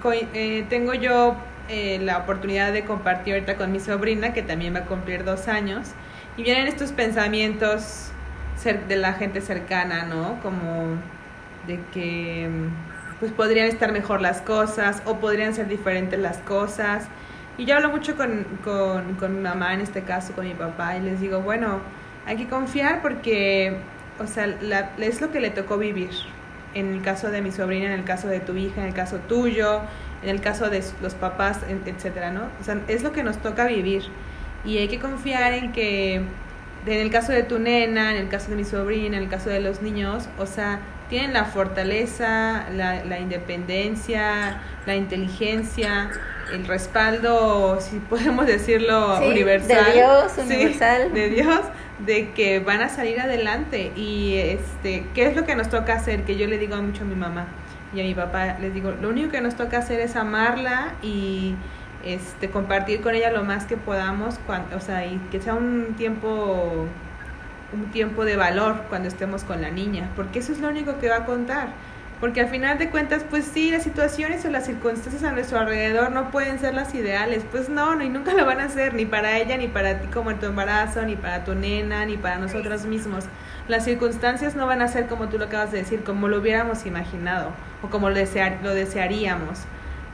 co- 0.02 0.12
eh, 0.14 0.66
tengo 0.70 0.94
yo 0.94 1.36
eh, 1.68 2.00
la 2.00 2.18
oportunidad 2.20 2.74
de 2.74 2.84
compartir 2.86 3.34
ahorita 3.36 3.56
con 3.58 3.72
mi 3.72 3.80
sobrina, 3.80 4.34
que 4.34 4.42
también 4.44 4.76
va 4.76 4.80
a 4.80 4.86
cumplir 4.86 5.24
dos 5.24 5.48
años, 5.48 5.96
y 6.36 6.44
vienen 6.44 6.68
estos 6.68 6.92
pensamientos 6.92 8.12
de 8.88 8.96
la 8.98 9.14
gente 9.14 9.42
cercana, 9.42 10.04
¿no? 10.06 10.40
Como 10.42 11.02
de 11.64 11.88
que 11.92 12.48
mm, 12.50 13.20
pues 13.20 13.32
podrían 13.32 13.68
estar 13.68 13.92
mejor 13.92 14.22
las 14.22 14.42
cosas 14.42 15.02
o 15.06 15.20
podrían 15.20 15.54
ser 15.56 15.68
diferentes 15.68 16.20
las 16.20 16.40
cosas. 16.40 17.10
Y 17.58 17.66
yo 17.66 17.76
hablo 17.76 17.90
mucho 17.90 18.16
con, 18.18 18.46
con, 18.64 19.16
con 19.16 19.36
mi 19.36 19.42
mamá, 19.42 19.74
en 19.74 19.82
este 19.82 20.04
caso, 20.04 20.34
con 20.34 20.46
mi 20.46 20.54
papá, 20.56 20.98
y 20.98 21.02
les 21.02 21.20
digo, 21.20 21.42
bueno, 21.42 21.82
hay 22.26 22.38
que 22.38 22.48
confiar 22.48 23.02
porque, 23.02 23.78
o 24.20 24.28
sea, 24.28 24.48
la, 24.48 24.92
es 25.00 25.22
lo 25.22 25.32
que 25.32 25.40
le 25.40 25.50
tocó 25.50 25.78
vivir. 25.78 26.12
En 26.74 26.94
el 26.94 27.02
caso 27.02 27.30
de 27.32 27.42
mi 27.42 27.52
sobrina, 27.52 27.88
en 27.88 27.92
el 27.92 28.06
caso 28.06 28.28
de 28.30 28.40
tu 28.40 28.56
hija, 28.56 28.82
en 28.82 28.88
el 28.88 28.94
caso 28.94 29.18
tuyo, 29.18 29.82
en 30.24 30.30
el 30.30 30.40
caso 30.40 30.70
de 30.70 30.82
los 31.02 31.16
papás, 31.16 31.60
etcétera, 31.86 32.32
¿no? 32.32 32.44
O 32.62 32.64
sea, 32.64 32.80
es 32.88 33.04
lo 33.04 33.12
que 33.12 33.24
nos 33.24 33.38
toca 33.38 33.66
vivir. 33.66 34.04
Y 34.64 34.78
hay 34.78 34.88
que 34.88 35.00
confiar 35.00 35.54
en 35.54 35.74
que, 35.74 36.16
en 36.16 36.28
el 36.86 37.10
caso 37.10 37.34
de 37.34 37.44
tu 37.44 37.60
nena, 37.60 38.12
en 38.12 38.18
el 38.18 38.30
caso 38.30 38.52
de 38.52 38.56
mi 38.56 38.64
sobrina, 38.64 39.18
en 39.18 39.24
el 39.24 39.30
caso 39.30 39.50
de 39.50 39.60
los 39.60 39.82
niños, 39.82 40.30
o 40.38 40.46
sea, 40.46 40.80
tienen 41.10 41.34
la 41.34 41.44
fortaleza, 41.44 42.68
la, 42.72 43.04
la 43.04 43.20
independencia, 43.20 44.62
la 44.86 44.96
inteligencia, 44.96 46.10
el 46.54 46.66
respaldo, 46.66 47.80
si 47.82 47.98
podemos 48.00 48.46
decirlo, 48.46 49.20
universal. 49.20 49.86
De 49.86 49.94
Dios, 49.94 50.32
universal. 50.38 51.14
de 51.14 51.30
Dios, 51.30 51.60
de 52.06 52.32
que 52.32 52.60
van 52.60 52.82
a 52.82 52.90
salir 52.90 53.20
adelante. 53.20 53.92
Y 53.96 54.36
este, 54.36 55.06
¿qué 55.14 55.28
es 55.28 55.36
lo 55.36 55.46
que 55.46 55.56
nos 55.56 55.70
toca 55.70 55.94
hacer? 55.94 56.24
Que 56.24 56.38
yo 56.38 56.48
le 56.48 56.58
digo 56.58 56.76
mucho 56.78 57.04
a 57.04 57.06
mi 57.06 57.16
mamá 57.16 57.48
y 57.94 58.00
a 58.00 58.04
mi 58.04 58.14
papá, 58.14 58.58
les 58.60 58.74
digo, 58.74 58.92
lo 59.02 59.10
único 59.10 59.30
que 59.32 59.42
nos 59.42 59.56
toca 59.56 59.78
hacer 59.80 60.00
es 60.00 60.16
amarla 60.16 60.94
y 61.02 61.56
este 62.06 62.50
compartir 62.50 63.02
con 63.02 63.16
ella 63.16 63.32
lo 63.32 63.44
más 63.44 63.66
que 63.66 63.78
podamos, 63.78 64.40
cuando, 64.48 64.78
o 64.78 64.80
sea, 64.80 65.06
y 65.06 65.18
que 65.30 65.42
sea 65.42 65.54
un 65.54 65.96
tiempo 65.98 66.88
un 67.74 67.86
tiempo 67.92 68.26
de 68.26 68.36
valor 68.36 68.84
cuando 68.90 69.08
estemos 69.08 69.44
con 69.44 69.62
la 69.62 69.70
niña, 69.70 70.10
porque 70.16 70.40
eso 70.40 70.52
es 70.52 70.60
lo 70.60 70.68
único 70.68 71.00
que 71.00 71.10
va 71.10 71.18
a 71.18 71.26
contar 71.26 71.70
porque 72.22 72.40
al 72.40 72.50
final 72.50 72.78
de 72.78 72.92
cuentas, 72.92 73.26
pues 73.28 73.46
sí, 73.52 73.72
las 73.72 73.82
situaciones 73.82 74.46
o 74.46 74.50
las 74.52 74.68
circunstancias 74.68 75.24
a 75.24 75.32
nuestro 75.32 75.60
alrededor 75.60 76.12
no 76.12 76.30
pueden 76.30 76.60
ser 76.60 76.76
las 76.76 76.94
ideales, 76.94 77.44
pues 77.50 77.68
no, 77.68 77.96
no, 77.96 78.04
y 78.04 78.10
nunca 78.10 78.34
lo 78.38 78.46
van 78.46 78.60
a 78.60 78.70
ser, 78.70 78.94
ni 78.94 79.06
para 79.06 79.40
ella, 79.40 79.58
ni 79.58 79.68
para 79.68 80.00
ti 80.00 80.08
como 80.08 80.30
en 80.30 80.40
tu 80.40 80.46
embarazo, 80.46 81.02
ni 81.02 81.16
para 81.16 81.44
tu 81.44 81.56
nena, 81.56 82.06
ni 82.06 82.18
para 82.18 82.38
nosotros 82.38 82.86
mismos. 82.86 83.26
Las 83.68 83.86
circunstancias 83.86 84.56
no 84.56 84.68
van 84.68 84.84
a 84.84 84.88
ser 84.88 85.08
como 85.08 85.30
tú 85.30 85.40
lo 85.40 85.46
acabas 85.46 85.72
de 85.72 85.80
decir, 85.80 86.04
como 86.04 86.28
lo 86.28 86.38
hubiéramos 86.38 86.86
imaginado 86.86 87.50
o 87.82 87.90
como 87.90 88.10
lo, 88.10 88.16
desear, 88.16 88.60
lo 88.62 88.74
desearíamos. 88.76 89.62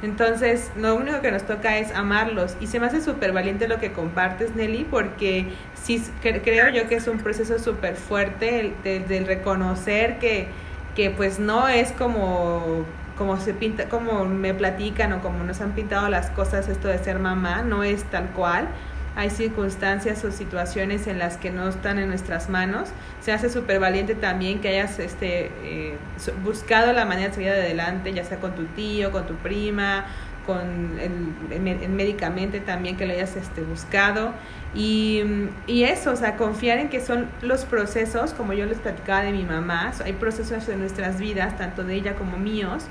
Entonces, 0.02 0.72
lo 0.78 0.96
único 0.96 1.22
que 1.22 1.32
nos 1.32 1.44
toca 1.44 1.78
es 1.78 1.94
amarlos. 1.94 2.56
Y 2.62 2.68
se 2.68 2.80
me 2.80 2.86
hace 2.86 3.02
súper 3.02 3.34
valiente 3.34 3.68
lo 3.68 3.80
que 3.80 3.92
compartes, 3.92 4.56
Nelly, 4.56 4.86
porque 4.90 5.48
sí 5.74 6.02
creo 6.22 6.70
yo 6.70 6.88
que 6.88 6.96
es 6.96 7.08
un 7.08 7.18
proceso 7.18 7.58
súper 7.58 7.96
fuerte 7.96 8.74
el, 8.84 9.08
del 9.08 9.26
reconocer 9.26 10.20
que 10.20 10.48
que 10.98 11.12
pues 11.12 11.38
no 11.38 11.68
es 11.68 11.92
como 11.92 12.84
como 13.18 13.40
se 13.40 13.54
pinta, 13.54 13.88
como 13.88 14.26
me 14.26 14.54
platican 14.54 15.14
o 15.14 15.22
como 15.22 15.44
nos 15.44 15.62
han 15.62 15.72
pintado 15.72 16.10
las 16.10 16.30
cosas 16.32 16.68
esto 16.70 16.88
de 16.88 16.98
ser 17.00 17.20
mamá, 17.20 17.62
no 17.62 17.84
es 17.84 18.04
tal 18.06 18.30
cual. 18.32 18.68
Hay 19.16 19.32
circunstancias 19.32 20.24
o 20.24 20.32
situaciones 20.32 21.08
en 21.08 21.18
las 21.18 21.38
que 21.38 21.50
no 21.50 21.68
están 21.68 21.98
en 21.98 22.10
nuestras 22.10 22.50
manos. 22.50 22.90
Se 23.20 23.32
hace 23.32 23.50
súper 23.50 23.80
valiente 23.80 24.14
también 24.14 24.60
que 24.60 24.70
hayas 24.70 25.00
este, 25.00 25.52
eh, 25.64 25.98
buscado 26.44 26.94
la 26.94 27.06
manera 27.06 27.30
de 27.30 27.34
salir 27.34 27.50
adelante, 27.50 28.14
ya 28.14 28.24
sea 28.24 28.40
con 28.40 28.54
tu 28.54 28.66
tío, 28.66 29.12
con 29.12 29.26
tu 29.26 29.34
prima, 29.36 30.06
con 30.48 30.98
el, 31.00 31.90
médicamente 31.90 32.60
también 32.60 32.98
que 32.98 33.06
lo 33.06 33.14
hayas 33.14 33.36
este, 33.36 33.62
buscado. 33.62 34.32
Y, 34.74 35.22
y, 35.68 35.84
eso, 35.84 36.12
o 36.12 36.16
sea, 36.16 36.38
confiar 36.38 36.80
en 36.80 36.90
que 36.90 37.02
son 37.02 37.28
los 37.42 37.66
procesos, 37.66 38.34
como 38.34 38.54
yo 38.54 38.66
les 38.66 38.80
platicaba 38.80 39.22
de 39.22 39.32
mi 39.32 39.44
mamá, 39.44 39.92
hay 40.04 40.14
procesos 40.14 40.68
en 40.70 40.80
nuestras 40.80 41.20
vidas, 41.20 41.58
tanto 41.58 41.84
de 41.84 41.96
ella 41.96 42.16
como 42.16 42.38
míos, 42.38 42.86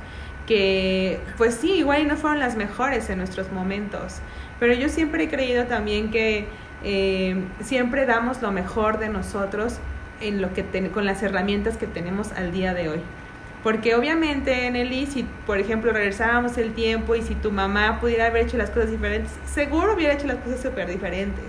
que 0.47 1.19
pues 1.37 1.55
sí, 1.55 1.73
igual 1.73 2.07
no 2.07 2.17
fueron 2.17 2.39
las 2.39 2.57
mejores 2.57 3.11
en 3.11 3.19
nuestros 3.19 3.51
momentos, 3.51 4.21
pero 4.61 4.73
yo 4.75 4.89
siempre 4.89 5.25
he 5.25 5.29
creído 5.29 5.65
también 5.65 6.11
que 6.11 6.47
eh, 6.85 7.43
siempre 7.63 8.07
damos 8.07 8.43
lo 8.43 8.53
mejor 8.53 8.99
de 8.99 9.09
nosotros 9.09 9.79
en 10.21 10.41
lo 10.41 10.53
que 10.55 10.65
con 10.91 11.05
las 11.05 11.23
herramientas 11.23 11.77
que 11.77 11.87
tenemos 11.87 12.33
al 12.33 12.53
día 12.53 12.75
de 12.75 12.89
hoy. 12.89 13.01
Porque 13.63 13.95
obviamente, 13.95 14.71
Nelly, 14.71 15.07
si 15.07 15.27
por 15.47 15.59
ejemplo 15.59 15.93
regresábamos 15.93 16.57
el 16.59 16.73
tiempo 16.73 17.15
y 17.15 17.23
si 17.23 17.35
tu 17.35 17.51
mamá 17.51 18.01
pudiera 18.01 18.27
haber 18.27 18.47
hecho 18.47 18.57
las 18.57 18.71
cosas 18.71 18.91
diferentes, 18.91 19.33
seguro 19.45 19.95
hubiera 19.95 20.15
hecho 20.15 20.27
las 20.27 20.37
cosas 20.37 20.61
súper 20.61 20.89
diferentes, 20.89 21.45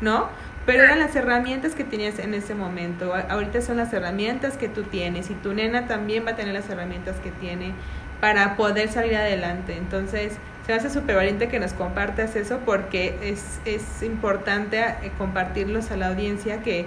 ¿no? 0.00 0.28
Pero 0.64 0.84
eran 0.84 0.98
las 0.98 1.16
herramientas 1.16 1.74
que 1.74 1.84
tenías 1.84 2.18
en 2.18 2.34
ese 2.34 2.54
momento. 2.54 3.14
Ahorita 3.28 3.62
son 3.62 3.78
las 3.78 3.92
herramientas 3.92 4.56
que 4.56 4.68
tú 4.68 4.82
tienes 4.82 5.30
y 5.30 5.34
tu 5.34 5.54
nena 5.54 5.86
también 5.86 6.26
va 6.26 6.32
a 6.32 6.36
tener 6.36 6.52
las 6.52 6.68
herramientas 6.68 7.16
que 7.20 7.30
tiene 7.30 7.72
para 8.20 8.56
poder 8.56 8.90
salir 8.90 9.16
adelante. 9.16 9.76
Entonces, 9.76 10.34
se 10.66 10.72
me 10.72 10.78
hace 10.78 10.90
súper 10.90 11.16
valiente 11.16 11.48
que 11.48 11.58
nos 11.58 11.72
compartas 11.72 12.36
eso 12.36 12.60
porque 12.66 13.18
es, 13.22 13.60
es 13.64 14.02
importante 14.02 14.78
eh, 14.80 15.10
compartirlos 15.16 15.90
a 15.90 15.96
la 15.96 16.08
audiencia 16.08 16.62
que 16.62 16.84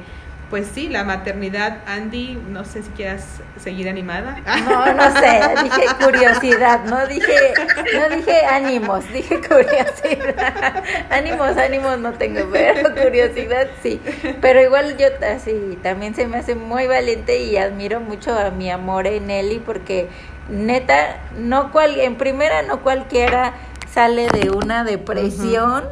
pues 0.52 0.68
sí, 0.76 0.90
la 0.90 1.06
maternidad, 1.06 1.78
Andy, 1.88 2.38
no 2.50 2.66
sé 2.66 2.84
si 2.84 2.90
quieras 2.90 3.26
seguir 3.58 3.88
animada. 3.88 4.38
No, 4.66 4.94
no 4.94 5.12
sé, 5.18 5.40
dije 5.64 5.86
curiosidad, 6.04 6.84
no 6.84 7.08
dije, 7.08 7.54
no 7.94 8.16
dije 8.18 8.46
ánimos, 8.46 9.10
dije 9.14 9.40
curiosidad. 9.40 10.84
Ánimos, 11.10 11.56
ánimos 11.56 11.98
no 12.00 12.12
tengo, 12.12 12.42
pero 12.52 12.94
curiosidad 12.94 13.68
sí. 13.82 14.02
Pero 14.42 14.62
igual 14.62 14.98
yo 14.98 15.08
así 15.26 15.80
también 15.82 16.14
se 16.16 16.28
me 16.28 16.38
hace 16.38 16.56
muy 16.56 16.86
valiente 16.86 17.42
y 17.42 17.56
admiro 17.56 18.02
mucho 18.02 18.38
a 18.38 18.52
mi 18.52 18.70
amor 18.70 19.08
en 19.08 19.28
Nelly 19.28 19.60
porque 19.66 20.10
neta, 20.50 21.22
no 21.38 21.72
cual, 21.72 21.98
en 21.98 22.16
primera 22.18 22.62
no 22.62 22.82
cualquiera 22.82 23.54
sale 23.90 24.28
de 24.28 24.50
una 24.50 24.84
depresión 24.84 25.86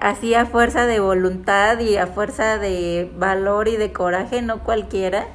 así 0.00 0.34
a 0.34 0.46
fuerza 0.46 0.86
de 0.86 1.00
voluntad 1.00 1.78
y 1.80 1.96
a 1.96 2.06
fuerza 2.06 2.58
de 2.58 3.10
valor 3.16 3.68
y 3.68 3.76
de 3.76 3.92
coraje, 3.92 4.42
no 4.42 4.64
cualquiera. 4.64 5.26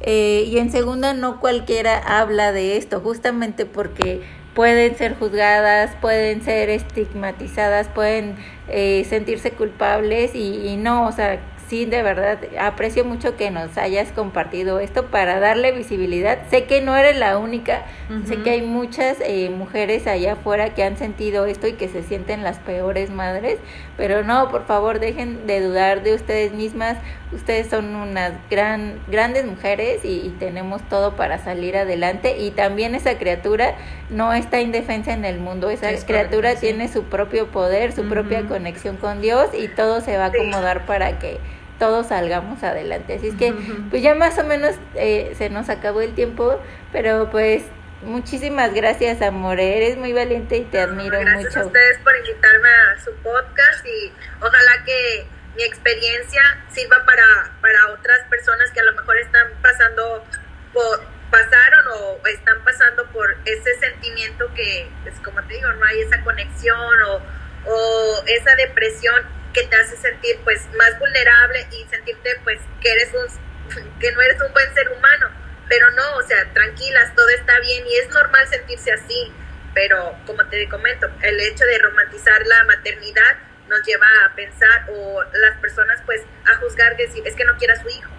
Eh, 0.00 0.44
y 0.46 0.58
en 0.58 0.70
segunda, 0.70 1.14
no 1.14 1.40
cualquiera 1.40 1.98
habla 1.98 2.52
de 2.52 2.76
esto, 2.76 3.00
justamente 3.00 3.66
porque 3.66 4.22
pueden 4.54 4.96
ser 4.96 5.16
juzgadas, 5.16 5.96
pueden 6.00 6.42
ser 6.42 6.70
estigmatizadas, 6.70 7.88
pueden 7.88 8.36
eh, 8.68 9.04
sentirse 9.08 9.50
culpables 9.52 10.34
y, 10.34 10.68
y 10.68 10.76
no, 10.76 11.06
o 11.06 11.12
sea, 11.12 11.40
sí, 11.68 11.84
de 11.84 12.02
verdad, 12.02 12.38
aprecio 12.60 13.04
mucho 13.04 13.36
que 13.36 13.50
nos 13.50 13.76
hayas 13.78 14.12
compartido 14.12 14.78
esto 14.80 15.06
para 15.06 15.40
darle 15.40 15.72
visibilidad. 15.72 16.38
Sé 16.50 16.64
que 16.64 16.80
no 16.80 16.96
eres 16.96 17.16
la 17.16 17.38
única, 17.38 17.84
sé 18.26 18.42
que 18.42 18.50
hay 18.50 18.62
muchas 18.62 19.18
eh, 19.20 19.50
mujeres 19.50 20.06
allá 20.06 20.34
afuera 20.34 20.74
que 20.74 20.84
han 20.84 20.96
sentido 20.96 21.46
esto 21.46 21.66
y 21.66 21.72
que 21.74 21.88
se 21.88 22.02
sienten 22.02 22.42
las 22.42 22.58
peores 22.58 23.10
madres, 23.10 23.58
pero 23.96 24.24
no, 24.24 24.48
por 24.50 24.66
favor, 24.66 25.00
dejen 25.00 25.46
de 25.46 25.60
dudar 25.60 26.02
de 26.02 26.14
ustedes 26.14 26.52
mismas. 26.52 26.98
Ustedes 27.34 27.68
son 27.68 27.94
unas 27.96 28.32
gran, 28.48 29.00
grandes 29.08 29.44
mujeres 29.44 30.04
y, 30.04 30.34
tenemos 30.38 30.82
todo 30.88 31.16
para 31.16 31.38
salir 31.38 31.76
adelante. 31.76 32.36
Y 32.38 32.50
también 32.50 32.94
esa 32.94 33.18
criatura 33.18 33.74
no 34.10 34.32
está 34.32 34.60
indefensa 34.60 35.12
en 35.12 35.24
el 35.24 35.38
mundo, 35.38 35.70
esa 35.70 35.90
criatura 36.04 36.54
tiene 36.56 36.88
su 36.88 37.04
propio 37.04 37.48
poder, 37.48 37.92
su 37.92 38.08
propia 38.08 38.46
conexión 38.46 38.96
con 38.96 39.20
Dios 39.20 39.50
y 39.52 39.68
todo 39.68 40.00
se 40.00 40.16
va 40.16 40.24
a 40.24 40.28
acomodar 40.28 40.86
para 40.86 41.18
que 41.18 41.38
todos 41.78 42.08
salgamos 42.08 42.62
adelante. 42.62 43.14
Así 43.14 43.28
es 43.28 43.34
que, 43.34 43.52
pues 43.90 44.02
ya 44.02 44.14
más 44.14 44.38
o 44.38 44.44
menos 44.44 44.76
eh, 44.94 45.34
se 45.36 45.50
nos 45.50 45.68
acabó 45.68 46.00
el 46.00 46.14
tiempo, 46.14 46.60
pero 46.92 47.30
pues 47.30 47.64
muchísimas 48.02 48.72
gracias, 48.74 49.22
amor. 49.22 49.60
Eres 49.60 49.96
muy 49.96 50.12
valiente 50.12 50.58
y 50.58 50.64
te 50.64 50.80
admiro 50.80 51.18
mucho. 51.18 51.30
Gracias 51.30 51.56
a 51.56 51.66
ustedes 51.66 51.98
por 51.98 52.16
invitarme 52.16 52.68
a 52.68 53.00
su 53.04 53.10
podcast 53.22 53.86
y 53.86 54.12
ojalá 54.40 54.84
que 54.84 55.26
mi 55.56 55.62
experiencia 55.62 56.42
sirva 56.72 57.04
para, 57.04 57.52
para 57.60 57.88
otras 57.92 58.20
personas 58.28 58.70
que 58.72 58.80
a 58.80 58.84
lo 58.84 58.92
mejor 58.94 59.18
están 59.18 59.52
pasando 59.62 60.24
por 60.72 61.14
pasaron 61.30 61.88
o 61.88 62.26
están 62.28 62.62
pasando 62.62 63.04
por 63.06 63.36
ese 63.44 63.78
sentimiento 63.80 64.52
que, 64.54 64.88
pues 65.02 65.18
como 65.20 65.42
te 65.42 65.54
digo, 65.54 65.72
no 65.72 65.84
hay 65.84 66.02
esa 66.02 66.22
conexión 66.22 67.02
o, 67.08 67.22
o 67.66 68.24
esa 68.26 68.54
depresión 68.54 69.20
que 69.52 69.64
te 69.64 69.76
hace 69.76 69.96
sentir 69.96 70.38
pues 70.44 70.60
más 70.76 70.96
vulnerable 70.98 71.66
y 71.72 71.88
sentirte 71.88 72.38
pues 72.44 72.60
que 72.80 72.92
eres 72.92 73.12
un 73.14 73.54
que 73.98 74.12
no 74.12 74.20
eres 74.20 74.40
un 74.42 74.52
buen 74.52 74.74
ser 74.74 74.88
humano. 74.90 75.28
Pero 75.68 75.90
no 75.92 76.16
o 76.16 76.22
sea 76.22 76.52
tranquilas 76.52 77.14
todo 77.16 77.28
está 77.30 77.58
bien 77.60 77.84
y 77.86 77.96
es 77.96 78.08
normal 78.10 78.46
sentirse 78.48 78.92
así. 78.92 79.32
Pero 79.74 80.16
como 80.26 80.44
te 80.46 80.68
comento 80.68 81.08
el 81.22 81.40
hecho 81.40 81.64
de 81.64 81.78
romantizar 81.78 82.46
la 82.46 82.64
maternidad 82.64 83.38
nos 83.68 83.82
lleva 83.86 84.06
a 84.26 84.34
pensar 84.34 84.86
o 84.90 85.22
las 85.22 85.58
personas 85.60 86.00
pues 86.04 86.22
a 86.46 86.56
juzgar 86.56 86.96
decir 86.96 87.26
es 87.26 87.34
que 87.34 87.44
no 87.44 87.56
quiera 87.56 87.74
a 87.74 87.80
su 87.80 87.88
hijo. 87.88 88.10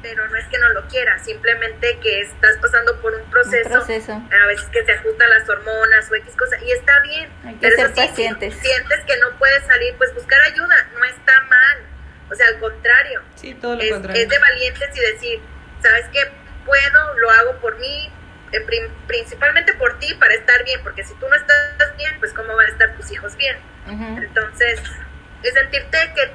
Pero 0.00 0.26
no 0.26 0.36
es 0.38 0.46
que 0.46 0.56
no 0.56 0.70
lo 0.70 0.88
quiera, 0.88 1.18
simplemente 1.18 1.98
que 1.98 2.20
estás 2.20 2.56
pasando 2.62 2.98
por 3.02 3.14
un 3.14 3.30
proceso, 3.30 3.74
a 3.74 4.46
veces 4.46 4.66
que 4.72 4.82
se 4.86 4.92
ajustan 4.92 5.28
las 5.28 5.46
hormonas 5.46 6.10
o 6.10 6.14
X 6.14 6.34
cosas, 6.34 6.62
y 6.62 6.70
está 6.72 6.98
bien, 7.00 7.30
Hay 7.44 7.56
que 7.56 7.70
ser 7.72 7.92
pacientes. 7.92 8.54
Si 8.54 8.60
sientes 8.60 9.00
que 9.06 9.18
no 9.18 9.38
puedes 9.38 9.62
salir, 9.66 9.94
pues 9.98 10.14
buscar 10.14 10.40
ayuda, 10.40 10.88
no 10.94 11.04
está 11.04 11.42
mal, 11.42 11.78
o 12.30 12.34
sea, 12.34 12.46
al 12.46 12.58
contrario, 12.58 13.20
sí, 13.34 13.52
todo 13.52 13.76
lo 13.76 13.82
es, 13.82 13.90
contrario. 13.90 14.22
es 14.22 14.28
de 14.30 14.38
valientes 14.38 14.96
y 14.96 15.00
decir, 15.12 15.40
¿sabes 15.82 16.06
qué? 16.10 16.20
Puedo, 16.64 17.18
lo 17.18 17.30
hago 17.30 17.60
por 17.60 17.78
mí, 17.78 18.10
principalmente 19.06 19.74
por 19.74 19.98
ti, 19.98 20.14
para 20.14 20.32
estar 20.32 20.64
bien, 20.64 20.80
porque 20.82 21.04
si 21.04 21.12
tú 21.16 21.28
no 21.28 21.36
estás 21.36 21.96
bien, 21.98 22.18
pues 22.18 22.32
cómo 22.32 22.56
van 22.56 22.64
a 22.64 22.70
estar 22.70 22.96
tus 22.96 23.10
hijos 23.10 23.36
bien 23.36 23.58
Entonces, 23.86 24.80
es 25.42 25.54
sentirte 25.54 25.98
que, 26.14 26.32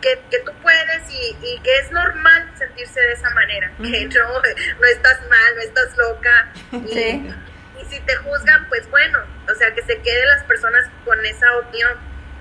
que, 0.00 0.20
que 0.30 0.38
tú 0.44 0.52
puedes 0.62 1.10
y, 1.10 1.36
y, 1.42 1.60
que 1.60 1.78
es 1.78 1.90
normal 1.92 2.50
sentirse 2.56 3.00
de 3.00 3.12
esa 3.12 3.30
manera, 3.30 3.70
que 3.76 4.06
no, 4.06 4.42
no 4.80 4.86
estás 4.86 5.20
mal, 5.28 5.56
no 5.56 5.62
estás 5.62 5.96
loca. 5.96 6.52
Y, 6.72 7.32
y 7.80 7.84
si 7.90 8.00
te 8.00 8.16
juzgan, 8.16 8.66
pues 8.68 8.90
bueno, 8.90 9.18
o 9.50 9.54
sea, 9.54 9.72
que 9.74 9.82
se 9.82 9.98
queden 10.00 10.26
las 10.28 10.44
personas 10.44 10.88
con 11.04 11.24
esa 11.24 11.58
opinión, 11.58 11.92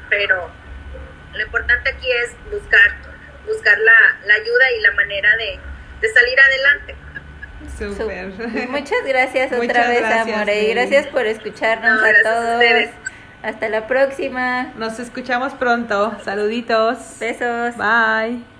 pero 0.09 0.49
lo 1.33 1.41
importante 1.41 1.89
aquí 1.89 2.07
es 2.23 2.31
buscar, 2.49 2.95
buscar 3.45 3.77
la, 3.79 4.17
la 4.25 4.33
ayuda 4.35 4.71
y 4.71 4.81
la 4.81 4.91
manera 4.91 5.29
de, 5.37 5.59
de 6.01 6.13
salir 6.13 6.39
adelante. 6.39 6.95
Súper. 7.77 8.27
Muchas 8.69 9.05
gracias 9.05 9.51
otra 9.51 9.89
vez, 9.89 10.03
Amore, 10.03 10.63
y 10.63 10.73
gracias 10.73 11.07
por 11.07 11.25
escucharnos 11.25 12.01
a 12.01 12.13
todos. 12.23 12.63
Hasta 13.45 13.69
la 13.69 13.85
próxima. 13.85 14.73
Nos 14.75 14.97
escuchamos 14.97 15.53
pronto. 15.53 16.13
Saluditos. 16.23 16.97
Besos. 17.19 17.75
Bye. 17.77 18.54